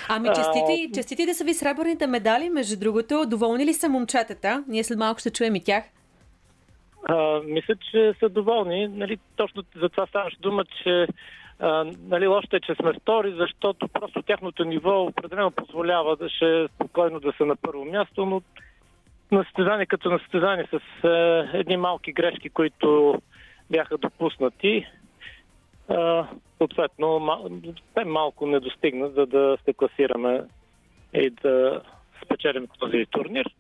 Ами 0.10 0.28
честити, 0.28 0.90
а... 0.92 0.96
честити 0.96 1.26
да 1.26 1.34
са 1.34 1.44
ви 1.44 1.54
сребърните 1.54 2.08
медали, 2.08 2.50
между 2.50 2.80
другото. 2.80 3.26
Доволни 3.28 3.66
ли 3.66 3.74
са 3.74 3.90
момчетата? 3.90 4.64
Ние 4.68 4.84
след 4.84 4.98
малко 4.98 5.20
ще 5.20 5.32
чуем 5.32 5.56
и 5.56 5.64
тях. 5.64 5.84
А, 7.04 7.40
мисля, 7.46 7.76
че 7.92 8.14
са 8.20 8.30
доволни. 8.30 8.88
Нали, 8.88 9.18
точно 9.36 9.64
за 9.76 9.90
това 9.90 10.08
ставаше 10.08 10.38
дума, 10.40 10.66
че 10.84 11.08
а, 11.60 11.86
нали, 12.08 12.28
лошото 12.28 12.56
е, 12.56 12.60
че 12.60 12.76
сме 12.76 12.94
втори, 12.94 13.34
защото 13.38 13.88
просто 13.88 14.22
тяхното 14.22 14.64
ниво 14.64 15.04
определено 15.04 15.52
позволява 15.52 16.16
да 16.16 16.30
ще 16.30 16.68
спокойно 16.76 17.20
да 17.20 17.34
са 17.38 17.46
на 17.46 17.56
първо 17.56 17.86
място, 17.86 18.26
но 18.26 18.42
на 19.32 19.44
състезание 19.44 19.86
като 19.86 20.10
на 20.10 20.20
състезание 20.20 20.68
с 20.72 21.04
а, 21.04 21.10
едни 21.54 21.78
малки 21.78 22.12
грешки, 22.12 22.50
които 22.50 23.22
бяха 23.70 23.98
допуснати 23.98 24.86
съответно 26.58 27.40
те 27.96 28.04
малко 28.06 28.46
не 28.46 28.60
достигна, 28.60 29.10
за 29.10 29.26
да 29.26 29.58
се 29.66 29.74
класираме 29.74 30.44
и 31.14 31.30
да 31.30 31.82
спечелим 32.26 32.68
този 32.80 33.06
турнир. 33.12 33.54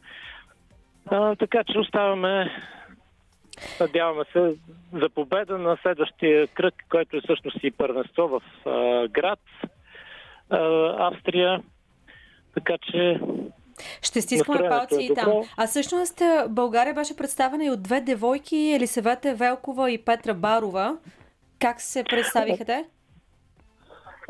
А, 1.06 1.36
така 1.36 1.64
че 1.64 1.80
оставаме, 1.80 2.52
надяваме 3.80 4.24
се 4.34 4.56
за 4.94 5.10
победа 5.10 5.58
на 5.58 5.78
следващия 5.82 6.48
кръг, 6.48 6.74
който 6.90 7.18
е 7.18 7.22
всъщност 7.22 7.58
и 7.64 7.72
първенство 7.72 8.28
в 8.28 8.42
а, 8.66 9.08
град, 9.08 9.40
а, 10.50 10.58
Австрия. 11.08 11.64
Така 12.54 12.78
че 12.92 13.20
ще 14.02 14.22
стискаме 14.22 14.70
палци 14.70 14.96
е 15.02 15.06
и 15.06 15.14
там. 15.14 15.44
А 15.58 15.68
всъщност 15.68 16.22
България 16.50 16.94
беше 16.94 17.18
представена 17.18 17.66
и 17.66 17.70
от 17.70 17.84
две 17.84 18.02
девойки, 18.02 18.74
Елисавета 18.76 19.36
Велкова 19.36 19.92
и 19.92 19.98
Петра 19.98 20.34
Барова. 20.34 20.98
Как 21.62 21.82
се 21.82 22.04
представиха 22.04 22.66
те? 22.66 22.86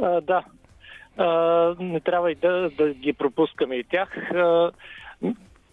А, 0.02 0.22
да. 0.22 0.44
А, 1.18 1.26
не 1.80 2.00
трябва 2.00 2.32
и 2.32 2.36
да, 2.36 2.70
да 2.70 2.94
ги 2.94 3.14
пропускаме 3.14 3.76
и 3.76 3.84
тях. 3.84 4.32
А, 4.32 4.72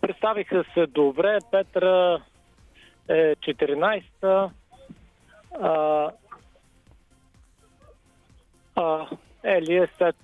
представиха 0.00 0.64
се 0.74 0.86
добре. 0.86 1.38
Петра 1.50 2.22
е 3.08 3.36
14-та. 3.36 4.50
А, 5.60 6.10
а, 8.76 9.06
Ели 9.42 9.76
е 9.76 9.88
след 9.96 10.16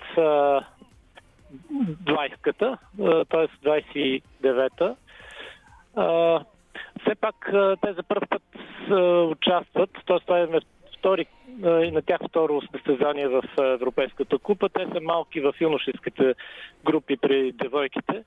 20-ката, 2.05 2.78
т.е. 3.30 3.49
29-та. 3.68 4.95
все 7.01 7.14
пак 7.14 7.51
те 7.82 7.93
за 7.93 8.03
първ 8.03 8.26
път 8.30 8.43
участват, 9.30 9.91
т.е. 10.07 10.20
това 10.20 10.39
е 10.39 10.47
втори, 11.05 11.26
на 11.92 12.02
тях 12.02 12.20
второ 12.28 12.61
състезание 12.72 13.28
в 13.28 13.42
Европейската 13.59 14.38
купа. 14.38 14.68
Те 14.68 14.86
са 14.94 15.00
малки 15.00 15.40
в 15.40 15.55
юношеските 15.61 16.34
групи 16.84 17.16
при 17.16 17.52
девойките. 17.52 18.24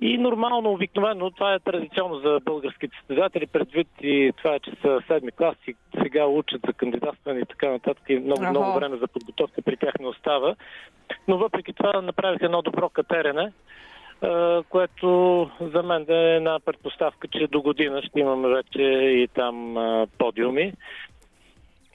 И 0.00 0.18
нормално, 0.18 0.72
обикновено, 0.72 1.30
това 1.30 1.54
е 1.54 1.58
традиционно 1.58 2.18
за 2.18 2.40
българските 2.44 2.96
състезатели, 2.98 3.46
предвид 3.46 3.88
и 4.02 4.32
това, 4.36 4.58
че 4.58 4.70
са 4.82 5.00
седми 5.06 5.32
класи, 5.32 5.74
сега 6.02 6.26
учат 6.26 6.60
за 6.66 6.72
кандидатстване 6.72 7.40
и 7.40 7.46
така 7.46 7.70
нататък 7.70 8.02
и 8.08 8.18
много, 8.18 8.44
много 8.50 8.72
време 8.72 8.96
за 8.96 9.08
подготовка 9.08 9.62
при 9.62 9.76
тях 9.76 9.94
не 10.00 10.06
остава. 10.06 10.54
Но 11.28 11.38
въпреки 11.38 11.72
това 11.72 12.02
направиха 12.02 12.44
едно 12.44 12.62
добро 12.62 12.88
катерене, 12.88 13.52
което 14.68 15.50
за 15.60 15.82
мен 15.82 16.06
е 16.08 16.36
една 16.36 16.60
предпоставка, 16.60 17.28
че 17.28 17.46
до 17.46 17.62
година 17.62 18.02
ще 18.02 18.20
имаме 18.20 18.48
вече 18.48 18.82
и 18.82 19.28
там 19.34 19.76
подиуми. 20.18 20.72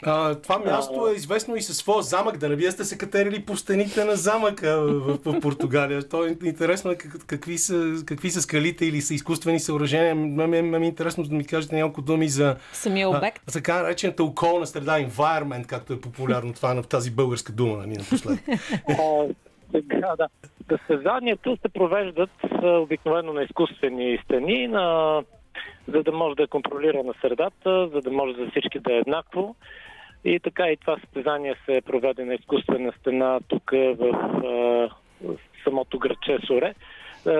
А, 0.07 0.35
това 0.35 0.59
място 0.59 1.07
е 1.07 1.13
известно 1.15 1.55
и 1.55 1.61
със 1.61 1.77
своя 1.77 2.03
замък. 2.03 2.37
Да 2.37 2.49
не 2.49 2.55
вие 2.55 2.71
сте 2.71 2.83
се 2.83 2.97
катерили 2.97 3.45
по 3.45 3.55
стените 3.55 4.05
на 4.05 4.15
замъка 4.15 4.77
в, 4.81 5.17
в, 5.25 5.33
в 5.33 5.39
Португалия. 5.39 6.09
То 6.09 6.25
е 6.25 6.37
интересно 6.43 6.91
е 6.91 6.97
какви 7.27 7.57
са, 7.57 8.03
какви 8.05 8.29
са 8.29 8.41
скалите 8.41 8.85
или 8.85 9.01
са 9.01 9.13
изкуствени 9.13 9.59
съоръжения. 9.59 10.15
Ме 10.15 10.61
ми 10.61 10.85
е 10.85 10.87
интересно 10.87 11.23
да 11.23 11.35
ми 11.35 11.45
кажете 11.45 11.75
няколко 11.75 12.01
думи 12.01 12.27
за 12.27 12.55
самия 12.73 13.09
обект. 13.09 13.43
А, 13.49 13.51
така 13.51 13.81
наречената 13.81 14.23
околна 14.23 14.67
среда, 14.67 14.99
environment, 14.99 15.65
както 15.65 15.93
е 15.93 16.01
популярно 16.01 16.53
това 16.53 16.73
на 16.73 16.83
тази 16.83 17.11
българска 17.11 17.53
дума, 17.53 17.77
нали, 17.77 17.97
напоследък. 17.97 18.41
Сега, 19.71 20.15
да. 20.17 20.27
Състезанията 20.69 21.57
се 21.61 21.69
провеждат 21.69 22.29
обикновено 22.63 23.33
на 23.33 23.43
изкуствени 23.43 24.19
стени, 24.23 24.67
на 24.67 25.21
за 25.87 26.03
да 26.03 26.11
може 26.11 26.35
да 26.35 26.43
е 26.43 26.47
контролирана 26.47 27.13
средата, 27.21 27.87
за 27.93 28.01
да 28.01 28.11
може 28.11 28.33
за 28.33 28.49
всички 28.49 28.79
да 28.79 28.93
е 28.93 28.97
еднакво. 28.97 29.55
И 30.25 30.39
така 30.39 30.67
и 30.69 30.77
това 30.77 30.97
състезание 30.99 31.55
се 31.65 31.81
проведе 31.85 32.25
на 32.25 32.33
изкуствена 32.33 32.93
стена 32.99 33.39
тук 33.47 33.71
в, 33.71 33.95
в 35.21 35.37
самото 35.63 35.99
градче 35.99 36.39
Соре. 36.47 36.75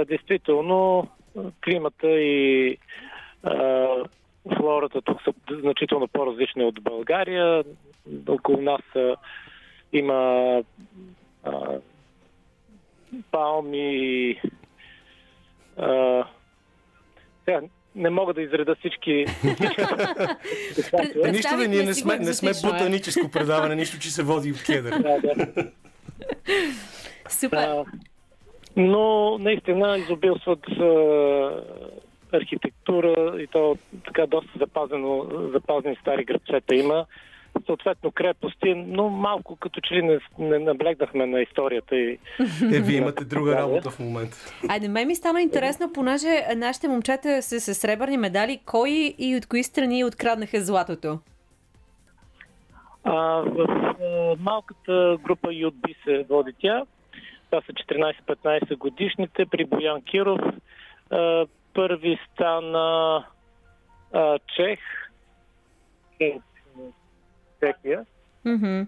Действително, 0.08 1.08
климата 1.64 2.12
и 2.12 2.78
флората 4.58 5.02
тук 5.02 5.22
са 5.24 5.34
значително 5.50 6.08
по-различни 6.08 6.64
от 6.64 6.84
България. 6.84 7.64
Около 8.28 8.62
нас 8.62 8.82
има 9.94 10.64
а, 11.44 11.80
палми. 13.32 14.42
Сега, 17.46 17.62
не 17.96 18.10
мога 18.10 18.34
да 18.34 18.42
изреда 18.42 18.76
всички. 18.76 19.26
нищо 21.32 21.58
да 21.58 21.68
ние 21.68 21.84
не 21.84 21.94
сме, 21.94 22.20
не 22.20 22.34
сме 22.34 22.52
ботаническо 22.64 23.32
предаване, 23.32 23.76
нищо, 23.76 24.00
че 24.00 24.12
се 24.12 24.24
води 24.24 24.54
в 24.54 24.66
кедър. 24.66 24.92
Да, 25.00 25.20
да. 25.22 25.72
Супер. 27.30 27.84
но 28.76 29.38
наистина 29.38 29.98
изобилстват 29.98 30.66
архитектура 32.32 33.42
и 33.42 33.48
то 33.48 33.78
така 34.06 34.26
доста 34.28 34.60
запазено, 34.60 35.26
запазени 35.54 35.98
стари 36.02 36.26
градчета 36.26 36.76
има 36.76 37.06
съответно 37.66 38.12
крепости, 38.12 38.74
но 38.74 39.10
малко 39.10 39.56
като 39.56 39.82
че 39.82 39.94
ли 39.94 40.02
не, 40.02 40.20
не 40.40 40.60
наблегнахме 40.60 41.26
на 41.26 41.42
историята. 41.42 41.96
И... 41.96 42.20
Е, 42.74 42.80
вие 42.80 42.98
имате 42.98 43.26
друга 43.26 43.56
работа 43.56 43.90
в 43.90 44.00
момента. 44.00 44.38
Айде, 44.70 44.88
мен 44.88 45.08
ми 45.08 45.16
стана 45.16 45.42
интересно, 45.42 45.94
понеже 45.94 46.42
нашите 46.56 46.88
момчета 46.88 47.42
са 47.42 47.60
с 47.60 47.76
сребърни 47.76 48.18
медали, 48.18 48.60
кой 48.66 49.16
и 49.18 49.36
от 49.36 49.46
кои 49.46 49.64
страни 49.64 50.04
откраднаха 50.04 50.62
златото? 50.62 51.20
А, 53.04 53.14
в 53.42 53.68
а, 54.02 54.36
малката 54.40 55.18
група 55.24 55.48
UB 55.48 55.96
се 56.04 56.26
води 56.30 56.54
тя. 56.62 56.84
Това 57.50 57.62
са 57.62 57.74
14-15 57.74 58.78
годишните 58.78 59.46
при 59.46 59.66
Боян 59.66 60.02
Киров. 60.02 60.42
А, 61.12 61.46
първи 61.74 62.20
стана 62.34 63.24
а, 64.14 64.40
Чех, 64.56 64.80
Чехия. 67.60 68.06
Mm-hmm. 68.46 68.88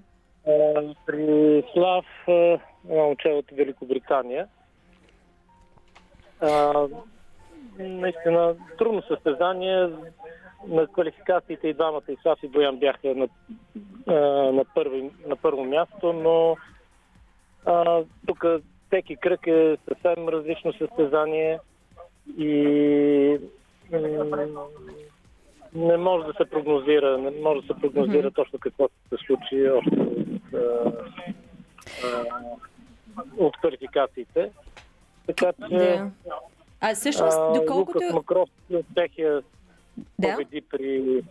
при 1.05 1.63
Слав, 1.73 2.05
едно 2.27 3.03
момче 3.03 3.27
от 3.27 3.45
Великобритания. 3.51 4.47
А, 6.41 6.73
наистина 7.79 8.55
трудно 8.77 9.01
състезание. 9.01 9.89
На 10.67 10.87
квалификациите 10.87 11.67
и 11.67 11.73
двамата 11.73 12.01
и 12.09 12.17
Слав 12.21 12.39
и 12.43 12.47
Боян 12.47 12.77
бяха 12.77 13.15
на, 13.15 13.27
на, 14.51 14.65
първи, 14.75 15.11
на 15.27 15.35
първо 15.35 15.63
място, 15.63 16.13
но 16.13 16.55
а, 17.65 18.03
тук 18.27 18.45
всеки 18.87 19.15
кръг 19.15 19.47
е 19.47 19.77
съвсем 19.87 20.29
различно 20.29 20.73
състезание 20.73 21.59
и 22.37 23.39
не 25.77 25.97
може 25.97 26.25
да 26.25 26.33
се 26.33 26.45
прогнозира, 26.45 27.17
не 27.17 27.31
може 27.41 27.61
да 27.61 27.67
се 27.73 27.81
прогнозира 27.81 28.31
mm-hmm. 28.31 28.35
точно 28.35 28.59
какво 28.59 28.87
ще 28.87 29.17
се 29.17 29.25
случи 29.25 29.69
още 29.69 29.99
от, 29.99 30.53
а, 30.53 30.93
от 33.37 33.57
квалификациите. 33.57 34.51
Така 35.27 35.53
че... 35.69 35.77
Да. 35.77 36.11
А 36.81 36.95
всъщност, 36.95 37.37
доколкото... 37.53 37.97
Лукас 37.97 38.13
Макров 38.13 38.49
от 38.73 38.85
Чехия 38.97 39.41
да? 40.19 40.31
победи 40.31 40.61
при 40.61 41.23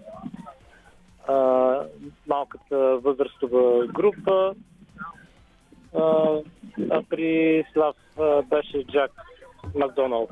а, 1.28 1.80
малката 2.26 2.96
възрастова 2.96 3.86
група. 3.86 4.54
а 6.90 7.02
при 7.10 7.64
Слав 7.72 7.96
а, 8.18 8.42
беше 8.42 8.86
Джак 8.86 9.10
Макдоналд. 9.74 10.30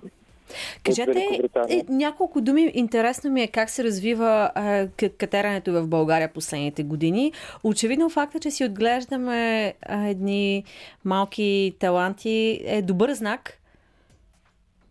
Кажете 0.85 1.41
е, 1.69 1.85
няколко 1.89 2.41
думи. 2.41 2.71
Интересно 2.75 3.31
ми 3.31 3.43
е 3.43 3.47
как 3.47 3.71
се 3.71 3.85
развива 3.85 4.51
е, 4.57 5.09
катерането 5.09 5.73
в 5.73 5.89
България 5.89 6.33
последните 6.33 6.83
години. 6.83 7.33
Очевидно 7.65 8.09
факта, 8.09 8.41
че 8.41 8.51
си 8.51 8.65
отглеждаме 8.65 9.67
е, 9.67 9.75
едни 9.91 10.65
малки 11.05 11.75
таланти 11.81 12.61
е 12.65 12.83
добър 12.83 13.13
знак. 13.13 13.61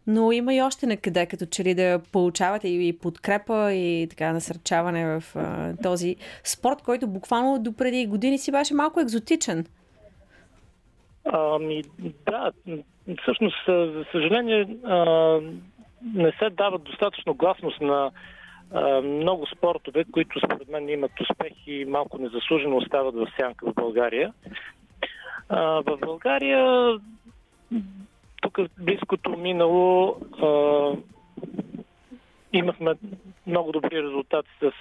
Но 0.07 0.31
има 0.31 0.53
и 0.53 0.61
още 0.61 0.85
накъде, 0.85 1.25
като 1.25 1.45
че 1.45 1.63
ли 1.63 1.73
да 1.73 2.01
получавате 2.11 2.67
и 2.67 2.97
подкрепа 2.97 3.73
и 3.73 4.07
така 4.09 4.33
насърчаване 4.33 5.19
в 5.19 5.23
а, 5.35 5.73
този 5.83 6.15
спорт, 6.43 6.81
който 6.81 7.07
буквално 7.07 7.59
до 7.59 7.73
преди 7.73 8.07
години 8.07 8.37
си 8.37 8.51
беше 8.51 8.73
малко 8.73 8.99
екзотичен. 8.99 9.65
Ами, 11.25 11.83
да, 12.25 12.51
всъщност, 13.21 13.65
за 13.67 14.05
съжаление, 14.11 14.77
а, 14.83 15.39
не 16.03 16.31
се 16.31 16.49
дава 16.49 16.77
достатъчно 16.77 17.33
гласност 17.33 17.81
на 17.81 18.11
много 19.03 19.45
спортове, 19.47 20.03
които 20.11 20.39
според 20.39 20.69
мен 20.69 20.89
имат 20.89 21.11
успех 21.21 21.67
и 21.67 21.85
малко 21.85 22.17
незаслужено 22.17 22.77
остават 22.77 23.15
в 23.15 23.27
сянка 23.39 23.65
в 23.65 23.73
България. 23.73 24.33
В 25.49 25.97
България, 26.01 26.93
тук 28.41 28.57
в 28.57 28.67
близкото 28.79 29.37
минало, 29.37 30.17
имахме 32.53 32.93
много 33.47 33.71
добри 33.71 34.03
резултати 34.03 34.49
с 34.61 34.71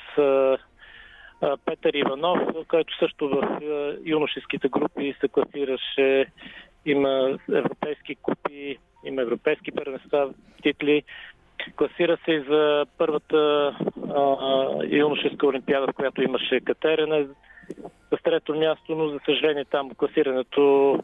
Петър 1.65 1.95
Иванов, 1.95 2.39
който 2.69 2.99
също 2.99 3.29
в 3.29 3.61
юношеските 4.05 4.69
групи 4.69 5.15
се 5.21 5.29
класираше. 5.29 6.27
Има 6.87 7.39
европейски 7.49 8.15
купи, 8.15 8.79
има 9.05 9.23
европейски 9.23 9.73
първенства, 9.73 10.35
титли. 10.63 11.03
Класира 11.77 12.19
се 12.25 12.33
и 12.33 12.41
за 12.41 12.87
първата 12.99 13.37
а, 14.15 14.37
юношеска 14.87 15.47
олимпиада, 15.47 15.87
в 15.87 15.95
която 15.95 16.23
имаше 16.23 16.61
катерене 16.61 17.27
с 18.11 18.23
трето 18.23 18.55
място, 18.55 18.95
но 18.97 19.09
за 19.09 19.21
съжаление 19.27 19.65
там 19.65 19.91
класирането 19.95 20.99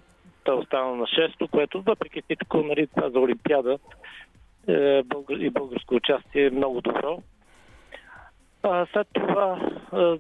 та 0.45 0.55
остана 0.55 0.97
на 0.97 1.07
шесто, 1.07 1.49
което 1.49 1.83
въпреки 1.83 2.23
всичко 2.23 2.57
нали, 2.57 2.87
това 2.87 3.11
за 3.11 3.21
олимпиада 3.21 3.79
е, 4.69 5.03
и 5.31 5.51
българско 5.51 5.95
участие 5.95 6.47
е 6.47 6.51
много 6.51 6.81
добро. 6.81 7.23
А, 8.63 8.87
след 8.93 9.09
това, 9.13 9.71
а, 9.93 10.19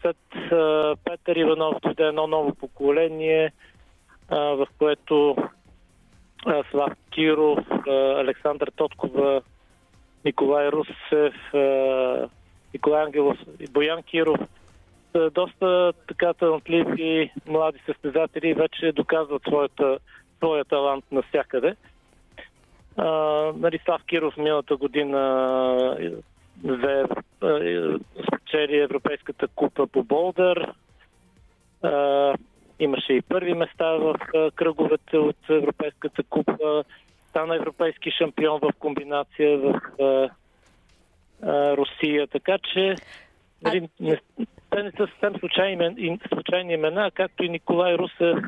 след 0.00 0.52
а, 0.52 0.96
Петър 1.04 1.36
Иванов 1.36 1.80
дойде 1.82 2.04
едно 2.04 2.26
ново 2.26 2.54
поколение, 2.54 3.52
в 4.30 4.66
което 4.78 5.36
а, 6.46 6.62
Слав 6.70 6.92
Киров, 7.10 7.58
а, 7.88 7.90
Александър 8.20 8.70
Тоткова, 8.76 9.42
Николай 10.24 10.68
Русев, 10.68 11.54
а, 11.54 12.28
Николай 12.74 13.02
Ангелов 13.02 13.38
и 13.60 13.66
Боян 13.66 14.02
Киров 14.02 14.40
са 15.12 15.30
доста 15.30 15.92
така 16.08 16.32
талантливи 16.34 17.32
млади 17.46 17.78
състезатели 17.86 18.54
вече 18.54 18.92
доказват 18.92 19.42
своята, 19.42 19.98
своя 20.36 20.64
талант 20.64 21.04
навсякъде. 21.12 21.76
Uh, 22.96 23.56
нали, 23.56 23.80
Слав 23.84 24.02
Киров 24.04 24.36
миналата 24.36 24.76
година 24.76 25.96
взе, 26.64 27.04
спечели 28.26 28.80
Европейската 28.80 29.48
купа 29.48 29.86
по 29.86 30.02
Болдър. 30.02 30.72
Имаше 32.80 33.12
и 33.12 33.22
първи 33.22 33.54
места 33.54 33.86
в 33.86 34.14
кръговете 34.54 35.18
от 35.18 35.36
Европейската 35.50 36.22
купа. 36.22 36.84
Стана 37.28 37.56
европейски 37.56 38.10
шампион 38.10 38.60
в 38.62 38.72
комбинация 38.78 39.58
в 39.58 39.80
Русия. 41.76 42.26
Така 42.26 42.58
че 42.72 42.94
нали, 43.62 43.88
не, 44.00 44.20
те 44.70 44.82
не 44.82 44.90
са 44.90 44.96
съвсем 45.06 45.38
случайни, 45.40 46.18
случайни 46.28 46.72
имена, 46.72 47.10
както 47.10 47.44
и 47.44 47.48
Николай 47.48 47.94
Русев, 47.94 48.38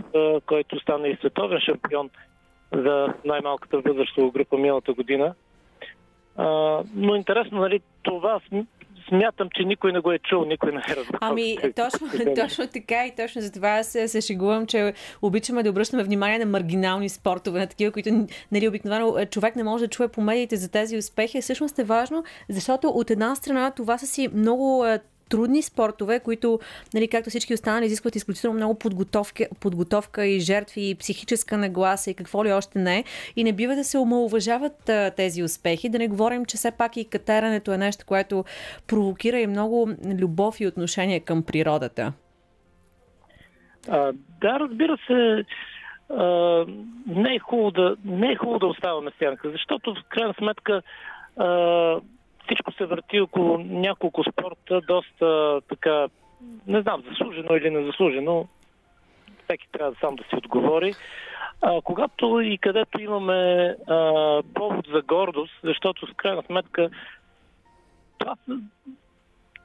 който 0.46 0.80
стана 0.80 1.08
и 1.08 1.16
световен 1.16 1.60
шампион 1.60 2.10
за 2.72 3.14
най-малката 3.24 3.80
възрастова 3.80 4.30
група 4.30 4.58
миналата 4.58 4.92
година. 4.92 5.34
А, 6.36 6.44
но 6.94 7.14
интересно, 7.14 7.60
нали, 7.60 7.80
това 8.02 8.40
смятам, 9.12 9.48
че 9.54 9.64
никой 9.64 9.92
не 9.92 10.00
го 10.00 10.12
е 10.12 10.18
чул, 10.18 10.44
никой 10.44 10.72
не 10.72 10.78
е 10.78 10.96
разбрал. 10.96 11.18
Ами, 11.20 11.56
точно, 11.76 12.08
точно 12.36 12.66
така 12.66 13.06
и 13.06 13.12
точно 13.16 13.42
за 13.42 13.52
това 13.52 13.82
се, 13.82 14.08
се 14.08 14.20
шегувам, 14.20 14.66
че 14.66 14.92
обичаме 15.22 15.62
да 15.62 15.70
обръщаме 15.70 16.02
внимание 16.02 16.38
на 16.38 16.46
маргинални 16.46 17.08
спортове, 17.08 17.60
на 17.60 17.66
такива, 17.66 17.92
които 17.92 18.26
нали, 18.52 18.68
обикновено 18.68 19.18
е, 19.18 19.26
човек 19.26 19.56
не 19.56 19.64
може 19.64 19.84
да 19.84 19.90
чуе 19.90 20.08
по 20.08 20.20
медиите 20.20 20.56
за 20.56 20.70
тези 20.70 20.96
успехи. 20.96 21.40
Всъщност 21.40 21.78
е 21.78 21.84
важно, 21.84 22.24
защото 22.48 22.88
от 22.88 23.10
една 23.10 23.34
страна 23.34 23.70
това 23.70 23.98
са 23.98 24.06
си 24.06 24.28
много 24.34 24.86
е, 24.86 25.00
трудни 25.32 25.62
спортове, 25.62 26.20
които, 26.20 26.60
нали, 26.94 27.08
както 27.08 27.30
всички 27.30 27.54
останали, 27.54 27.84
изискват 27.84 28.16
изключително 28.16 28.56
много 28.56 28.78
подготовка, 28.78 29.46
подготовка 29.60 30.26
и 30.26 30.40
жертви, 30.40 30.90
и 30.90 30.94
психическа 30.94 31.58
нагласа 31.58 32.10
и 32.10 32.14
какво 32.14 32.44
ли 32.44 32.52
още 32.52 32.78
не. 32.78 33.04
И 33.36 33.44
не 33.44 33.52
бива 33.52 33.74
да 33.74 33.84
се 33.84 33.98
омалуважават 33.98 34.90
тези 35.16 35.42
успехи. 35.42 35.88
Да 35.88 35.98
не 35.98 36.08
говорим, 36.08 36.44
че 36.44 36.56
все 36.56 36.70
пак 36.70 36.96
и 36.96 37.08
катерането 37.08 37.72
е 37.72 37.78
нещо, 37.78 38.04
което 38.06 38.44
провокира 38.88 39.38
и 39.38 39.46
много 39.46 39.90
любов 40.20 40.60
и 40.60 40.66
отношение 40.66 41.20
към 41.20 41.42
природата. 41.42 42.12
А, 43.88 44.12
да, 44.40 44.60
разбира 44.60 44.98
се. 45.06 45.44
А, 46.10 46.24
не, 47.06 47.34
е 47.34 47.38
хубаво 47.38 47.70
да, 47.70 47.96
не 48.04 48.32
е 48.32 48.36
хубаво 48.36 48.58
да 48.58 48.66
оставаме 48.66 49.10
сянка, 49.18 49.50
защото 49.50 49.94
в 49.94 50.08
крайна 50.08 50.34
сметка 50.38 50.82
а, 51.36 51.46
всичко 52.52 52.72
се 52.72 52.86
върти 52.86 53.20
около 53.20 53.58
няколко 53.58 54.24
спорта, 54.24 54.80
доста 54.80 55.60
така, 55.68 56.08
не 56.66 56.80
знам, 56.80 57.02
заслужено 57.08 57.56
или 57.56 57.70
незаслужено. 57.70 58.48
Всеки 59.44 59.68
трябва 59.72 59.94
сам 60.00 60.16
да 60.16 60.22
си 60.24 60.36
отговори. 60.36 60.94
А, 61.62 61.80
когато 61.82 62.40
и 62.40 62.58
където 62.58 63.00
имаме 63.00 63.74
а, 63.88 63.96
повод 64.54 64.86
за 64.94 65.02
гордост, 65.02 65.52
защото 65.64 66.06
с 66.06 66.14
крайна 66.16 66.42
сметка 66.42 66.90
това, 68.18 68.36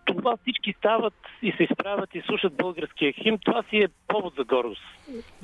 това 0.05 0.37
всички 0.37 0.73
стават 0.77 1.13
и 1.41 1.51
се 1.51 1.63
изправят 1.63 2.15
и 2.15 2.21
слушат 2.21 2.57
българския 2.57 3.13
хим, 3.13 3.37
това 3.45 3.63
си 3.63 3.77
е 3.77 3.87
повод 4.07 4.33
за 4.35 4.43
гордост. 4.43 4.83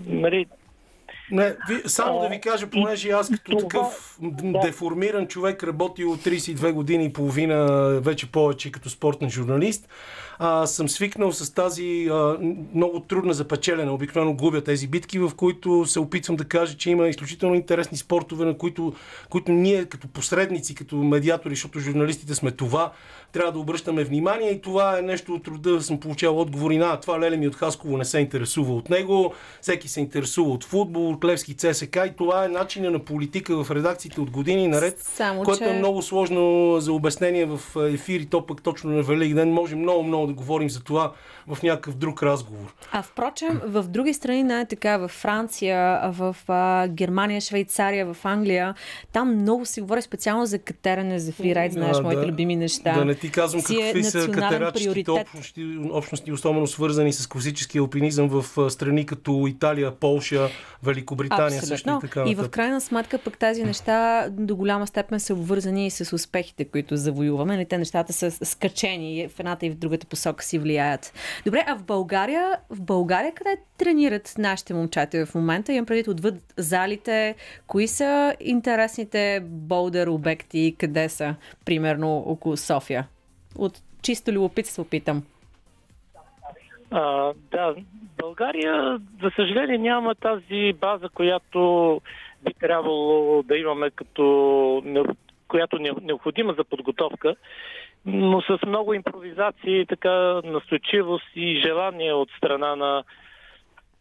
Нали, 0.08 0.46
не, 1.32 1.56
ви, 1.70 1.82
само 1.86 2.20
да 2.20 2.30
ви 2.30 2.42
кажа, 2.42 2.68
понеже 2.68 3.10
аз 3.10 3.30
като 3.30 3.52
това, 3.52 3.62
такъв 3.62 4.18
да. 4.22 4.60
деформиран 4.60 5.28
човек, 5.28 5.64
работил 5.64 6.18
32 6.18 6.72
години 6.72 7.06
и 7.06 7.14
половина, 7.14 7.66
вече 8.04 8.32
повече 8.32 8.72
като 8.72 8.90
спортен 8.90 9.30
журналист, 9.30 9.90
а, 10.40 10.68
съм 10.68 10.90
свикнал 10.90 11.32
с 11.32 11.54
тази 11.54 12.08
а, 12.12 12.38
много 12.74 13.00
трудна 13.00 13.34
за 13.34 13.48
печелене. 13.48 13.92
Обикновено 13.92 14.34
губя 14.34 14.62
тези 14.62 14.88
битки, 14.88 15.20
в 15.20 15.32
които 15.38 15.86
се 15.86 16.00
опитвам 16.00 16.36
да 16.36 16.46
кажа, 16.46 16.78
че 16.78 16.90
има 16.90 17.08
изключително 17.08 17.56
интересни 17.56 17.98
спортове, 17.98 18.46
на 18.46 18.58
които, 18.58 18.94
които 19.30 19.52
ние 19.52 19.86
като 19.86 20.08
посредници, 20.08 20.76
като 20.76 20.96
медиатори, 20.96 21.56
защото 21.56 21.80
журналистите 21.80 22.36
сме 22.36 22.52
това, 22.52 22.92
трябва 23.32 23.52
да 23.52 23.60
обръщаме 23.60 24.04
внимание 24.04 24.52
и 24.52 24.62
това 24.62 25.00
е 25.00 25.02
нещо 25.02 25.34
от 25.34 25.44
труда. 25.44 25.82
Съм 25.82 26.00
получавал 26.00 26.40
отговори 26.40 26.78
на 26.78 27.00
това 27.00 27.20
Леле 27.20 27.38
ми 27.38 27.48
от 27.48 27.56
Хасково 27.56 27.98
не 27.98 28.06
се 28.06 28.20
интересува 28.20 28.74
от 28.74 28.90
него, 28.90 29.34
всеки 29.62 29.88
се 29.88 30.02
интересува 30.02 30.50
от 30.50 30.64
футбол, 30.64 31.13
от 31.14 31.26
Левски 31.26 31.54
ЦСК 31.54 31.98
и 32.08 32.14
това 32.18 32.46
е 32.46 32.48
начина 32.48 32.92
на 32.92 33.00
политика 33.00 33.64
в 33.64 33.72
редакциите 33.72 34.22
от 34.22 34.30
години 34.30 34.68
наред, 34.68 35.00
Само, 35.00 35.44
което 35.44 35.64
е 35.64 35.68
че... 35.68 35.74
е 35.74 35.78
много 35.80 36.02
сложно 36.02 36.76
за 36.80 36.94
обяснение 36.94 37.46
в 37.46 37.60
ефири, 37.76 38.26
то 38.26 38.46
пък 38.46 38.62
точно 38.62 38.90
на 38.90 39.04
Велик 39.04 39.36
ден 39.36 39.52
може 39.52 39.76
много, 39.76 40.04
много 40.04 40.28
да 40.28 40.34
говорим 40.34 40.70
за 40.70 40.84
това 40.84 41.14
в 41.48 41.64
някакъв 41.64 41.96
друг 41.96 42.24
разговор. 42.24 42.76
А 42.92 43.02
впрочем, 43.02 43.62
в 43.66 43.84
други 43.84 44.14
страни, 44.14 44.44
не 44.44 44.62
е 44.62 44.66
така, 44.66 44.98
в 44.98 45.08
Франция, 45.08 46.02
в 46.12 46.36
а, 46.48 46.88
Германия, 46.88 47.42
Швейцария, 47.42 48.14
в 48.14 48.26
Англия, 48.26 48.76
там 49.12 49.36
много 49.36 49.66
се 49.66 49.82
говори 49.82 50.02
специално 50.02 50.46
за 50.46 50.60
катеране, 50.60 51.20
за 51.20 51.32
фрирайд, 51.32 51.74
знаеш, 51.74 51.98
да, 51.98 52.04
моите 52.04 52.28
любими 52.28 52.56
неща. 52.56 52.94
Да 52.94 53.06
не 53.06 53.16
ти 53.16 53.32
казвам 53.32 53.62
си 53.62 53.76
е 53.76 53.84
какви 53.84 54.00
е 54.00 54.04
са 54.04 54.32
катерачските 54.32 55.12
общности, 55.12 55.78
общности, 55.92 56.32
особено 56.32 56.68
свързани 56.68 57.14
с 57.14 57.28
класическия 57.28 57.82
алпинизъм 57.82 58.28
в 58.30 58.70
страни 58.70 59.06
като 59.06 59.46
Италия, 59.48 59.92
Полша, 59.92 60.50
Великобритания 60.84 61.60
Абсолютно. 61.60 61.68
също 61.68 61.90
и 61.90 62.10
така. 62.10 62.24
И 62.28 62.36
в 62.36 62.50
крайна 62.50 62.82
сметка 62.82 63.18
пък 63.18 63.38
тази 63.38 63.64
неща 63.64 64.28
до 64.30 64.56
голяма 64.56 64.88
степен 64.88 65.20
са 65.20 65.34
обвързани 65.34 65.92
с 65.92 66.16
успехите, 66.16 66.66
които 66.66 66.98
завоюваме. 66.98 67.54
Нали, 67.56 67.66
те 67.66 67.78
нещата 67.78 68.14
са 68.14 68.32
скачени 68.32 69.28
в 69.28 69.40
едната 69.40 69.66
и 69.66 69.70
в 69.70 69.76
другата 69.76 70.08
посока 70.08 70.44
си 70.44 70.60
влияят. 70.60 71.14
Добре, 71.46 71.64
а 71.68 71.76
в 71.76 71.84
България, 71.84 72.58
в 72.70 72.82
България 72.82 73.34
къде 73.36 73.58
тренират 73.78 74.34
нашите 74.38 74.74
момчета 74.74 75.26
в 75.26 75.36
момента? 75.36 75.74
Имам 75.74 75.86
преди 75.86 76.10
отвъд 76.10 76.54
залите. 76.58 77.36
Кои 77.68 77.88
са 77.88 78.36
интересните 78.40 79.44
болдер 79.46 80.08
обекти? 80.08 80.76
Къде 80.80 81.10
са? 81.10 81.36
Примерно 81.66 82.18
около 82.18 82.58
София. 82.58 83.08
От 83.56 83.82
чисто 84.02 84.32
любопитство 84.32 84.86
питам. 84.86 85.24
А, 86.92 87.34
да, 87.52 87.76
България, 88.24 89.00
за 89.22 89.32
съжаление, 89.36 89.78
няма 89.78 90.16
тази 90.16 90.74
база, 90.74 91.10
която 91.10 92.02
би 92.46 92.54
трябвало 92.54 93.44
да 93.44 93.58
имаме 93.58 93.92
като 93.92 94.84
която 95.48 95.76
е 95.76 95.80
необходима 96.02 96.54
за 96.54 96.64
подготовка, 96.64 97.36
но 98.06 98.42
с 98.42 98.58
много 98.68 98.94
импровизации, 98.94 99.86
така 99.86 100.42
настойчивост 100.44 101.26
и 101.36 101.62
желание 101.62 102.14
от 102.14 102.30
страна 102.38 102.76
на 102.76 103.04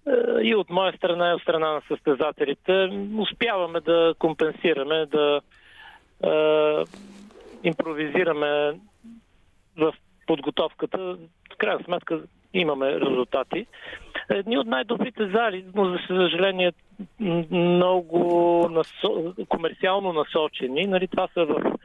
е, 0.07 0.13
и 0.43 0.55
от 0.55 0.71
моя 0.71 0.97
страна 0.97 1.31
и 1.31 1.35
от 1.35 1.43
страна 1.43 1.73
на 1.73 1.83
състезателите 1.89 2.91
успяваме 3.19 3.81
да 3.81 4.15
компенсираме, 4.19 5.07
да 5.07 5.41
е, 6.25 6.31
импровизираме 7.63 8.81
в 9.77 9.95
подготовката. 10.27 10.99
В 11.55 11.57
крайна 11.59 11.85
сметка 11.85 12.21
имаме 12.55 13.01
резултати. 13.01 13.67
Едни 14.35 14.59
от 14.59 14.67
най-добрите 14.67 15.27
зали, 15.27 15.65
но 15.75 15.85
за 15.85 15.99
съжаление 16.07 16.73
много 17.51 18.69
насо... 18.71 19.35
комерциално 19.49 20.13
насочени. 20.13 20.87
Нали, 20.87 21.09
това 21.09 21.29
са 21.35 21.45
в 21.45 21.79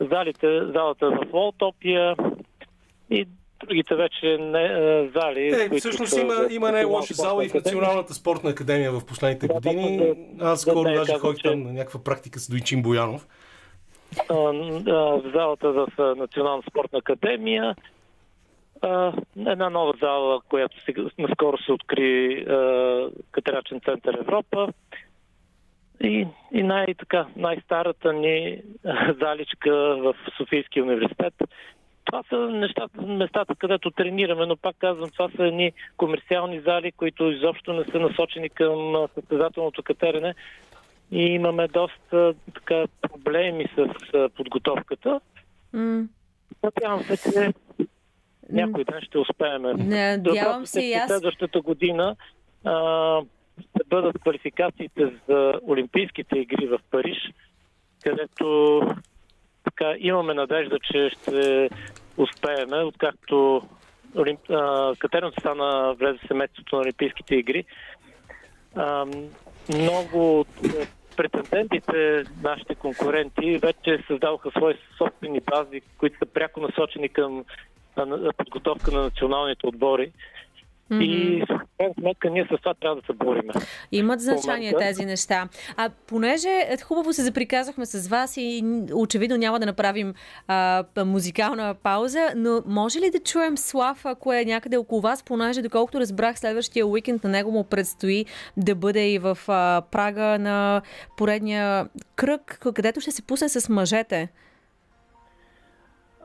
залите, 0.00 0.60
залата 0.72 1.10
в 1.10 1.26
Волтопия 1.32 2.16
и 3.10 3.26
другите 3.60 3.94
вече 3.94 4.38
не, 4.40 4.64
е, 4.64 5.08
зали. 5.14 5.46
Е, 5.46 5.68
които 5.68 5.76
всъщност 5.76 6.12
са, 6.12 6.20
има, 6.20 6.34
има 6.50 6.72
не 6.72 6.84
лоша 6.84 7.14
зала 7.14 7.44
и 7.44 7.48
в 7.48 7.54
Националната 7.54 8.14
спортна 8.14 8.50
академия 8.50 8.92
в 8.92 9.06
последните 9.06 9.46
да, 9.46 9.54
години. 9.54 10.14
Да, 10.32 10.44
Аз 10.44 10.60
скоро 10.60 10.82
да, 10.82 10.94
даже 10.94 11.18
ходих 11.18 11.42
че... 11.42 11.48
там 11.50 11.62
на 11.62 11.72
някаква 11.72 12.04
практика 12.04 12.38
с 12.38 12.48
Дойчин 12.48 12.82
Боянов. 12.82 13.26
В 14.28 15.22
залата 15.34 15.72
в 15.72 15.86
Национална 16.16 16.62
спортна 16.70 16.98
академия 16.98 17.74
една 19.36 19.70
нова 19.70 19.92
зала, 20.00 20.40
която 20.48 20.84
сега, 20.84 21.02
наскоро 21.18 21.58
се 21.58 21.72
откри 21.72 22.44
Катерачен 23.30 23.80
център 23.80 24.14
Европа. 24.14 24.68
И, 26.00 26.26
и 26.52 26.62
най- 26.62 26.94
така, 26.94 27.26
най-старата 27.36 28.12
ни 28.12 28.62
заличка 29.20 29.72
в 29.96 30.14
Софийския 30.36 30.84
университет. 30.84 31.34
Това 32.04 32.22
са 32.28 32.36
нещата, 32.36 33.02
местата, 33.02 33.54
където 33.54 33.90
тренираме, 33.90 34.46
но 34.46 34.56
пак 34.56 34.76
казвам, 34.78 35.10
това 35.10 35.28
са 35.36 35.44
едни 35.44 35.72
комерциални 35.96 36.60
зали, 36.60 36.92
които 36.92 37.30
изобщо 37.30 37.72
не 37.72 37.84
са 37.84 37.98
насочени 37.98 38.48
към 38.48 39.06
състезателното 39.14 39.82
катерене. 39.82 40.34
И 41.12 41.20
имаме 41.20 41.68
доста 41.68 42.34
така, 42.54 42.84
проблеми 43.02 43.66
с 43.76 43.88
подготовката. 44.36 45.20
Mm. 45.74 46.08
Надявам 46.62 47.00
се, 47.00 47.32
че 47.32 47.52
някой 48.50 48.84
ден 48.84 49.00
ще 49.02 49.18
успеем. 49.18 49.62
Надявам 49.62 50.66
се 50.66 50.80
и 50.80 50.92
аз. 50.92 51.10
Следващата 51.10 51.60
година 51.60 52.16
а, 52.64 53.20
ще 53.60 53.84
бъдат 53.86 54.18
квалификациите 54.20 55.12
за 55.28 55.52
Олимпийските 55.68 56.38
игри 56.38 56.66
в 56.66 56.78
Париж, 56.90 57.18
където 58.04 58.80
така, 59.64 59.94
имаме 59.98 60.34
надежда, 60.34 60.78
че 60.92 61.10
ще 61.10 61.70
успеем, 62.16 62.86
откакто 62.86 63.62
Олимп... 64.16 64.40
Катериното 64.98 65.40
стана 65.40 65.94
влезе 65.94 66.18
семейството 66.26 66.76
на 66.76 66.82
Олимпийските 66.82 67.34
игри. 67.34 67.64
А, 68.76 69.06
много 69.68 70.40
от 70.40 70.48
претендентите, 71.16 72.24
нашите 72.42 72.74
конкуренти, 72.74 73.58
вече 73.58 74.04
създаваха 74.06 74.50
свои 74.50 74.74
собствени 74.98 75.40
бази, 75.40 75.80
които 75.98 76.18
са 76.18 76.26
пряко 76.26 76.60
насочени 76.60 77.08
към 77.08 77.44
подготовка 78.36 78.92
на 78.92 79.02
националните 79.02 79.66
отбори. 79.66 80.12
Mm-hmm. 80.90 81.04
И 81.04 81.40
в 81.40 81.60
крайна 81.78 81.94
сметка 82.00 82.30
ние 82.30 82.44
с 82.44 82.56
това 82.58 82.74
трябва 82.74 83.00
да 83.00 83.06
се 83.06 83.12
бориме. 83.12 83.52
Имат 83.92 84.20
значение 84.20 84.74
тези 84.78 85.04
неща. 85.04 85.48
А 85.76 85.90
понеже 86.06 86.48
е, 86.48 86.76
хубаво 86.82 87.12
се 87.12 87.22
заприказахме 87.22 87.86
с 87.86 88.08
вас 88.08 88.36
и 88.36 88.64
очевидно 88.94 89.36
няма 89.36 89.60
да 89.60 89.66
направим 89.66 90.14
а, 90.48 90.84
музикална 91.04 91.74
пауза, 91.82 92.28
но 92.36 92.62
може 92.66 92.98
ли 93.00 93.10
да 93.10 93.18
чуем 93.18 93.58
Слав, 93.58 94.06
ако 94.06 94.32
е 94.32 94.44
някъде 94.44 94.76
около 94.76 95.00
вас, 95.00 95.22
понеже 95.22 95.62
доколкото 95.62 96.00
разбрах 96.00 96.38
следващия 96.38 96.86
уикенд 96.86 97.24
на 97.24 97.30
него 97.30 97.50
му 97.50 97.64
предстои 97.64 98.24
да 98.56 98.74
бъде 98.74 99.10
и 99.10 99.18
в 99.18 99.38
а, 99.48 99.82
Прага 99.90 100.38
на 100.38 100.82
поредния 101.16 101.88
кръг, 102.16 102.58
където 102.74 103.00
ще 103.00 103.10
се 103.10 103.26
пусне 103.26 103.48
с 103.48 103.68
мъжете. 103.68 104.28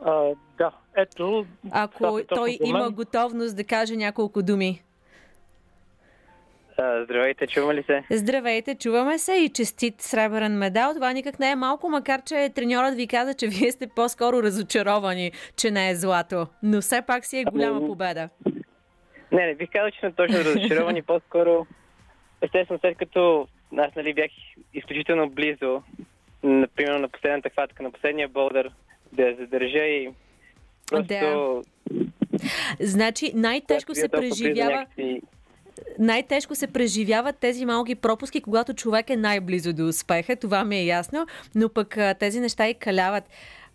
А, 0.06 0.32
да, 0.58 0.72
ето. 0.98 1.46
Ако 1.72 2.20
той 2.28 2.58
има 2.64 2.92
готовност 2.92 3.56
да 3.56 3.64
каже 3.64 3.96
няколко 3.96 4.44
думи. 4.44 4.82
Здравейте, 7.04 7.48
чуваме 7.48 7.76
ли 7.76 7.84
се? 7.84 8.04
Здравейте, 8.12 8.76
чуваме 8.76 9.18
се 9.18 9.34
и 9.34 9.50
честит 9.50 10.02
сребърен 10.02 10.58
медал. 10.58 10.94
Това 10.94 11.14
никак 11.14 11.40
не 11.40 11.52
е 11.52 11.56
малко, 11.56 11.90
макар 11.90 12.22
че 12.22 12.50
треньорът 12.56 12.96
ви 12.96 13.08
каза, 13.08 13.34
че 13.34 13.48
вие 13.48 13.72
сте 13.72 13.88
по-скоро 13.88 14.44
разочаровани, 14.44 15.32
че 15.58 15.72
не 15.72 15.90
е 15.90 15.96
злато. 15.96 16.48
Но 16.64 16.82
все 16.82 17.02
пак 17.08 17.26
си 17.26 17.40
е 17.40 17.44
голяма 17.44 17.78
ами, 17.78 17.88
победа. 17.88 18.30
Не, 19.32 19.46
не 19.46 19.56
бих 19.56 19.70
казал, 19.72 19.92
че 19.92 20.00
сме 20.00 20.12
точно 20.12 20.38
разочаровани. 20.38 21.02
По-скоро, 21.08 21.66
естествено, 22.42 22.80
след 22.80 22.98
като 22.98 23.48
аз 23.78 23.96
нали, 23.96 24.14
бях 24.14 24.32
изключително 24.74 25.30
близо, 25.30 25.82
например 26.44 27.00
на 27.00 27.10
последната 27.10 27.50
хватка, 27.50 27.84
на 27.84 27.92
последния 27.92 28.28
болдър, 28.28 28.72
да 29.14 29.24
я 29.24 29.36
задържа 29.36 29.80
и 29.80 30.10
просто... 30.88 31.08
Да. 31.08 31.62
Значи 32.80 33.32
най-тежко 33.36 33.96
се 33.96 34.10
преживява... 34.10 34.86
Най-тежко 36.00 36.56
се 36.56 36.74
преживяват 36.74 37.38
тези 37.38 37.66
малки 37.66 37.96
пропуски, 37.96 38.42
когато 38.42 38.74
човек 38.74 39.10
е 39.10 39.16
най-близо 39.16 39.74
до 39.74 39.88
успеха. 39.88 40.36
Това 40.36 40.64
ми 40.64 40.78
е 40.78 40.86
ясно, 40.86 41.28
но 41.56 41.70
пък 41.70 41.98
тези 42.20 42.40
неща 42.40 42.68
и 42.68 42.74
каляват. 42.74 43.24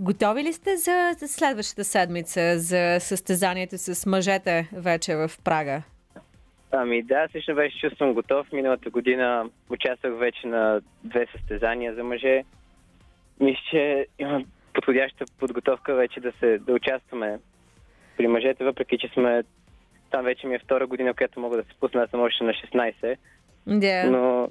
Готови 0.01 0.45
ли 0.45 0.53
сте 0.53 0.77
за 0.77 1.15
следващата 1.27 1.85
седмица, 1.85 2.59
за 2.59 2.97
състезанието 3.01 3.79
с 3.79 4.07
мъжете 4.07 4.69
вече 4.73 5.17
в 5.17 5.31
Прага? 5.45 5.83
Ами 6.73 7.03
да, 7.03 7.29
също 7.33 7.55
вече 7.55 7.79
чувствам 7.79 8.15
готов. 8.15 8.53
Миналата 8.53 8.91
година 8.91 9.51
участвах 9.71 10.19
вече 10.19 10.47
на 10.47 10.81
две 11.05 11.27
състезания 11.33 11.95
за 11.95 12.05
мъже. 12.05 12.43
Мисля, 13.41 13.61
че 13.71 14.07
има 14.19 14.45
подходяща 14.75 15.25
подготовка 15.39 15.95
вече 15.95 16.21
да, 16.21 16.33
се, 16.41 16.59
да 16.59 16.73
участваме 16.73 17.39
при 18.17 18.27
мъжете, 18.27 18.65
въпреки 18.65 18.99
че 18.99 19.09
сме 19.09 19.43
там 20.11 20.25
вече 20.25 20.47
ми 20.47 20.55
е 20.55 20.59
втора 20.59 20.87
година, 20.87 21.13
в 21.13 21.17
която 21.17 21.41
мога 21.41 21.57
да 21.57 21.63
се 21.63 21.79
пусна, 21.81 22.03
аз 22.03 22.11
съм 22.11 22.21
още 22.21 22.45
на 22.45 22.53
16. 22.53 23.17
Yeah. 23.69 24.09
Но 24.09 24.49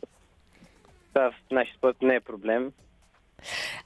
това 1.14 1.32
в 1.32 1.36
нашия 1.52 1.76
спорт 1.76 1.98
не 2.02 2.16
е 2.16 2.20
проблем. 2.20 2.72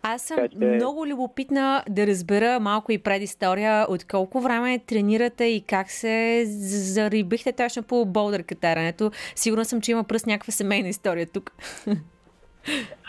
Аз 0.01 0.21
съм 0.21 0.37
така, 0.37 0.49
че... 0.49 0.57
много 0.57 1.07
любопитна 1.07 1.83
да 1.89 2.07
разбера 2.07 2.59
малко 2.59 2.91
и 2.91 2.97
предистория 2.97 3.85
от 3.89 4.07
колко 4.07 4.41
време 4.41 4.79
тренирате 4.79 5.43
и 5.43 5.61
как 5.61 5.91
се 5.91 6.43
зарибихте 6.45 7.51
точно 7.51 7.83
по 7.83 8.05
болдър 8.05 8.43
катарането. 8.43 9.11
Сигурна 9.35 9.65
съм, 9.65 9.81
че 9.81 9.91
има 9.91 10.03
пръст 10.03 10.27
някаква 10.27 10.51
семейна 10.51 10.89
история 10.89 11.27
тук. 11.33 11.51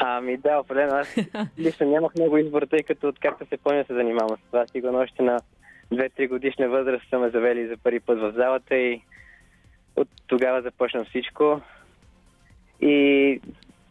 Ами 0.01 0.37
да, 0.37 0.59
определено. 0.59 0.97
Аз 0.97 1.17
лично 1.59 1.87
нямах 1.87 2.15
много 2.15 2.39
избор, 2.39 2.63
тъй 2.63 2.83
като 2.83 3.09
откакто 3.09 3.47
се 3.47 3.57
помня 3.57 3.85
се 3.85 3.95
занимавам 3.95 4.37
с 4.37 4.47
това. 4.51 4.67
Сигурно 4.67 4.99
още 4.99 5.23
на 5.23 5.41
2-3 5.93 6.29
годишна 6.29 6.69
възраст 6.69 7.09
са 7.11 7.19
ме 7.19 7.31
завели 7.31 7.67
за 7.67 7.77
първи 7.77 8.01
път 8.01 8.19
в 8.19 8.33
залата 8.37 8.77
и 8.77 9.03
от 9.97 10.09
тогава 10.27 10.63
започна 10.63 11.05
всичко. 11.05 11.61
И 12.81 13.41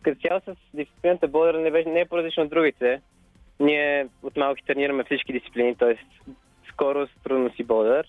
като 0.01 0.21
цяло 0.27 0.39
с 0.39 0.55
дисциплината 0.73 1.27
Болдър 1.27 1.53
не, 1.53 1.71
беше, 1.71 1.89
не 1.89 1.99
е 1.99 2.05
по-различно 2.05 2.43
от 2.43 2.49
другите. 2.49 3.01
Ние 3.59 4.07
от 4.23 4.37
малки 4.37 4.65
тренираме 4.65 5.03
всички 5.03 5.33
дисциплини, 5.33 5.75
т.е. 5.75 5.97
скорост, 6.71 7.13
трудност 7.23 7.59
и 7.59 7.63
Болдър. 7.63 8.07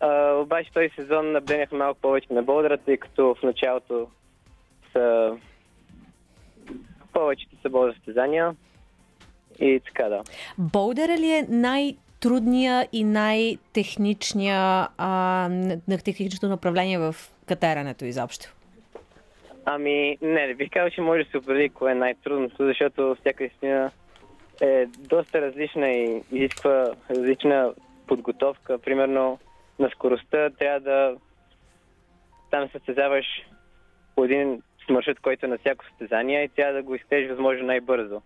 А, 0.00 0.32
обаче 0.32 0.72
този 0.72 0.88
сезон 0.88 1.32
наблегнахме 1.32 1.78
малко 1.78 2.00
повече 2.00 2.32
на 2.32 2.42
Болдъра, 2.42 2.78
тъй 2.78 2.96
като 2.96 3.34
в 3.34 3.42
началото 3.42 4.08
са 4.92 5.36
повечето 7.18 7.56
са 7.62 7.70
болда 7.70 7.92
състезания 7.92 8.56
и 9.60 9.80
така 9.86 10.08
да. 10.08 10.22
Болдера 10.58 11.16
ли 11.16 11.30
е 11.30 11.46
най- 11.48 11.96
трудния 12.20 12.88
и 12.92 13.04
най-техничния 13.04 14.88
а, 14.98 15.48
на 15.88 15.98
техничното 16.04 16.48
направление 16.48 16.98
в 16.98 17.14
катерането 17.46 18.04
изобщо? 18.04 18.54
Ами, 19.64 20.18
не, 20.22 20.46
не 20.46 20.54
бих 20.54 20.70
казал, 20.70 20.90
че 20.90 21.00
може 21.00 21.24
да 21.24 21.30
се 21.30 21.38
определи 21.38 21.68
кое 21.68 21.92
е 21.92 21.94
най-трудното, 21.94 22.66
защото 22.66 23.16
всяка 23.20 23.44
истина 23.44 23.90
е 24.60 24.86
доста 24.86 25.40
различна 25.40 25.88
и 25.88 26.22
изисква 26.32 26.92
различна 27.10 27.72
подготовка. 28.06 28.78
Примерно 28.78 29.38
на 29.78 29.90
скоростта 29.90 30.50
трябва 30.50 30.80
да 30.80 31.16
там 32.50 32.68
състезаваш 32.72 33.26
по 34.14 34.24
един 34.24 34.62
маршрут, 34.92 35.20
който 35.20 35.46
е 35.46 35.48
на 35.48 35.58
всяко 35.58 35.84
състезание 35.84 36.44
и 36.44 36.48
трябва 36.48 36.74
да 36.74 36.82
го 36.82 36.94
изтежи 36.94 37.28
възможно 37.28 37.66
най-бързо. 37.66 38.22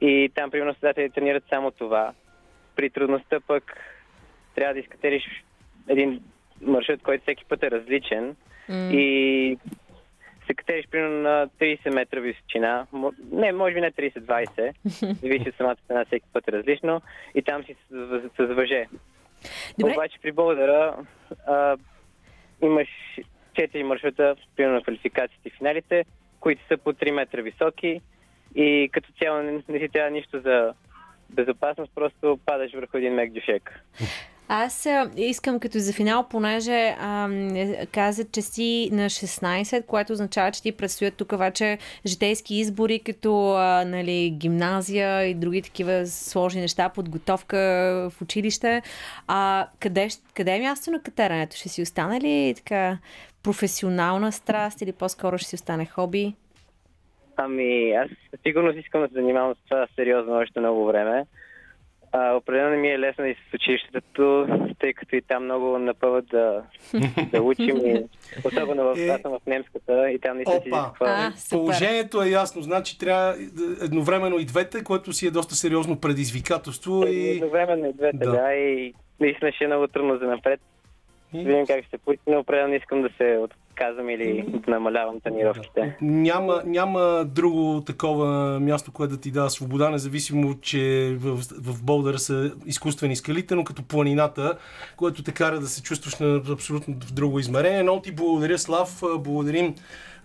И 0.00 0.30
там, 0.34 0.50
примерно, 0.50 0.72
състезатели 0.72 1.10
тренират 1.10 1.44
само 1.48 1.70
това. 1.70 2.12
При 2.76 2.90
трудността 2.90 3.40
пък 3.40 3.76
трябва 4.54 4.74
да 4.74 4.80
изкатериш 4.80 5.44
един 5.88 6.20
маршрут, 6.60 7.02
който 7.02 7.22
всеки 7.22 7.44
път 7.44 7.62
е 7.62 7.70
различен. 7.70 8.36
mm. 8.68 8.90
и 8.90 9.58
се 10.46 10.54
катериш 10.54 10.86
примерно 10.90 11.22
на 11.22 11.48
30 11.60 11.94
метра 11.94 12.20
височина, 12.20 12.86
не, 13.32 13.52
може 13.52 13.74
би 13.74 13.80
не 13.80 13.92
30-20, 13.92 14.72
зависи 15.22 15.48
от 15.48 15.56
самата 15.56 15.76
цена, 15.86 16.04
всеки 16.04 16.26
път 16.32 16.48
е 16.48 16.52
различно, 16.52 17.02
и 17.34 17.42
там 17.42 17.64
си 17.64 17.76
с 18.38 18.54
въже. 18.54 18.86
Добре. 19.78 19.92
Обаче 19.92 20.18
при 20.22 20.32
болдера 20.32 20.96
а, 21.46 21.76
имаш 22.62 22.88
4 23.52 23.82
маршрута, 23.82 24.36
примерно 24.56 24.76
на 24.76 24.82
квалификациите 24.82 25.48
и 25.48 25.50
финалите, 25.58 26.04
които 26.40 26.62
са 26.68 26.76
по 26.76 26.92
3 26.92 27.10
метра 27.10 27.42
високи 27.42 28.00
и 28.54 28.88
като 28.92 29.08
цяло 29.22 29.42
не, 29.42 29.52
не 29.68 29.78
си 29.78 29.88
трябва 29.88 30.10
нищо 30.10 30.40
за 30.40 30.74
безопасност, 31.30 31.92
просто 31.94 32.38
падаш 32.46 32.72
върху 32.72 32.96
един 32.96 33.14
мек 33.14 33.32
дюшек. 33.32 33.80
Аз 34.48 34.88
искам 35.16 35.60
като 35.60 35.78
за 35.78 35.92
финал, 35.92 36.26
понеже 36.28 36.96
а, 37.00 37.28
каза, 37.92 38.24
че 38.24 38.42
си 38.42 38.88
на 38.92 39.10
16, 39.10 39.86
което 39.86 40.12
означава, 40.12 40.50
че 40.50 40.62
ти 40.62 40.72
предстоят 40.72 41.16
тук 41.16 41.38
вече 41.38 41.78
житейски 42.06 42.54
избори, 42.54 42.98
като 42.98 43.52
а, 43.52 43.84
нали, 43.84 44.30
гимназия 44.30 45.24
и 45.24 45.34
други 45.34 45.62
такива 45.62 46.06
сложни 46.06 46.60
неща, 46.60 46.88
подготовка 46.88 47.56
в 48.10 48.22
училище. 48.22 48.82
А 49.28 49.66
къде, 49.80 50.08
къде 50.34 50.56
е 50.56 50.60
място 50.60 50.90
на 50.90 51.02
катерането? 51.02 51.56
Ще 51.56 51.68
си 51.68 51.82
остане 51.82 52.20
ли 52.20 52.54
така 52.56 52.98
професионална 53.42 54.32
страст 54.32 54.82
или 54.82 54.92
по-скоро 54.92 55.38
ще 55.38 55.48
си 55.48 55.54
остане 55.54 55.86
хоби? 55.86 56.34
Ами, 57.36 57.92
аз 57.92 58.10
сигурно 58.46 58.70
искам 58.70 59.00
да 59.00 59.08
се 59.08 59.14
занимавам 59.14 59.54
с 59.54 59.68
това 59.68 59.86
сериозно 59.96 60.34
още 60.34 60.60
много 60.60 60.86
време. 60.86 61.26
А, 62.14 62.34
определено 62.34 62.76
ми 62.76 62.88
е 62.88 62.98
лесно 62.98 63.26
и 63.26 63.34
с 63.34 63.54
училището, 63.54 64.46
тъй 64.78 64.92
като 64.92 65.16
и 65.16 65.22
там 65.22 65.44
много 65.44 65.78
напъват 65.78 66.26
да, 66.26 66.62
да 67.32 67.42
учим. 67.42 67.76
И, 67.76 68.04
особено 68.44 68.84
в, 68.84 68.98
е... 68.98 69.18
в 69.24 69.40
немската 69.46 70.10
и 70.10 70.18
там 70.18 70.36
не 70.36 70.44
се 70.44 70.52
изисква. 70.52 71.32
Положението 71.50 72.22
е 72.22 72.28
ясно, 72.28 72.62
значи 72.62 72.98
трябва 72.98 73.36
едновременно 73.82 74.38
и 74.38 74.44
двете, 74.44 74.84
което 74.84 75.12
си 75.12 75.26
е 75.26 75.30
доста 75.30 75.54
сериозно 75.54 76.00
предизвикателство. 76.00 77.04
И... 77.06 77.30
Едновременно 77.30 77.86
и 77.86 77.92
двете, 77.92 78.16
да. 78.16 78.30
да 78.30 78.54
и 78.54 78.94
наистина 79.20 79.52
ще 79.52 79.64
е 79.64 79.66
много 79.66 79.88
трудно 79.88 80.18
за 80.18 80.24
напред. 80.24 80.60
И... 81.32 81.44
Видим 81.44 81.66
как 81.66 81.84
ще 81.84 81.98
получи, 81.98 82.20
но 82.26 82.38
определено 82.38 82.74
искам 82.74 83.02
да 83.02 83.10
се 83.18 83.38
казвам 83.74 84.10
или 84.10 84.46
намалявам 84.68 85.20
тренировките. 85.20 85.96
Няма, 86.00 86.62
няма 86.66 87.24
друго 87.24 87.82
такова 87.86 88.60
място, 88.60 88.92
което 88.92 89.14
да 89.14 89.20
ти 89.20 89.30
дава 89.30 89.50
свобода, 89.50 89.90
независимо, 89.90 90.60
че 90.60 91.14
в, 91.20 91.36
в 91.62 91.82
Болдъра 91.82 92.18
са 92.18 92.52
изкуствени 92.66 93.16
скалите, 93.16 93.54
но 93.54 93.64
като 93.64 93.82
планината, 93.82 94.58
което 94.96 95.22
те 95.22 95.32
кара 95.32 95.60
да 95.60 95.66
се 95.66 95.82
чувстваш 95.82 96.18
на 96.18 96.42
абсолютно 96.50 96.94
в 97.06 97.12
друго 97.12 97.38
измерение. 97.38 97.82
Но 97.82 98.02
ти 98.02 98.12
благодаря, 98.12 98.58
Слав. 98.58 99.02
Благодарим 99.18 99.74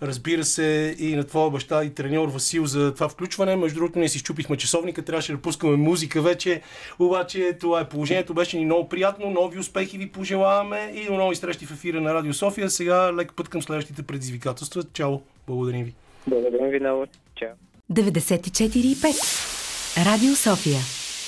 разбира 0.01 0.43
се, 0.43 0.95
и 0.99 1.15
на 1.15 1.23
твоя 1.23 1.49
баща 1.49 1.83
и 1.83 1.93
треньор 1.93 2.27
Васил 2.27 2.65
за 2.65 2.93
това 2.93 3.09
включване. 3.09 3.55
Между 3.55 3.79
другото, 3.79 3.99
ние 3.99 4.09
си 4.09 4.19
щупихме 4.19 4.57
часовника, 4.57 5.01
трябваше 5.01 5.31
да 5.31 5.41
пускаме 5.41 5.75
музика 5.75 6.21
вече, 6.21 6.61
обаче 6.99 7.57
това 7.59 7.79
е 7.79 7.89
положението. 7.89 8.33
Беше 8.33 8.57
ни 8.57 8.65
много 8.65 8.89
приятно, 8.89 9.29
нови 9.29 9.59
успехи 9.59 9.97
ви 9.97 10.11
пожелаваме 10.11 10.91
и 10.95 11.05
до 11.05 11.13
нови 11.13 11.35
срещи 11.35 11.65
в 11.65 11.71
ефира 11.71 12.01
на 12.01 12.13
Радио 12.13 12.33
София. 12.33 12.69
Сега 12.69 13.13
лек 13.13 13.33
път 13.37 13.49
към 13.49 13.61
следващите 13.61 14.03
предизвикателства. 14.03 14.83
Чао, 14.93 15.19
благодарим 15.47 15.85
ви. 15.85 15.93
Благодарим 16.27 16.69
ви 16.69 16.79
много. 16.79 17.05
Чао. 17.35 17.49
94,5 17.91 20.05
Радио 20.05 20.35
София. 20.35 20.79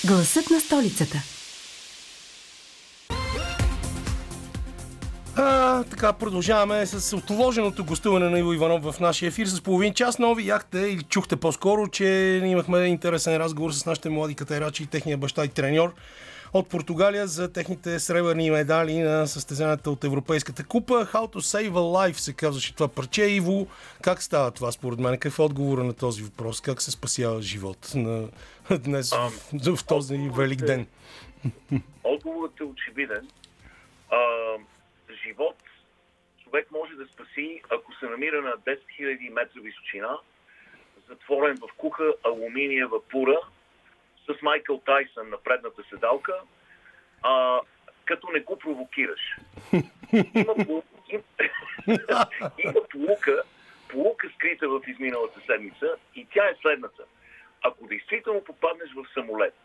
Гласът 0.07 0.49
на 0.49 0.59
столицата. 0.59 1.17
А, 5.35 5.83
така, 5.83 6.13
продължаваме 6.13 6.85
с 6.85 7.17
отложеното 7.17 7.85
гостуване 7.85 8.29
на 8.29 8.39
Иво 8.39 8.53
Иванов 8.53 8.83
в 8.83 8.99
нашия 8.99 9.27
ефир 9.27 9.45
с 9.45 9.61
половин 9.61 9.93
час. 9.93 10.19
Нови 10.19 10.47
яхте, 10.47 10.79
или 10.79 11.03
чухте 11.03 11.35
по-скоро, 11.35 11.87
че 11.87 12.41
имахме 12.45 12.79
интересен 12.79 13.37
разговор 13.37 13.71
с 13.71 13.85
нашите 13.85 14.09
млади 14.09 14.35
катерачи 14.35 14.83
и 14.83 14.85
техния 14.85 15.17
баща 15.17 15.45
и 15.45 15.47
треньор 15.47 15.93
от 16.53 16.69
Португалия 16.69 17.27
за 17.27 17.53
техните 17.53 17.99
сребърни 17.99 18.51
медали 18.51 18.99
на 18.99 19.27
състезанията 19.27 19.91
от 19.91 20.03
Европейската 20.03 20.65
купа. 20.65 20.93
How 20.93 21.33
to 21.33 21.37
save 21.37 21.69
a 21.69 22.11
life 22.11 22.13
се 22.13 22.33
казваше 22.33 22.75
това 22.75 22.87
парче. 22.87 23.23
Иво, 23.23 23.67
как 24.01 24.23
става 24.23 24.51
това 24.51 24.71
според 24.71 24.99
мен? 24.99 25.13
Какъв 25.13 25.39
е 25.39 25.41
отговора 25.41 25.83
на 25.83 25.93
този 25.93 26.23
въпрос? 26.23 26.61
Как 26.61 26.81
се 26.81 26.91
спасява 26.91 27.41
живот 27.41 27.91
на 27.95 28.29
днес 28.83 29.13
а, 29.13 29.29
в, 29.29 29.75
в 29.75 29.85
този 29.87 30.29
велик 30.37 30.59
ден? 30.59 30.87
Отговорът 32.03 32.59
е 32.59 32.63
очевиден. 32.63 33.27
А, 34.11 34.17
живот 35.25 35.55
човек 36.49 36.71
може 36.71 36.95
да 36.95 37.05
спаси, 37.07 37.61
ако 37.69 37.93
се 37.93 38.05
намира 38.05 38.41
на 38.41 38.51
10 38.51 38.79
000 39.01 39.29
метра 39.29 39.61
височина, 39.61 40.17
затворен 41.09 41.57
в 41.57 41.69
куха 41.77 42.13
алуминиева 42.25 43.07
пура, 43.09 43.39
с 44.29 44.41
Майкъл 44.41 44.81
Тайсън 44.85 45.29
на 45.29 45.37
предната 45.37 45.83
седалка, 45.89 46.33
а, 47.23 47.59
като 48.05 48.27
не 48.31 48.39
го 48.39 48.59
провокираш. 48.59 49.37
Има, 50.13 50.81
им, 51.09 51.23
има 52.57 52.81
полука, 52.91 53.43
полука 53.87 54.29
скрита 54.35 54.69
в 54.69 54.81
изминалата 54.87 55.41
седмица 55.45 55.95
и 56.15 56.27
тя 56.33 56.45
е 56.45 56.55
следната. 56.61 57.03
Ако 57.61 57.87
действително 57.87 58.43
попаднеш 58.43 58.89
в 58.93 59.05
самолет 59.13 59.55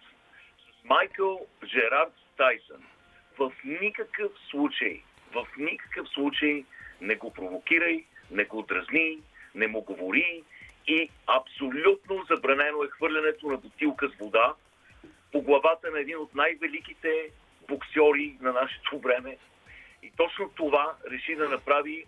с 0.58 0.84
Майкъл 0.84 1.46
Жерард 1.64 2.12
Тайсън, 2.36 2.84
в 3.38 3.52
никакъв 3.64 4.32
случай 4.50 5.02
в 5.34 5.46
никакъв 5.58 6.08
случай 6.08 6.64
не 7.00 7.14
го 7.14 7.32
провокирай, 7.32 8.04
не 8.30 8.44
го 8.44 8.62
дразни, 8.62 9.18
не 9.54 9.66
му 9.66 9.80
говори 9.80 10.42
и 10.86 11.10
абсолютно 11.26 12.24
забранено 12.30 12.82
е 12.82 12.88
хвърлянето 12.88 13.46
на 13.46 13.56
бутилка 13.56 14.08
с 14.08 14.18
вода 14.18 14.54
по 15.32 15.42
главата 15.42 15.90
на 15.90 16.00
един 16.00 16.18
от 16.18 16.34
най-великите 16.34 17.30
боксьори 17.68 18.36
на 18.40 18.52
нашето 18.52 18.98
време. 18.98 19.36
И 20.02 20.12
точно 20.16 20.48
това 20.48 20.92
реши 21.10 21.34
да 21.34 21.48
направи 21.48 22.04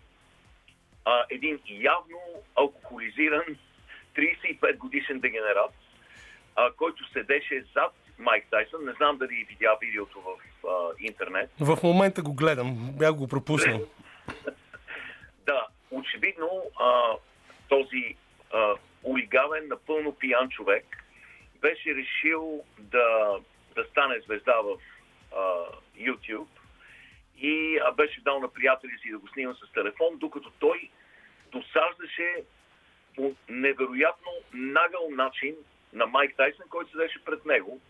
а, 1.05 1.25
един 1.29 1.59
явно 1.67 2.19
алкохолизиран 2.55 3.43
35 4.15 4.77
годишен 4.77 5.19
дегенерат, 5.19 5.73
а, 6.55 6.71
който 6.71 7.11
седеше 7.11 7.63
зад 7.75 7.93
Майк 8.19 8.45
Тайсън. 8.51 8.85
Не 8.85 8.91
знам 8.91 9.17
дали 9.17 9.45
видя 9.49 9.77
видеото 9.81 10.21
в 10.21 10.67
а, 10.67 10.93
интернет. 10.99 11.49
В 11.59 11.79
момента 11.83 12.21
го 12.21 12.33
гледам. 12.33 12.93
Бях 12.99 13.13
го 13.13 13.27
пропуснал. 13.27 13.81
да, 15.45 15.67
очевидно 15.91 16.63
а, 16.79 17.11
този 17.69 18.15
а, 18.53 18.75
напълно 19.67 20.15
пиян 20.15 20.49
човек 20.49 20.85
беше 21.61 21.95
решил 21.95 22.63
да, 22.79 23.39
да 23.75 23.83
стане 23.83 24.19
звезда 24.19 24.61
в 24.61 24.77
а, 25.35 25.65
YouTube 25.97 26.47
и 27.37 27.79
а, 27.85 27.91
беше 27.91 28.21
дал 28.21 28.39
на 28.39 28.53
приятели 28.53 28.97
си 29.01 29.11
да 29.11 29.17
го 29.17 29.27
снима 29.27 29.53
с 29.53 29.71
телефон, 29.71 30.17
докато 30.17 30.51
той 30.59 30.89
досаждаше 31.51 32.43
по 33.15 33.35
невероятно 33.49 34.31
нагъл 34.53 35.09
начин 35.09 35.55
на 35.93 36.05
Майк 36.05 36.35
Тайсън, 36.35 36.65
който 36.69 36.91
седеше 36.91 37.25
пред 37.25 37.45
него. 37.45 37.81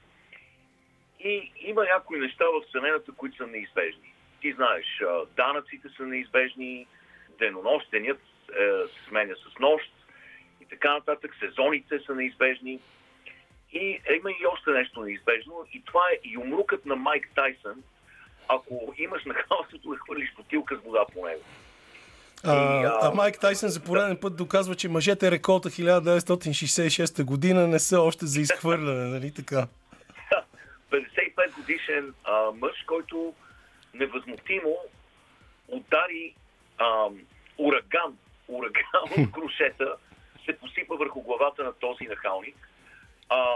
И 1.20 1.51
има 1.58 1.84
някои 1.84 2.20
неща 2.20 2.45
в 2.45 2.62
Вселената, 2.68 3.12
които 3.12 3.38
са 3.38 3.47
неизбежни. 3.47 4.14
Ти 4.41 4.53
знаеш, 4.53 5.01
данъците 5.36 5.89
са 5.89 6.03
неизбежни, 6.03 6.88
денонощеният 7.39 8.20
е, 8.20 8.88
се 8.88 9.08
сменя 9.08 9.36
с 9.36 9.60
нощ 9.60 9.91
така 10.70 10.93
нататък, 10.93 11.32
сезоните 11.39 11.99
са 12.05 12.15
неизбежни. 12.15 12.80
И 13.74 14.01
има 14.18 14.32
и 14.32 14.45
още 14.53 14.70
нещо 14.70 15.01
неизбежно 15.01 15.65
и 15.74 15.84
това 15.86 16.01
е 16.13 16.30
юмрукът 16.30 16.86
на 16.86 16.95
Майк 16.95 17.30
Тайсън, 17.36 17.84
ако 18.47 18.93
имаш 18.97 19.26
нахалството 19.26 19.89
да 19.89 19.97
хвърлиш 19.97 20.34
бутилка 20.36 20.76
с 20.76 20.80
вода 20.86 21.05
по 21.13 21.26
него. 21.26 21.41
А, 22.43 22.82
и, 22.82 22.86
а, 22.86 22.99
а 23.01 23.11
Майк 23.11 23.39
Тайсън 23.39 23.70
за 23.70 23.84
пореден 23.84 24.18
път 24.22 24.36
доказва, 24.36 24.76
че 24.76 24.89
мъжете 24.89 25.32
реколта 25.32 25.70
1966 25.70 27.24
година 27.24 27.68
не 27.68 27.80
са 27.80 28.01
още 28.01 28.26
за 28.26 28.41
изхвърляне, 28.41 29.05
нали 29.09 29.34
така? 29.34 29.68
55 30.91 31.55
годишен 31.55 32.13
а, 32.24 32.51
мъж, 32.61 32.84
който 32.88 33.34
невъзмутимо 33.93 34.78
удари 35.68 36.36
а, 36.78 37.05
ураган, 37.57 38.18
ураган 38.47 39.24
от 39.24 39.32
крушета, 39.32 39.95
се 40.48 40.58
посипа 40.58 40.95
върху 40.95 41.22
главата 41.22 41.64
на 41.64 41.74
този 41.74 42.04
нахалник. 42.04 42.56
А, 43.30 43.56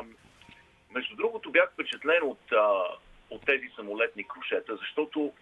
между 0.91 1.15
другото 1.15 1.51
бях 1.51 1.71
впечатлен 1.73 2.23
от, 2.23 2.51
а, 2.51 2.83
от 3.29 3.45
тези 3.45 3.69
самолетни 3.75 4.27
крушета, 4.27 4.75
защото 4.75 5.33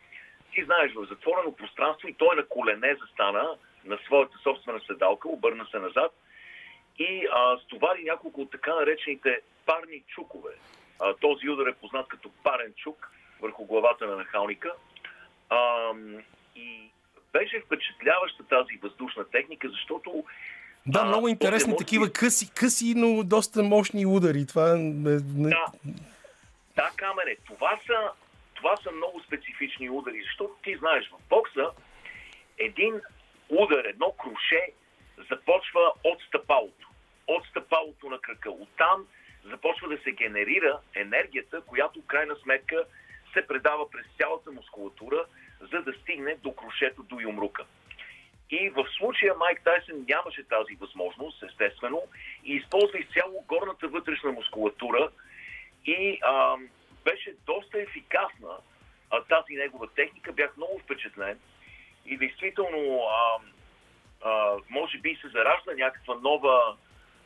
ти 0.54 0.64
знаеш, 0.64 0.94
в 0.94 1.06
затворено 1.10 1.56
пространство 1.56 2.08
и 2.08 2.14
той 2.14 2.36
на 2.36 2.46
колене 2.46 2.98
застана 3.02 3.58
на 3.86 3.98
своята 4.06 4.38
собствена 4.44 4.80
седалка, 4.80 5.30
обърна 5.30 5.66
се 5.72 5.80
назад 5.80 6.12
и 7.00 7.28
а, 7.32 7.58
стовари 7.58 8.04
няколко 8.04 8.42
от 8.42 8.52
така 8.52 8.76
наречените 8.76 9.42
парни 9.66 10.04
чукове. 10.08 10.52
А, 11.00 11.14
този 11.14 11.50
удар 11.50 11.68
е 11.68 11.74
познат 11.74 12.08
като 12.08 12.32
парен 12.44 12.74
чук 12.78 13.12
върху 13.42 13.66
главата 13.66 14.08
на 14.08 14.16
нахалника. 14.16 14.74
А, 15.50 15.92
и 16.56 16.92
беше 17.34 17.60
впечатляваща 17.60 18.44
тази 18.44 18.78
въздушна 18.82 19.30
техника, 19.30 19.70
защото 19.70 20.24
да, 20.88 21.06
много 21.06 21.28
интересни 21.28 21.78
такива 21.78 22.14
къси, 22.14 22.52
къси, 22.54 22.94
но 22.96 23.24
доста 23.24 23.64
мощни 23.64 24.06
удари. 24.06 24.46
Това 24.46 24.70
е... 24.70 24.76
Да, 24.78 25.66
да, 26.76 26.92
камере, 26.96 27.36
това 27.48 27.80
са, 27.88 28.12
това 28.54 28.78
са 28.84 28.92
много 28.92 29.22
специфични 29.28 29.90
удари, 29.90 30.22
защото 30.24 30.54
ти 30.64 30.78
знаеш, 30.78 31.10
в 31.10 31.30
бокса 31.30 31.70
един 32.58 33.02
удар, 33.50 33.86
едно 33.86 34.12
круше 34.12 34.62
започва 35.30 35.92
от 36.04 36.22
стъпалото. 36.28 36.88
От 37.28 37.46
стъпалото 37.46 38.10
на 38.10 38.20
крака. 38.20 38.52
Оттам 38.52 39.06
започва 39.46 39.88
да 39.90 39.98
се 40.04 40.12
генерира 40.12 40.80
енергията, 40.96 41.62
която 41.62 42.02
в 42.02 42.06
крайна 42.06 42.36
сметка 42.36 42.84
се 43.34 43.48
предава 43.48 43.90
през 43.90 44.06
цялата 44.18 44.52
мускулатура, 44.52 45.26
за 45.62 45.82
да 45.82 45.94
стигне 45.94 46.36
до 46.44 46.52
крушето, 46.52 47.04
до 47.04 47.20
юмрука. 47.20 47.66
И 48.50 48.70
в 48.70 48.86
случая 48.98 49.36
Майк 49.36 49.62
Тайсън 49.64 50.06
нямаше 50.10 50.44
тази 50.44 50.76
възможност, 50.76 51.44
естествено, 51.44 52.04
и 52.44 52.54
използва 52.54 53.00
изцяло 53.00 53.44
горната 53.48 53.88
вътрешна 53.88 54.32
мускулатура 54.32 55.10
и 55.86 56.20
а, 56.22 56.56
беше 57.06 57.34
доста 57.46 57.82
ефикасна 57.82 58.58
а, 59.10 59.24
тази 59.24 59.54
негова 59.54 59.88
техника. 59.88 60.32
Бях 60.32 60.58
много 60.58 60.80
впечатлен 60.80 61.40
и 62.06 62.18
действително 62.18 63.02
а, 63.04 63.40
а, 64.30 64.58
може 64.70 64.98
би 64.98 65.18
се 65.22 65.28
заражда 65.28 65.72
някаква 65.78 66.16
нова, 66.16 66.78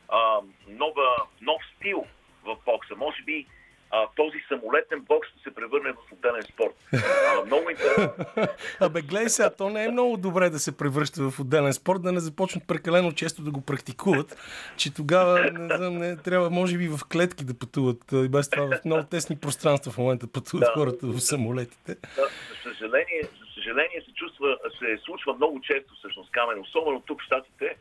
а, 0.08 0.40
нова, 0.68 1.16
нов 1.40 1.62
стил 1.76 2.06
в 2.44 2.56
бокса. 2.64 2.96
Може 2.96 3.22
би 3.22 3.46
а, 3.94 4.08
този 4.16 4.38
самолетен 4.48 5.00
бокс 5.00 5.28
да 5.36 5.42
се 5.42 5.54
превърне 5.54 5.92
в 5.92 6.12
отделен 6.12 6.42
спорт. 6.42 6.74
А, 6.92 7.44
много 7.46 7.70
интересно. 7.70 8.24
Абе, 8.80 9.02
гледай 9.02 9.28
сега, 9.28 9.50
то 9.50 9.70
не 9.70 9.84
е 9.84 9.88
много 9.88 10.16
добре 10.16 10.50
да 10.50 10.58
се 10.58 10.76
превръща 10.76 11.30
в 11.30 11.40
отделен 11.40 11.72
спорт, 11.72 12.02
да 12.02 12.12
не 12.12 12.20
започнат 12.20 12.66
прекалено 12.68 13.12
често 13.12 13.42
да 13.42 13.50
го 13.50 13.60
практикуват, 13.60 14.36
че 14.76 14.94
тогава 14.94 15.50
не, 15.50 15.76
знам, 15.76 15.98
не 15.98 16.16
трябва, 16.16 16.50
може 16.50 16.78
би, 16.78 16.88
в 16.88 17.00
клетки 17.12 17.44
да 17.44 17.58
пътуват. 17.58 17.98
И 18.12 18.28
без 18.28 18.50
това 18.50 18.66
в 18.66 18.84
много 18.84 19.04
тесни 19.10 19.40
пространства 19.40 19.92
в 19.92 19.98
момента 19.98 20.26
пътуват 20.32 20.64
да. 20.64 20.72
хората 20.74 21.06
в 21.06 21.20
самолетите. 21.20 21.96
Да, 22.16 22.22
за 22.22 22.70
съжаление, 22.70 23.22
за 23.22 23.46
съжаление 23.54 24.02
се, 24.06 24.12
чувства, 24.14 24.58
се 24.78 24.98
случва 25.04 25.34
много 25.34 25.60
често 25.60 25.94
всъщност 25.94 26.30
камен, 26.30 26.60
особено 26.60 27.00
тук 27.00 27.20
в 27.20 27.24
Штатите. 27.24 27.76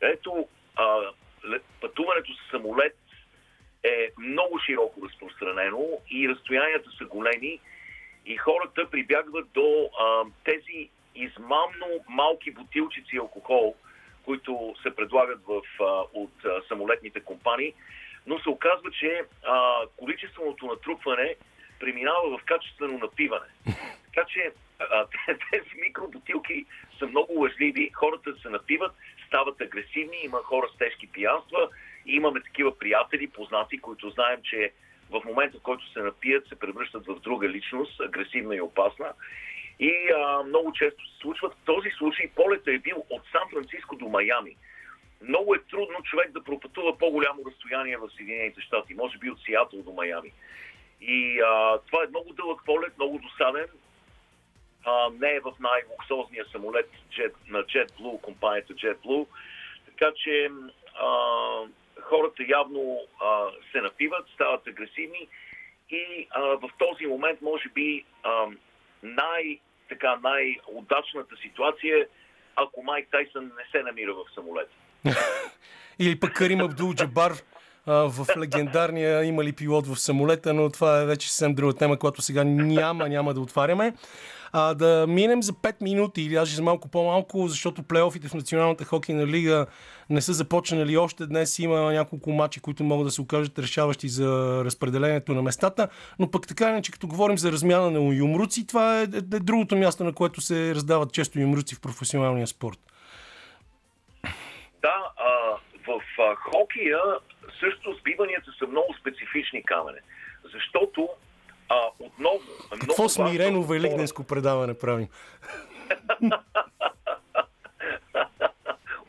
Ето, 0.00 0.48
а, 0.76 0.98
пътуването 1.80 2.32
с 2.32 2.50
самолет 2.50 2.96
е 3.84 4.10
много 4.18 4.58
широко 4.58 5.06
разпространено 5.06 5.86
и 6.10 6.28
разстоянията 6.28 6.90
са 6.98 7.04
големи 7.04 7.60
и 8.26 8.36
хората 8.36 8.90
прибягват 8.90 9.52
до 9.52 9.90
а, 10.00 10.24
тези 10.44 10.88
измамно 11.14 11.86
малки 12.08 12.50
бутилчици 12.50 13.16
алкохол, 13.16 13.74
които 14.24 14.74
се 14.82 14.94
предлагат 14.96 15.40
в, 15.46 15.62
а, 15.80 15.84
от 16.14 16.44
а, 16.44 16.62
самолетните 16.68 17.20
компании, 17.20 17.74
но 18.26 18.38
се 18.38 18.48
оказва, 18.48 18.90
че 18.90 19.22
а, 19.46 19.80
количественото 19.96 20.66
натрупване 20.66 21.34
преминава 21.80 22.38
в 22.38 22.44
качествено 22.44 22.98
напиване. 22.98 23.46
Така 24.04 24.26
че 24.28 24.52
тези 25.50 25.70
микробутилки 25.80 26.66
са 26.98 27.06
много 27.06 27.32
лъжливи, 27.40 27.90
хората 27.94 28.34
се 28.42 28.48
напиват, 28.48 28.92
стават 29.26 29.60
агресивни, 29.60 30.16
има 30.24 30.38
хора 30.38 30.66
с 30.74 30.78
тежки 30.78 31.06
пиянства, 31.06 31.68
и 32.06 32.14
имаме 32.14 32.42
такива 32.42 32.78
приятели, 32.78 33.30
познати, 33.30 33.78
които 33.78 34.10
знаем, 34.10 34.40
че 34.42 34.72
в 35.10 35.22
момента, 35.24 35.58
в 35.58 35.62
който 35.62 35.92
се 35.92 36.00
напият, 36.00 36.48
се 36.48 36.58
превръщат 36.58 37.06
в 37.06 37.20
друга 37.20 37.48
личност, 37.48 38.00
агресивна 38.00 38.56
и 38.56 38.60
опасна. 38.60 39.12
И 39.80 40.10
а, 40.16 40.42
много 40.42 40.72
често 40.72 41.06
се 41.06 41.18
случва. 41.20 41.50
В 41.50 41.56
този 41.64 41.90
случай 41.90 42.30
полетът 42.36 42.68
е 42.68 42.78
бил 42.78 43.04
от 43.10 43.22
Сан-Франциско 43.32 43.96
до 43.96 44.08
Майами. 44.08 44.56
Много 45.22 45.54
е 45.54 45.62
трудно 45.70 46.02
човек 46.02 46.30
да 46.30 46.44
пропътува 46.44 46.98
по-голямо 46.98 47.42
разстояние 47.46 47.96
в 47.96 48.10
Съединените 48.16 48.60
щати, 48.60 48.94
може 48.94 49.18
би 49.18 49.30
от 49.30 49.40
Сиатъл 49.40 49.82
до 49.82 49.92
Майами. 49.92 50.32
И 51.00 51.40
а, 51.40 51.78
това 51.86 52.04
е 52.04 52.08
много 52.08 52.32
дълъг 52.32 52.60
полет, 52.66 52.98
много 52.98 53.18
досаден. 53.18 53.66
А, 54.84 55.10
не 55.20 55.28
е 55.28 55.40
в 55.40 55.52
най-луксозния 55.60 56.44
самолет 56.52 56.90
Jet, 57.12 57.32
на 57.48 57.58
JetBlue, 57.58 58.20
компанията 58.20 58.74
JetBlue. 58.74 59.26
Така 59.86 60.12
че 60.16 60.50
а, 60.94 61.08
хората 62.00 62.42
явно 62.48 63.00
а, 63.22 63.46
се 63.72 63.80
напиват, 63.80 64.26
стават 64.34 64.66
агресивни 64.66 65.28
и 65.90 66.28
а, 66.30 66.40
в 66.40 66.70
този 66.78 67.06
момент 67.06 67.42
може 67.42 67.68
би 67.68 68.04
а, 68.22 68.46
най- 69.02 69.58
така, 69.88 70.18
най-удачната 70.22 71.36
ситуация 71.36 72.06
ако 72.56 72.82
Майк 72.82 73.08
Тайсън 73.10 73.44
не 73.44 73.64
се 73.70 73.82
намира 73.82 74.14
в 74.14 74.24
самолета. 74.34 74.72
Или 75.98 76.20
пък 76.20 76.32
Карим 76.32 76.60
Абдул 76.60 76.94
Джабар 76.94 77.32
в 77.86 78.26
легендарния 78.38 79.24
има 79.24 79.44
ли 79.44 79.52
пилот 79.52 79.86
в 79.86 80.00
самолета, 80.00 80.54
но 80.54 80.70
това 80.70 81.00
е 81.00 81.06
вече 81.06 81.28
съвсем 81.28 81.54
друга 81.54 81.74
тема, 81.74 81.98
която 81.98 82.22
сега 82.22 82.44
няма, 82.44 83.08
няма 83.08 83.34
да 83.34 83.40
отваряме. 83.40 83.94
А, 84.52 84.74
да 84.74 85.06
минем 85.08 85.42
за 85.42 85.52
5 85.52 85.82
минути 85.82 86.22
или 86.22 86.34
даже 86.34 86.56
за 86.56 86.62
малко 86.62 86.88
по-малко, 86.88 87.48
защото 87.48 87.82
плейофите 87.82 88.28
в 88.28 88.34
Националната 88.34 88.84
хокейна 88.84 89.26
лига 89.26 89.66
не 90.10 90.20
са 90.20 90.32
започнали 90.32 90.96
още. 90.96 91.26
Днес 91.26 91.58
има 91.58 91.92
няколко 91.92 92.30
мачи, 92.32 92.60
които 92.60 92.84
могат 92.84 93.06
да 93.06 93.10
се 93.10 93.20
окажат 93.20 93.58
решаващи 93.58 94.08
за 94.08 94.62
разпределението 94.64 95.34
на 95.34 95.42
местата. 95.42 95.88
Но 96.18 96.30
пък 96.30 96.46
така 96.46 96.68
иначе, 96.68 96.92
като 96.92 97.06
говорим 97.06 97.38
за 97.38 97.52
размяна 97.52 97.90
на 97.90 98.14
юмруци, 98.14 98.66
това 98.66 99.00
е, 99.00 99.02
е, 99.02 99.16
е 99.16 99.40
другото 99.40 99.76
място, 99.76 100.04
на 100.04 100.12
което 100.12 100.40
се 100.40 100.74
раздават 100.74 101.12
често 101.12 101.40
юмруци 101.40 101.74
в 101.74 101.80
професионалния 101.80 102.46
спорт. 102.46 102.78
Да, 104.82 105.12
а, 105.16 105.30
в 105.86 106.02
а, 106.18 106.34
хокея 106.34 107.00
също 107.60 107.96
сбиванията 108.00 108.50
са 108.58 108.66
много 108.66 108.94
специфични 109.00 109.62
камене. 109.62 109.98
Защото 110.54 111.08
а, 111.70 111.90
отново... 111.98 112.40
Какво 112.80 113.08
смирено 113.08 113.62
великденско 113.62 114.24
предаване 114.24 114.78
правим? 114.78 115.08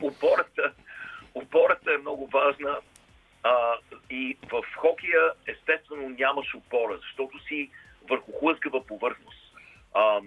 опората, 0.02 0.74
опората 1.36 1.94
е 1.94 1.98
много 1.98 2.28
важна 2.28 2.78
а, 3.44 3.74
и 4.10 4.38
в 4.52 4.64
хокея 4.78 5.32
естествено 5.48 6.10
нямаш 6.10 6.56
опора, 6.56 6.98
защото 6.98 7.44
си 7.44 7.70
върху 8.10 8.32
хлъзгава 8.40 8.86
повърхност. 8.86 9.56
А, 9.94 10.22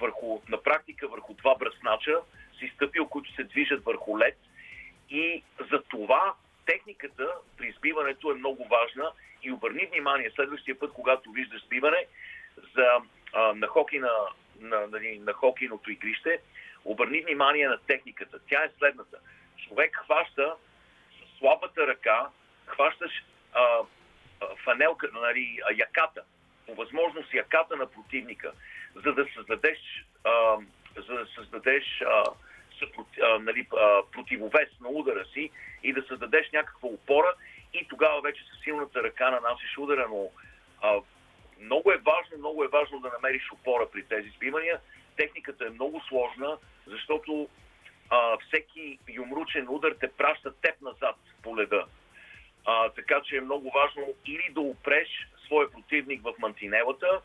върху, 0.00 0.40
на 0.48 0.62
практика 0.62 1.08
върху 1.08 1.34
два 1.34 1.54
бръснача 1.54 2.20
си 2.58 2.72
стъпил, 2.74 3.06
които 3.06 3.32
се 3.34 3.44
движат 3.44 3.84
върху 3.84 4.18
лед 4.18 4.38
и 5.10 5.42
за 5.70 5.82
това 5.88 6.34
техниката 6.66 7.28
при 7.56 7.66
избиването 7.66 8.30
е 8.30 8.34
много 8.34 8.68
важна 8.68 9.12
и 9.42 9.52
обърни 9.52 9.86
внимание 9.86 10.30
следващия 10.34 10.78
път, 10.78 10.92
когато 10.92 11.30
виждаш 11.30 11.62
сбиване 11.64 12.06
за, 12.74 12.86
а, 13.32 13.52
на, 13.52 13.66
хоки 13.66 13.98
на, 13.98 14.12
на, 14.60 14.86
на, 15.18 15.32
хокейното 15.32 15.90
игрище, 15.90 16.40
обърни 16.84 17.20
внимание 17.20 17.68
на 17.68 17.78
техниката. 17.78 18.38
Тя 18.48 18.64
е 18.64 18.70
следната. 18.78 19.18
Човек 19.68 19.96
хваща 19.96 20.54
слабата 21.38 21.86
ръка, 21.86 22.26
хващаш 22.66 23.24
а, 23.52 23.78
фанелка, 24.64 25.08
нали, 25.12 25.60
яката, 25.76 26.22
по 26.66 26.74
възможност 26.74 27.34
яката 27.34 27.76
на 27.76 27.86
противника, 27.86 28.52
за 28.94 29.12
да 29.12 29.26
създадеш, 29.34 30.04
а, 30.24 30.56
за 30.96 31.14
да 31.14 31.26
създадеш 31.34 32.02
а, 32.02 32.24
а, 33.22 33.38
нали, 33.38 33.66
противовес 34.12 34.68
на 34.80 34.88
удара 34.88 35.24
си 35.24 35.50
и 35.82 35.92
да 35.92 36.02
създадеш 36.02 36.50
някаква 36.52 36.88
опора 36.88 37.34
и 37.74 37.88
тогава 37.88 38.20
вече 38.20 38.42
със 38.50 38.64
силната 38.64 39.02
ръка 39.02 39.30
нанасиш 39.30 39.78
удара, 39.78 40.06
но 40.10 40.30
а, 40.82 41.00
много 41.60 41.92
е 41.92 41.96
важно, 41.96 42.38
много 42.38 42.64
е 42.64 42.68
важно 42.68 43.00
да 43.00 43.10
намериш 43.10 43.52
опора 43.52 43.88
при 43.92 44.02
тези 44.02 44.28
сбивания. 44.28 44.80
Техниката 45.16 45.66
е 45.66 45.70
много 45.70 46.00
сложна, 46.08 46.58
защото 46.86 47.48
а, 48.10 48.38
всеки 48.38 48.98
юмручен 49.08 49.66
удар 49.68 49.96
те 50.00 50.08
праща 50.08 50.52
теб 50.52 50.80
назад 50.80 51.16
по 51.42 51.58
леда. 51.58 51.86
А, 52.64 52.88
така 52.88 53.20
че 53.24 53.36
е 53.36 53.40
много 53.40 53.70
важно 53.70 54.14
или 54.26 54.48
да 54.50 54.60
опреш 54.60 55.08
своя 55.46 55.70
противник 55.70 56.22
в 56.22 56.34
мантинелата, 56.38 57.20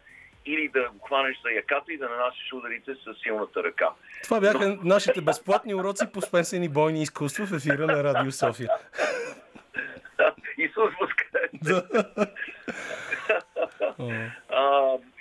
или 0.46 0.68
да 0.68 0.90
го 0.90 1.06
хванеш 1.06 1.42
за 1.44 1.50
яката 1.52 1.94
и 1.94 1.98
да 1.98 2.10
нанасиш 2.10 2.54
ударите 2.54 2.96
с 2.96 3.22
силната 3.24 3.64
ръка. 3.64 3.90
Това 4.24 4.40
бяха 4.40 4.68
Но... 4.68 4.78
нашите 4.84 5.22
безплатни 5.22 5.76
уроци 5.76 6.12
по 6.14 6.22
спенсени 6.22 6.70
бойни 6.70 7.02
изкуства 7.02 7.46
в 7.46 7.54
ефира 7.54 7.88
на 7.88 8.04
Радио 8.04 8.32
София. 8.32 8.70
Исус 10.58 10.94
възкресе. 11.02 11.50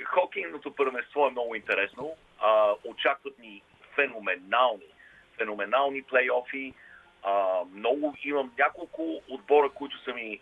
хокейното 0.05 0.75
първенство 0.75 1.27
е 1.27 1.31
много 1.31 1.55
интересно. 1.55 2.17
А, 2.41 2.73
очакват 2.85 3.39
ни 3.39 3.63
феноменални, 3.95 4.91
феноменални 5.39 6.03
плейофи. 6.03 6.75
А, 7.23 7.61
много, 7.75 8.15
имам 8.25 8.53
няколко 8.59 9.23
отбора, 9.29 9.71
които 9.71 10.05
са 10.05 10.15
ми 10.15 10.41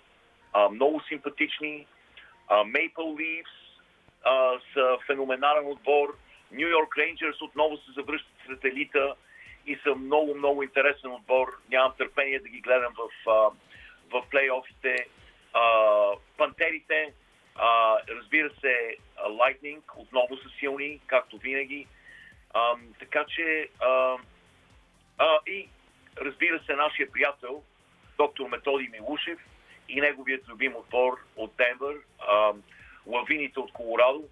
а, 0.52 0.68
много 0.68 1.00
симпатични. 1.08 1.86
Maple 2.50 2.96
Leafs 2.96 3.67
а, 4.28 4.60
са 4.74 4.98
феноменален 5.06 5.66
отбор. 5.66 6.16
Нью 6.52 6.68
Йорк 6.68 6.98
Рейнджерс 6.98 7.42
отново 7.42 7.76
се 7.76 7.92
завръщат 7.92 8.32
сред 8.46 8.64
елита 8.64 9.14
и 9.66 9.78
са 9.82 9.94
много, 9.94 10.34
много 10.34 10.62
интересен 10.62 11.10
отбор. 11.10 11.58
Нямам 11.70 11.92
търпение 11.98 12.40
да 12.40 12.48
ги 12.48 12.60
гледам 12.60 12.94
в, 12.98 13.32
в 14.12 14.22
плейофите. 14.30 15.06
Пантерите, 16.36 17.12
разбира 18.08 18.50
се, 18.60 18.96
Lightning 19.18 19.82
отново 19.96 20.36
са 20.36 20.48
силни, 20.58 21.00
както 21.06 21.38
винаги. 21.38 21.86
така 22.98 23.24
че 23.24 23.68
и 25.46 25.68
разбира 26.20 26.64
се, 26.64 26.74
нашия 26.74 27.10
приятел, 27.12 27.62
доктор 28.18 28.48
Методи 28.48 28.88
Милушев 28.88 29.38
и 29.88 30.00
неговият 30.00 30.48
любим 30.48 30.76
отбор 30.76 31.18
от 31.36 31.56
Денвър, 31.56 31.96
лавините 33.08 33.60
от 33.60 33.72
Колорадо, 33.72 34.24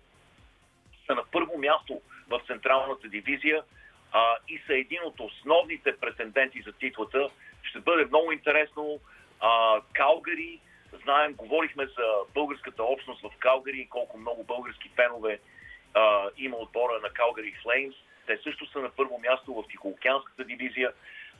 са 1.06 1.14
на 1.14 1.22
първо 1.32 1.58
място 1.58 2.00
в 2.28 2.40
Централната 2.46 3.08
дивизия 3.08 3.62
а, 4.12 4.36
и 4.48 4.58
са 4.66 4.74
един 4.74 5.02
от 5.04 5.20
основните 5.20 5.96
претенденти 5.96 6.62
за 6.62 6.72
титлата. 6.72 7.28
Ще 7.62 7.80
бъде 7.80 8.04
много 8.04 8.32
интересно. 8.32 9.00
А, 9.40 9.80
Калгари, 9.92 10.60
знаем, 11.02 11.34
говорихме 11.34 11.86
за 11.86 12.14
българската 12.34 12.84
общност 12.84 13.22
в 13.22 13.30
Калгари 13.38 13.78
и 13.78 13.88
колко 13.88 14.18
много 14.18 14.44
български 14.44 14.88
фенове 14.88 15.40
а, 15.94 16.28
има 16.38 16.56
отбора 16.56 17.00
на 17.02 17.08
Калгари 17.08 17.54
Флеймс. 17.62 17.96
Те 18.26 18.38
също 18.42 18.66
са 18.66 18.78
на 18.78 18.90
първо 18.90 19.18
място 19.18 19.54
в 19.54 19.68
Тихоокеанската 19.68 20.44
дивизия. 20.44 20.92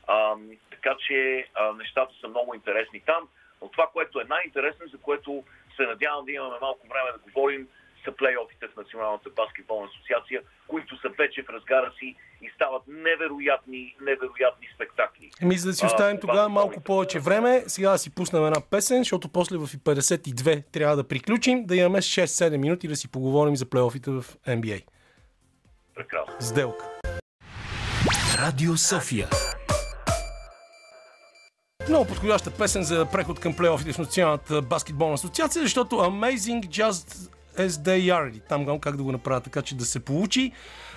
А, 0.06 0.36
така 0.70 0.96
че 1.06 1.48
а, 1.54 1.72
нещата 1.72 2.14
са 2.20 2.28
много 2.28 2.54
интересни 2.54 3.00
там. 3.00 3.28
Но 3.62 3.68
това, 3.68 3.86
което 3.92 4.20
е 4.20 4.24
най-интересно, 4.24 4.86
за 4.86 4.98
което 4.98 5.44
се 5.76 5.82
надявам 5.82 6.24
да 6.24 6.32
имаме 6.32 6.56
малко 6.60 6.86
време 6.88 7.12
да 7.12 7.18
говорим, 7.18 7.68
са 8.06 8.12
плейофите 8.12 8.66
в 8.68 8.76
Националната 8.76 9.30
баскетболна 9.36 9.88
асоциация, 9.94 10.42
които 10.68 11.00
са 11.00 11.08
вече 11.18 11.42
в 11.42 11.48
разгара 11.48 11.92
си 11.98 12.16
и 12.42 12.50
стават 12.54 12.82
невероятни, 12.86 13.96
невероятни 14.00 14.68
спектакли. 14.74 15.30
Еми, 15.42 15.56
за 15.56 15.68
да 15.68 15.74
си 15.74 15.86
оставим 15.86 16.20
тогава 16.20 16.48
малко 16.48 16.80
повече 16.80 17.18
време, 17.18 17.62
сега 17.66 17.90
да 17.90 17.98
си 17.98 18.14
пуснем 18.14 18.46
една 18.46 18.60
песен, 18.70 18.98
защото 18.98 19.28
после 19.28 19.56
в 19.56 19.66
52 19.66 20.64
трябва 20.72 20.96
да 20.96 21.08
приключим, 21.08 21.66
да 21.66 21.76
имаме 21.76 21.98
6-7 21.98 22.56
минути 22.56 22.88
да 22.88 22.96
си 22.96 23.10
поговорим 23.10 23.56
за 23.56 23.70
плейофите 23.70 24.10
в 24.10 24.22
NBA. 24.46 24.84
Прекрасно. 25.94 26.34
Сделка. 26.40 26.84
Радио 28.38 28.76
София. 28.76 29.28
Много 31.88 32.04
подходяща 32.04 32.50
песен 32.50 32.82
за 32.82 33.06
преход 33.06 33.40
към 33.40 33.56
плейофите 33.56 33.92
в 33.92 33.98
Националната 33.98 34.62
баскетболна 34.62 35.14
асоциация, 35.14 35.62
защото 35.62 35.96
Amazing 35.96 36.66
Just 36.66 37.30
as 37.58 37.68
they 37.68 38.00
are. 38.00 38.48
Там 38.48 38.80
как 38.80 38.96
да 38.96 39.02
го 39.02 39.12
направя 39.12 39.40
така, 39.40 39.62
че 39.62 39.74
да 39.74 39.84
се 39.84 40.00
получи. 40.00 40.52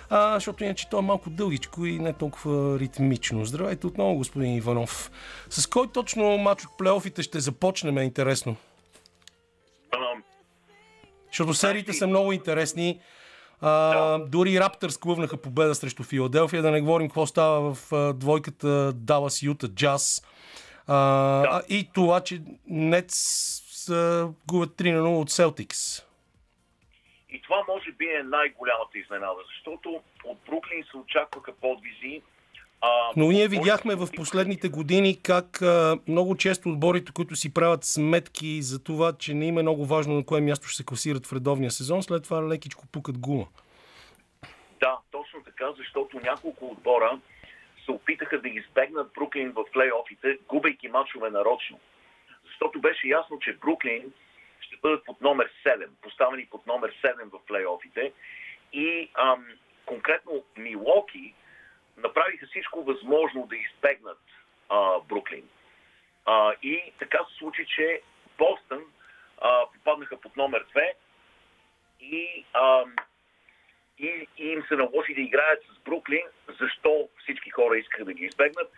А, 0.10 0.34
защото 0.34 0.64
иначе 0.64 0.90
то 0.90 1.00
е 1.00 1.02
малко 1.02 1.30
дългичко 1.30 1.86
и 1.86 2.00
не 2.00 2.14
толкова 2.14 2.80
ритмично. 2.80 3.46
Здравейте 3.46 3.88
отново, 3.88 4.16
господин 4.16 4.56
Иванов. 4.56 5.12
С 5.50 5.68
кой 5.68 5.88
точно 5.88 6.38
матч 6.38 6.66
от 6.66 6.78
плейофите 6.78 7.24
ще 7.24 7.40
започнем, 7.40 7.98
е 7.98 8.04
интересно? 8.04 8.56
Защото 11.32 11.54
сериите 11.54 11.94
са 11.94 12.08
много 12.08 12.32
интересни. 12.32 13.00
А, 13.62 13.70
да. 13.70 14.26
Дори 14.26 14.60
Раптърс 14.60 14.98
клъвнаха 14.98 15.38
победа 15.38 15.76
срещу 15.76 16.04
Филаделфия. 16.04 16.62
Да 16.62 16.72
не 16.72 16.82
говорим 16.82 17.08
какво 17.08 17.26
става 17.26 17.74
в 17.74 17.94
а, 17.94 18.14
двойката 18.14 18.94
Далас 18.94 19.44
Юта 19.44 19.68
Джаз. 19.68 20.22
А, 20.90 20.96
да. 21.42 21.62
И 21.70 21.90
това, 21.94 22.22
че 22.22 22.42
Нец 22.68 23.14
губят 24.48 24.70
3 24.70 24.92
на 24.94 25.02
0 25.02 25.22
от 25.22 25.30
Селтикс. 25.30 26.06
И 27.30 27.42
това 27.42 27.64
може 27.68 27.92
би 27.92 28.06
е 28.06 28.24
най-голямата 28.24 28.98
изненада, 28.98 29.40
защото 29.48 30.02
от 30.26 30.38
Бруклин 30.46 30.84
се 30.92 30.98
очакваха 30.98 31.52
подвизи. 31.62 32.22
А, 32.82 32.88
Но 33.18 33.28
ние 33.28 33.48
видяхме 33.48 33.96
в 33.96 34.08
последните 34.16 34.70
години 34.70 35.22
как 35.22 35.62
а, 35.62 36.00
много 36.08 36.36
често 36.36 36.70
отборите, 36.70 37.12
които 37.12 37.36
си 37.36 37.54
правят 37.54 37.84
сметки 37.84 38.62
за 38.62 38.84
това, 38.84 39.14
че 39.14 39.34
не 39.34 39.46
им 39.46 39.58
е 39.58 39.62
много 39.62 39.86
важно 39.86 40.14
на 40.14 40.26
кое 40.26 40.42
място 40.42 40.68
ще 40.68 40.78
се 40.78 40.86
класират 40.86 41.28
в 41.28 41.34
редовния 41.34 41.72
сезон, 41.72 42.04
след 42.04 42.24
това 42.24 42.48
лекичко 42.48 42.88
пукат 42.88 43.18
гума. 43.18 43.46
Да, 44.80 44.98
точно 45.12 45.44
така, 45.46 45.66
защото 45.78 46.20
няколко 46.20 46.66
отбора 46.66 47.20
се 47.90 47.94
опитаха 47.94 48.42
да 48.42 48.50
избегнат 48.50 49.14
Бруклин 49.14 49.52
в 49.52 49.66
плейофите, 49.74 50.38
губейки 50.48 50.88
мачове 50.88 51.30
нарочно. 51.30 51.80
Защото 52.46 52.82
беше 52.82 53.08
ясно, 53.08 53.40
че 53.40 53.54
Бруклин 53.54 54.14
ще 54.62 54.78
бъдат 54.82 55.06
под 55.06 55.22
номер 55.22 55.52
7, 55.66 55.88
поставени 56.02 56.46
под 56.46 56.68
номер 56.68 56.94
7 57.04 57.24
в 57.24 57.46
плейофите. 57.48 58.14
И 58.74 59.10
ам, 59.14 59.46
конкретно 59.86 60.44
Милоки 60.58 61.34
направиха 61.98 62.48
всичко 62.48 62.84
възможно 62.84 63.48
да 63.48 63.56
избегнат 63.56 64.22
а, 64.70 65.00
Бруклин. 65.00 65.50
А, 66.26 66.54
и 66.64 66.94
така 67.00 67.18
се 67.30 67.38
случи, 67.38 67.66
че 67.76 68.02
Бостън 68.38 68.84
а, 69.42 69.66
попаднаха 69.74 70.22
под 70.22 70.38
номер 70.38 70.66
2 70.76 70.92
и, 72.02 72.46
а, 72.54 72.84
и, 74.00 74.28
и 74.38 74.48
им 74.48 74.64
се 74.68 74.76
наложи 74.76 75.14
да 75.14 75.22
играят 75.22 75.60
с 75.64 75.80
Бруклин. 75.80 76.24
Защо 76.60 77.10
всички 77.24 77.50
хора 77.50 77.78
искаха 77.78 78.06
да 78.06 78.14
ги 78.14 78.26
избегнат? 78.26 78.72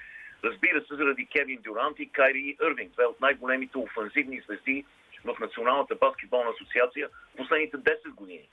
Разбира 0.44 0.82
се, 0.82 0.96
заради 0.96 1.26
Кевин 1.26 1.62
Дюрант 1.62 2.00
и 2.00 2.10
Кайри 2.10 2.58
Ирвинг, 2.64 2.92
две 2.92 3.06
от 3.06 3.22
най-големите 3.22 3.78
офанзивни 3.78 4.42
звезди 4.42 4.86
в 5.26 5.40
Националната 5.40 5.96
баскетболна 5.96 6.50
асоциация 6.50 7.08
в 7.08 7.38
последните 7.38 7.78
10 7.78 8.10
години. 8.10 8.48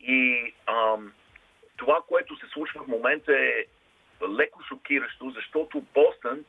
И 0.00 0.52
ам, 0.66 1.12
това, 1.76 2.02
което 2.08 2.36
се 2.36 2.46
случва 2.46 2.84
в 2.84 2.88
момента 2.88 3.32
е 3.32 3.64
леко 4.38 4.62
шокиращо, 4.68 5.30
защото 5.30 5.84
Бостън 5.94 6.44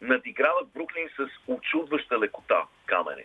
надиграват 0.00 0.68
Бруклин 0.74 1.08
с 1.16 1.28
очудваща 1.46 2.18
лекота, 2.18 2.62
камене. 2.86 3.24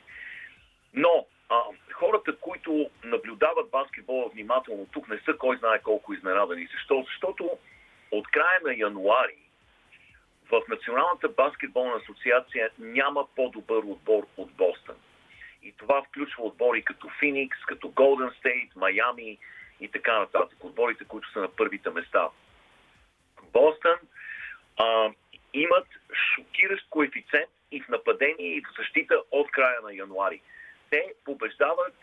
Но 0.94 1.26
а, 1.50 1.62
хората, 1.92 2.38
които 2.38 2.90
наблюдават 3.04 3.70
баскетбола 3.70 4.30
внимателно 4.30 4.88
тук, 4.92 5.08
не 5.08 5.20
са 5.26 5.38
кой 5.38 5.58
знае 5.58 5.80
колко 5.80 6.14
изненадани. 6.14 6.68
Защо? 6.74 7.04
Защото 7.08 7.50
от 8.12 8.28
края 8.28 8.60
на 8.64 8.74
януари 8.74 9.38
в 10.52 10.62
Националната 10.70 11.30
баскетболна 11.30 11.96
асоциация 11.96 12.70
няма 12.80 13.28
по-добър 13.36 13.84
отбор 13.84 14.28
от 14.38 14.52
Бостън. 14.52 14.96
И 15.64 15.72
това 15.72 16.04
включва 16.04 16.44
отбори 16.44 16.84
като 16.84 17.10
Феникс, 17.20 17.60
като 17.66 17.90
Голден 17.90 18.32
Стейт, 18.40 18.76
Майами 18.76 19.38
и 19.80 19.88
така 19.88 20.20
нататък. 20.20 20.64
Отборите, 20.64 21.06
които 21.06 21.32
са 21.32 21.40
на 21.40 21.48
първите 21.48 21.90
места. 21.90 22.30
Бостън 23.54 23.98
а, 24.78 25.12
имат 25.54 25.88
шокиращ 26.14 26.90
коефициент 26.90 27.50
и 27.72 27.82
в 27.82 27.88
нападение, 27.88 28.48
и 28.56 28.62
в 28.62 28.78
защита 28.78 29.22
от 29.32 29.52
края 29.52 29.82
на 29.82 29.94
януари. 29.94 30.42
Те 30.94 31.14
побеждават 31.26 31.94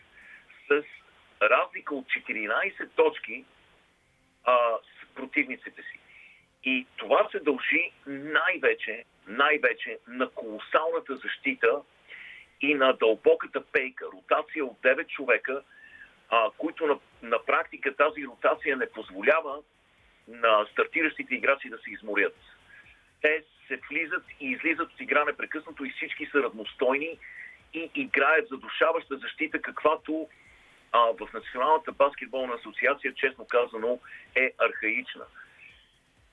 с 0.67 0.83
разлика 1.41 1.95
от 1.95 2.05
14 2.05 2.89
точки 2.95 3.45
а, 4.43 4.77
с 4.77 5.15
противниците 5.15 5.81
си. 5.81 5.99
И 6.63 6.87
това 6.97 7.29
се 7.31 7.39
дължи 7.39 7.91
най-вече, 8.07 9.03
най-вече 9.27 9.97
на 10.07 10.29
колосалната 10.29 11.17
защита 11.17 11.81
и 12.61 12.73
на 12.73 12.93
дълбоката 12.93 13.63
пейка, 13.65 14.05
ротация 14.05 14.65
от 14.65 14.77
9 14.81 15.07
човека, 15.07 15.61
а, 16.29 16.49
които 16.57 16.87
на, 16.87 16.99
на 17.21 17.45
практика 17.45 17.95
тази 17.95 18.25
ротация 18.25 18.77
не 18.77 18.89
позволява 18.89 19.61
на 20.27 20.65
стартиращите 20.71 21.35
играчи 21.35 21.69
да 21.69 21.77
се 21.77 21.91
изморят. 21.91 22.35
Те 23.21 23.43
се 23.67 23.79
влизат 23.89 24.23
и 24.39 24.51
излизат 24.51 24.93
от 24.93 25.01
игра 25.01 25.25
непрекъснато 25.25 25.85
и 25.85 25.91
всички 25.91 26.25
са 26.25 26.43
равностойни 26.43 27.19
и 27.73 27.89
играят 27.95 28.49
задушаваща 28.49 29.17
защита, 29.17 29.61
каквато 29.61 30.29
а, 30.91 30.99
в 30.99 31.33
Националната 31.33 31.91
баскетболна 31.91 32.53
асоциация, 32.53 33.13
честно 33.13 33.45
казано, 33.45 33.99
е 34.35 34.51
архаична. 34.57 35.25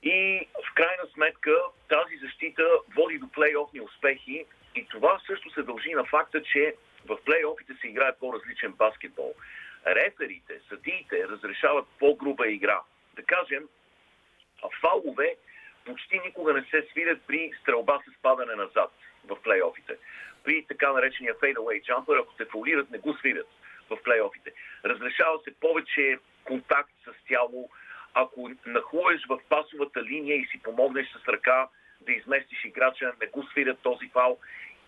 И 0.03 0.47
в 0.69 0.73
крайна 0.73 1.03
сметка 1.13 1.51
тази 1.87 2.17
защита 2.17 2.63
води 2.95 3.17
до 3.17 3.27
плейофни 3.27 3.81
успехи 3.81 4.45
и 4.75 4.85
това 4.85 5.19
също 5.27 5.49
се 5.49 5.63
дължи 5.63 5.91
на 5.93 6.05
факта, 6.05 6.43
че 6.43 6.75
в 7.05 7.17
плейофите 7.25 7.73
се 7.81 7.87
играе 7.87 8.11
по-различен 8.19 8.71
баскетбол. 8.71 9.33
Реферите, 9.87 10.59
съдиите 10.69 11.27
разрешават 11.27 11.85
по-груба 11.99 12.47
игра. 12.47 12.81
Да 13.15 13.23
кажем, 13.23 13.67
фалове 14.81 15.35
почти 15.85 16.19
никога 16.25 16.53
не 16.53 16.61
се 16.61 16.87
свирят 16.91 17.21
при 17.27 17.51
стрелба 17.61 17.99
с 18.07 18.21
падане 18.21 18.55
назад 18.55 18.91
в 19.25 19.37
плейофите. 19.43 19.97
При 20.43 20.65
така 20.67 20.91
наречения 20.91 21.35
fadeaway 21.35 21.81
jumper, 21.81 22.21
ако 22.21 22.33
се 22.33 22.45
фаулират, 22.45 22.91
не 22.91 22.97
го 22.97 23.13
свирят 23.13 23.47
в 23.89 23.97
плейофите. 24.03 24.53
Разрешава 24.85 25.39
се 25.43 25.53
повече 25.59 26.19
контакт 26.43 26.91
с 27.05 27.27
тяло. 27.27 27.69
Ако 28.13 28.51
нахлуеш 28.65 29.25
в 29.25 29.39
пасовата 29.49 30.03
линия 30.03 30.37
и 30.37 30.45
си 30.45 30.61
помогнеш 30.63 31.07
с 31.11 31.27
ръка, 31.27 31.67
да 32.01 32.11
изместиш 32.11 32.65
играча, 32.65 33.13
не 33.21 33.27
го 33.27 33.43
свирят 33.43 33.79
този 33.79 34.09
фал. 34.09 34.39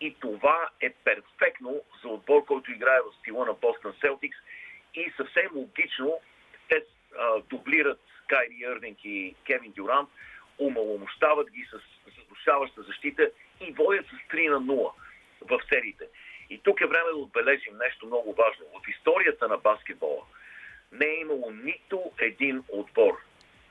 И 0.02 0.16
това 0.20 0.70
е 0.82 0.90
перфектно 0.90 1.82
за 2.04 2.10
отбор, 2.10 2.46
който 2.46 2.72
играе 2.72 3.00
в 3.00 3.20
стила 3.20 3.46
на 3.46 3.54
Бостън 3.54 3.94
Селтикс. 4.02 4.38
И 4.96 5.14
съвсем 5.18 5.50
логично 5.56 6.20
те 6.70 6.84
а, 7.18 7.42
дублират 7.50 8.00
Кайри 8.28 8.56
Йърдинг 8.60 8.98
и 9.06 9.36
Кевин 9.46 9.72
Дюрант, 9.72 10.10
умаломощават 10.60 11.52
ги 11.52 11.68
с 11.72 11.80
задушаваща 12.20 12.82
защита 12.82 13.32
и 13.62 13.72
водят 13.72 14.06
с 14.06 14.34
3 14.34 14.50
на 14.50 14.62
0 14.62 14.92
в 15.42 15.60
сериите. 15.70 16.06
И 16.50 16.60
тук 16.64 16.82
е 16.82 16.86
време 16.86 17.10
да 17.10 17.18
отбележим 17.18 17.78
нещо 17.78 18.06
много 18.06 18.34
важно. 18.34 18.66
В 18.66 18.90
историята 18.90 19.48
на 19.48 19.58
баскетбола 19.58 20.24
не 20.92 21.06
е 21.06 21.20
имало 21.20 21.52
нито 21.52 22.12
един 22.20 22.64
отбор, 22.70 23.18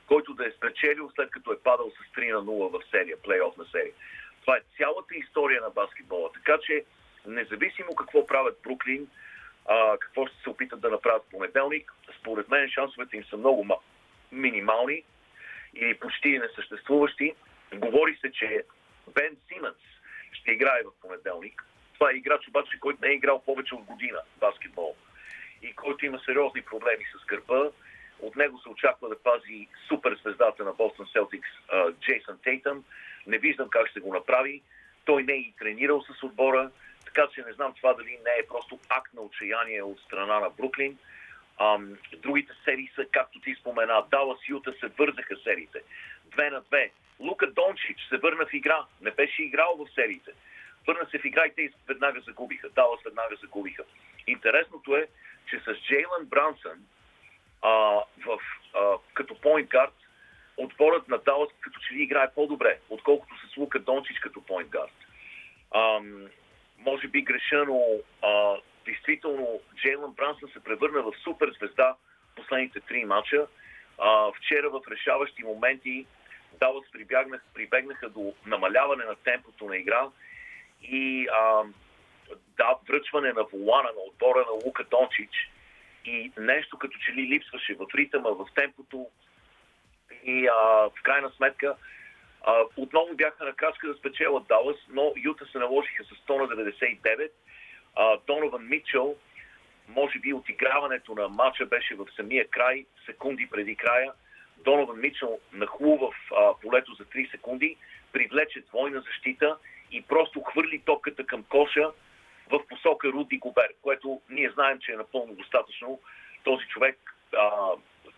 който 0.07 0.33
да 0.33 0.47
е 0.47 0.51
спечелил 0.51 1.11
след 1.15 1.31
като 1.31 1.51
е 1.51 1.59
падал 1.59 1.91
с 1.91 2.15
3 2.19 2.33
на 2.33 2.43
0 2.43 2.79
в 2.79 2.89
серия, 2.91 3.17
плейоф 3.21 3.57
на 3.57 3.65
серия. 3.65 3.93
Това 4.41 4.57
е 4.57 4.61
цялата 4.77 5.15
история 5.15 5.61
на 5.61 5.69
баскетбола. 5.69 6.29
Така 6.33 6.57
че, 6.65 6.85
независимо 7.25 7.95
какво 7.95 8.27
правят 8.27 8.59
Бруклин, 8.63 9.07
а, 9.65 9.97
какво 9.97 10.27
ще 10.27 10.41
се 10.43 10.49
опитат 10.49 10.81
да 10.81 10.89
направят 10.89 11.23
в 11.23 11.31
понеделник, 11.31 11.93
според 12.19 12.49
мен 12.49 12.69
шансовете 12.69 13.17
им 13.17 13.23
са 13.23 13.37
много 13.37 13.81
минимални 14.31 15.03
или 15.73 15.99
почти 15.99 16.39
несъществуващи. 16.39 17.33
Говори 17.73 18.17
се, 18.21 18.31
че 18.31 18.63
Бен 19.13 19.37
Симънс 19.47 19.77
ще 20.41 20.51
играе 20.51 20.81
в 20.83 21.01
понеделник. 21.01 21.65
Това 21.93 22.11
е 22.11 22.15
играч 22.15 22.47
обаче, 22.47 22.79
който 22.79 22.99
не 23.01 23.11
е 23.11 23.15
играл 23.15 23.41
повече 23.45 23.75
от 23.75 23.83
година 23.83 24.19
баскетбол 24.39 24.95
и 25.61 25.73
който 25.73 26.05
има 26.05 26.19
сериозни 26.25 26.61
проблеми 26.61 27.05
с 27.15 27.25
гърба. 27.25 27.69
От 28.19 28.35
него 28.35 28.59
се 28.59 28.69
очаква 28.69 29.09
да 29.09 29.23
пази 29.23 29.67
суперзвездата 29.87 30.63
на 30.63 30.73
Бостон 30.73 31.07
Селтикс 31.07 31.49
Джейсън 32.01 32.39
Тейтън. 32.43 32.83
Не 33.27 33.37
виждам 33.37 33.69
как 33.69 33.87
ще 33.89 33.99
го 33.99 34.13
направи. 34.13 34.61
Той 35.05 35.23
не 35.23 35.33
е 35.33 35.37
и 35.37 35.53
тренирал 35.59 36.01
с 36.01 36.23
отбора, 36.23 36.71
така 37.05 37.27
че 37.33 37.43
не 37.47 37.53
знам 37.53 37.73
това 37.73 37.93
дали 37.93 38.19
не 38.25 38.31
е 38.39 38.47
просто 38.47 38.79
акт 38.89 39.13
на 39.13 39.21
отчаяние 39.21 39.83
от 39.83 39.99
страна 39.99 40.39
на 40.39 40.49
Бруклин. 40.49 40.97
Ам, 41.59 41.97
другите 42.17 42.53
серии 42.65 42.91
са, 42.95 43.05
както 43.11 43.39
ти 43.39 43.55
спомена, 43.55 44.03
Далас 44.11 44.39
Юта 44.49 44.73
се 44.79 44.87
вързаха 44.87 45.35
сериите. 45.43 45.81
Две 46.25 46.49
на 46.49 46.61
две. 46.61 46.91
Лука 47.21 47.47
Дончич 47.47 47.97
се 48.09 48.17
върна 48.17 48.45
в 48.45 48.53
игра. 48.53 48.85
Не 49.01 49.11
беше 49.11 49.43
играл 49.43 49.77
в 49.77 49.93
сериите. 49.95 50.31
Върна 50.87 51.07
се 51.11 51.19
в 51.19 51.25
игра 51.25 51.45
и 51.45 51.55
те 51.55 51.69
веднага 51.87 52.21
загубиха. 52.21 52.69
Далас 52.69 52.99
веднага 53.05 53.35
загубиха. 53.41 53.83
Интересното 54.27 54.95
е, 54.95 55.07
че 55.49 55.59
с 55.59 55.75
Джейлън 55.87 56.25
Брансън 56.25 56.85
а, 57.61 57.69
в, 58.25 58.39
а, 58.73 58.97
като 59.13 59.33
point 59.35 59.67
guard 59.67 59.91
отборът 60.57 61.07
на 61.07 61.17
Далас 61.17 61.49
като 61.61 61.79
че 61.79 61.93
ли 61.93 62.03
играе 62.03 62.33
по-добре, 62.35 62.79
отколкото 62.89 63.33
с 63.37 63.57
Лука 63.57 63.79
Дончич 63.79 64.19
като 64.19 64.39
point 64.39 64.67
guard. 64.67 64.91
Може 66.77 67.07
би 67.07 67.21
греша, 67.21 67.65
но 67.67 67.81
а, 68.21 68.55
действително 68.85 69.61
Джейлън 69.75 70.13
Брансън 70.13 70.49
се 70.53 70.63
превърна 70.63 71.01
в 71.01 71.13
суперзвезда 71.23 71.95
последните 72.35 72.79
три 72.79 73.05
мача. 73.05 73.47
А, 73.97 74.31
вчера 74.31 74.69
в 74.69 74.81
решаващи 74.91 75.43
моменти 75.43 76.05
Далас 76.61 76.83
прибягнаха, 76.91 77.43
прибегнаха 77.53 78.09
до 78.09 78.33
намаляване 78.45 79.03
на 79.05 79.15
темпото 79.15 79.65
на 79.65 79.77
игра 79.77 80.07
и 80.81 81.27
а, 81.27 81.63
да, 82.57 82.75
връчване 82.89 83.33
на 83.33 83.43
волана 83.43 83.89
на 83.95 84.01
отбора 84.07 84.39
на 84.39 84.51
Лука 84.65 84.83
Дончич 84.91 85.51
и 86.05 86.31
нещо 86.37 86.77
като 86.77 86.97
че 86.97 87.11
ли 87.13 87.27
липсваше 87.27 87.75
в 87.75 87.85
ритъма, 87.95 88.29
в 88.29 88.45
темпото 88.55 89.07
и 90.23 90.47
а, 90.47 90.89
в 90.89 91.03
крайна 91.03 91.29
сметка 91.29 91.75
а, 92.43 92.63
отново 92.77 93.15
бяха 93.15 93.45
на 93.45 93.53
крачка 93.53 93.87
да 93.87 93.93
спечелят 93.93 94.47
Далас, 94.47 94.77
но 94.89 95.13
Юта 95.17 95.45
се 95.45 95.57
наложиха 95.57 96.03
с 96.03 96.07
100 96.07 96.39
на 96.39 96.47
99. 96.47 97.31
А, 97.95 98.17
Донован 98.27 98.67
Митчел, 98.67 99.15
може 99.87 100.19
би 100.19 100.33
отиграването 100.33 101.15
на 101.15 101.27
матча 101.27 101.65
беше 101.65 101.95
в 101.95 102.07
самия 102.15 102.47
край, 102.47 102.85
секунди 103.05 103.47
преди 103.51 103.75
края. 103.75 104.11
Донован 104.63 104.99
Митчел 104.99 105.39
нахлу 105.53 105.97
в 105.97 106.13
а, 106.35 106.53
полето 106.61 106.93
за 106.93 107.05
3 107.05 107.31
секунди, 107.31 107.77
привлече 108.11 108.61
двойна 108.61 109.01
защита 109.01 109.57
и 109.91 110.01
просто 110.01 110.41
хвърли 110.41 110.81
топката 110.85 111.25
към 111.25 111.43
коша 111.43 111.91
в 112.51 112.67
посока 112.67 113.07
Руди 113.07 113.37
Гобер, 113.37 113.73
което 113.81 114.21
ние 114.29 114.49
знаем, 114.49 114.79
че 114.79 114.91
е 114.91 114.95
напълно 114.95 115.33
достатъчно. 115.33 115.99
Този 116.43 116.67
човек 116.67 116.97
а, 117.37 117.69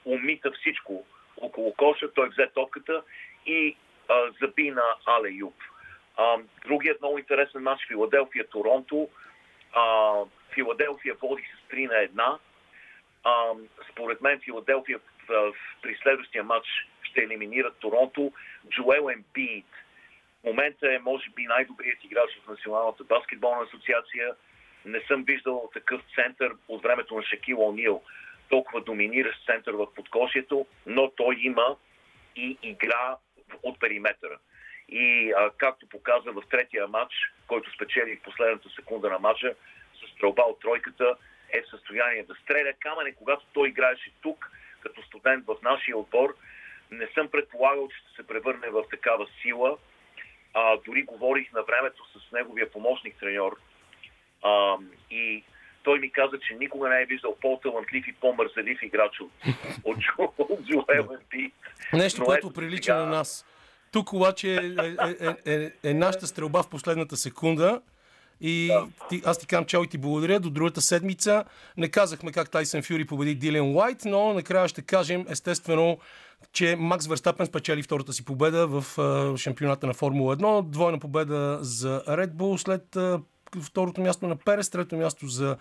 умита 0.05 0.51
всичко 0.51 1.05
около 1.37 1.73
коша, 1.73 2.13
той 2.13 2.29
взе 2.29 2.47
топката 2.53 3.03
и 3.45 3.75
а, 4.09 4.31
заби 4.41 4.71
на 4.71 4.83
Але 5.05 5.29
Юб. 5.29 5.55
А, 6.17 6.37
другият 6.67 7.01
много 7.01 7.17
интересен 7.17 7.61
матч 7.61 7.87
Филаделфия-Торонто. 7.87 9.09
Филаделфия 10.53 11.15
води 11.21 11.43
с 11.43 11.73
3 11.73 11.87
на 11.87 12.23
1. 12.23 12.37
А, 13.23 13.51
според 13.91 14.21
мен 14.21 14.39
Филаделфия 14.39 14.99
при 15.81 15.95
следващия 16.03 16.43
матч 16.43 16.67
ще 17.01 17.21
елиминират 17.21 17.77
Торонто. 17.79 18.33
Джоел 18.69 19.09
Ембид 19.09 19.65
в 20.41 20.45
момента 20.45 20.93
е, 20.93 20.99
може 20.99 21.29
би, 21.29 21.43
най-добрият 21.43 22.03
играч 22.03 22.39
в 22.45 22.49
Националната 22.49 23.03
баскетболна 23.03 23.63
асоциация. 23.63 24.35
Не 24.85 24.99
съм 24.99 25.23
виждал 25.23 25.69
такъв 25.73 26.01
център 26.15 26.55
от 26.67 26.83
времето 26.83 27.15
на 27.15 27.23
Шакил 27.23 27.57
О'Нил, 27.57 28.01
толкова 28.49 28.81
доминиращ 28.81 29.45
център 29.45 29.73
в 29.73 29.93
подкошието, 29.93 30.65
но 30.85 31.11
той 31.11 31.35
има 31.39 31.75
и 32.35 32.57
игра 32.63 33.17
от 33.63 33.79
периметъра. 33.79 34.37
И 34.89 35.33
а, 35.37 35.49
както 35.57 35.89
показа 35.89 36.31
в 36.31 36.43
третия 36.49 36.87
матч, 36.87 37.13
който 37.47 37.73
спечели 37.75 38.15
в 38.15 38.23
последната 38.23 38.69
секунда 38.69 39.09
на 39.09 39.19
матча, 39.19 39.55
с 39.93 40.11
стрелба 40.11 40.41
от 40.41 40.59
тройката, 40.59 41.15
е 41.49 41.61
в 41.61 41.69
състояние 41.69 42.23
да 42.23 42.35
стреля 42.35 42.73
камъне, 42.79 43.15
когато 43.15 43.45
той 43.53 43.69
играеше 43.69 44.11
тук, 44.21 44.51
като 44.83 45.01
студент 45.01 45.45
в 45.45 45.55
нашия 45.63 45.97
отбор. 45.97 46.35
Не 46.91 47.07
съм 47.13 47.27
предполагал, 47.27 47.87
че 47.87 47.97
ще 47.97 48.15
се 48.15 48.27
превърне 48.27 48.69
в 48.69 48.83
такава 48.91 49.27
сила 49.41 49.77
а, 50.53 50.77
дори 50.85 51.03
говорих 51.03 51.53
на 51.53 51.63
времето 51.63 52.03
с 52.05 52.31
неговия 52.31 52.71
помощник 52.71 53.15
треньор 53.19 53.57
а, 54.43 54.75
и 55.11 55.43
той 55.83 55.99
ми 55.99 56.11
каза, 56.11 56.39
че 56.47 56.53
никога 56.53 56.89
не 56.89 57.01
е 57.01 57.05
виждал 57.05 57.37
по-талантлив 57.41 58.07
и 58.07 58.13
по-мързелив 58.13 58.81
играч 58.81 59.19
от, 59.19 59.31
от, 59.83 59.97
от 60.37 60.65
Джоел. 60.65 61.17
Нещо, 61.93 62.21
Но 62.21 62.25
което 62.25 62.53
прилича 62.53 62.83
сега... 62.83 62.95
на 62.95 63.05
нас. 63.05 63.45
Тук 63.91 64.13
обаче 64.13 64.53
е, 64.53 64.57
е, 64.57 65.35
е, 65.45 65.53
е, 65.53 65.89
е 65.89 65.93
нашата 65.93 66.27
стрелба 66.27 66.63
в 66.63 66.69
последната 66.69 67.17
секунда. 67.17 67.81
И 68.41 68.67
да. 68.67 68.87
ти, 69.09 69.21
аз 69.25 69.37
ти 69.37 69.47
казвам 69.47 69.65
чао 69.65 69.83
и 69.83 69.87
ти 69.87 69.97
благодаря. 69.97 70.39
До 70.39 70.49
другата 70.49 70.81
седмица 70.81 71.43
не 71.77 71.89
казахме 71.89 72.31
как 72.31 72.49
Тайсън 72.49 72.83
Фюри 72.83 73.05
победи 73.05 73.35
Дилен 73.35 73.75
Уайт, 73.75 74.05
но 74.05 74.33
накрая 74.33 74.67
ще 74.67 74.81
кажем 74.81 75.25
естествено 75.29 75.97
че 76.51 76.75
Макс 76.79 77.07
Верстапен 77.07 77.45
спечели 77.45 77.83
втората 77.83 78.13
си 78.13 78.25
победа 78.25 78.67
в 78.67 78.85
шампионата 79.37 79.87
на 79.87 79.93
Формула 79.93 80.37
1. 80.37 80.69
Двойна 80.69 80.99
победа 80.99 81.59
за 81.61 82.03
Red 82.07 82.31
Bull 82.31 82.57
след 82.57 82.97
второто 83.61 84.01
място 84.01 84.27
на 84.27 84.35
Перес, 84.35 84.69
трето 84.69 84.95
място 84.95 85.27
за 85.27 85.57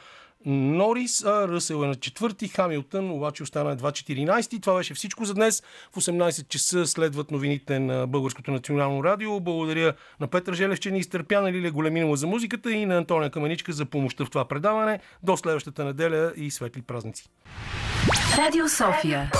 Норис, 0.46 1.24
а 1.24 1.48
Ръсел 1.48 1.84
е 1.84 1.86
на 1.86 1.94
четвърти, 1.94 2.48
Хамилтън 2.48 3.10
обаче 3.10 3.42
остана 3.42 3.70
едва 3.70 3.90
14. 3.90 4.62
Това 4.62 4.76
беше 4.76 4.94
всичко 4.94 5.24
за 5.24 5.34
днес. 5.34 5.62
В 5.92 5.96
18 5.96 6.48
часа 6.48 6.86
следват 6.86 7.30
новините 7.30 7.78
на 7.78 8.06
Българското 8.06 8.50
национално 8.50 9.04
радио. 9.04 9.40
Благодаря 9.40 9.94
на 10.20 10.26
Петър 10.26 10.54
Желев, 10.54 10.80
че 10.80 10.90
ни 10.90 10.98
изтърпя, 10.98 11.40
на 11.40 11.52
Лилия 11.52 11.72
Големинова 11.72 12.16
за 12.16 12.26
музиката 12.26 12.72
и 12.72 12.86
на 12.86 12.96
Антония 12.96 13.30
Каменичка 13.30 13.72
за 13.72 13.84
помощта 13.84 14.24
в 14.24 14.30
това 14.30 14.44
предаване. 14.44 15.00
До 15.22 15.36
следващата 15.36 15.84
неделя 15.84 16.32
и 16.36 16.50
светли 16.50 16.82
празници. 16.82 17.28
Радио 18.38 18.68
София. 18.68 19.30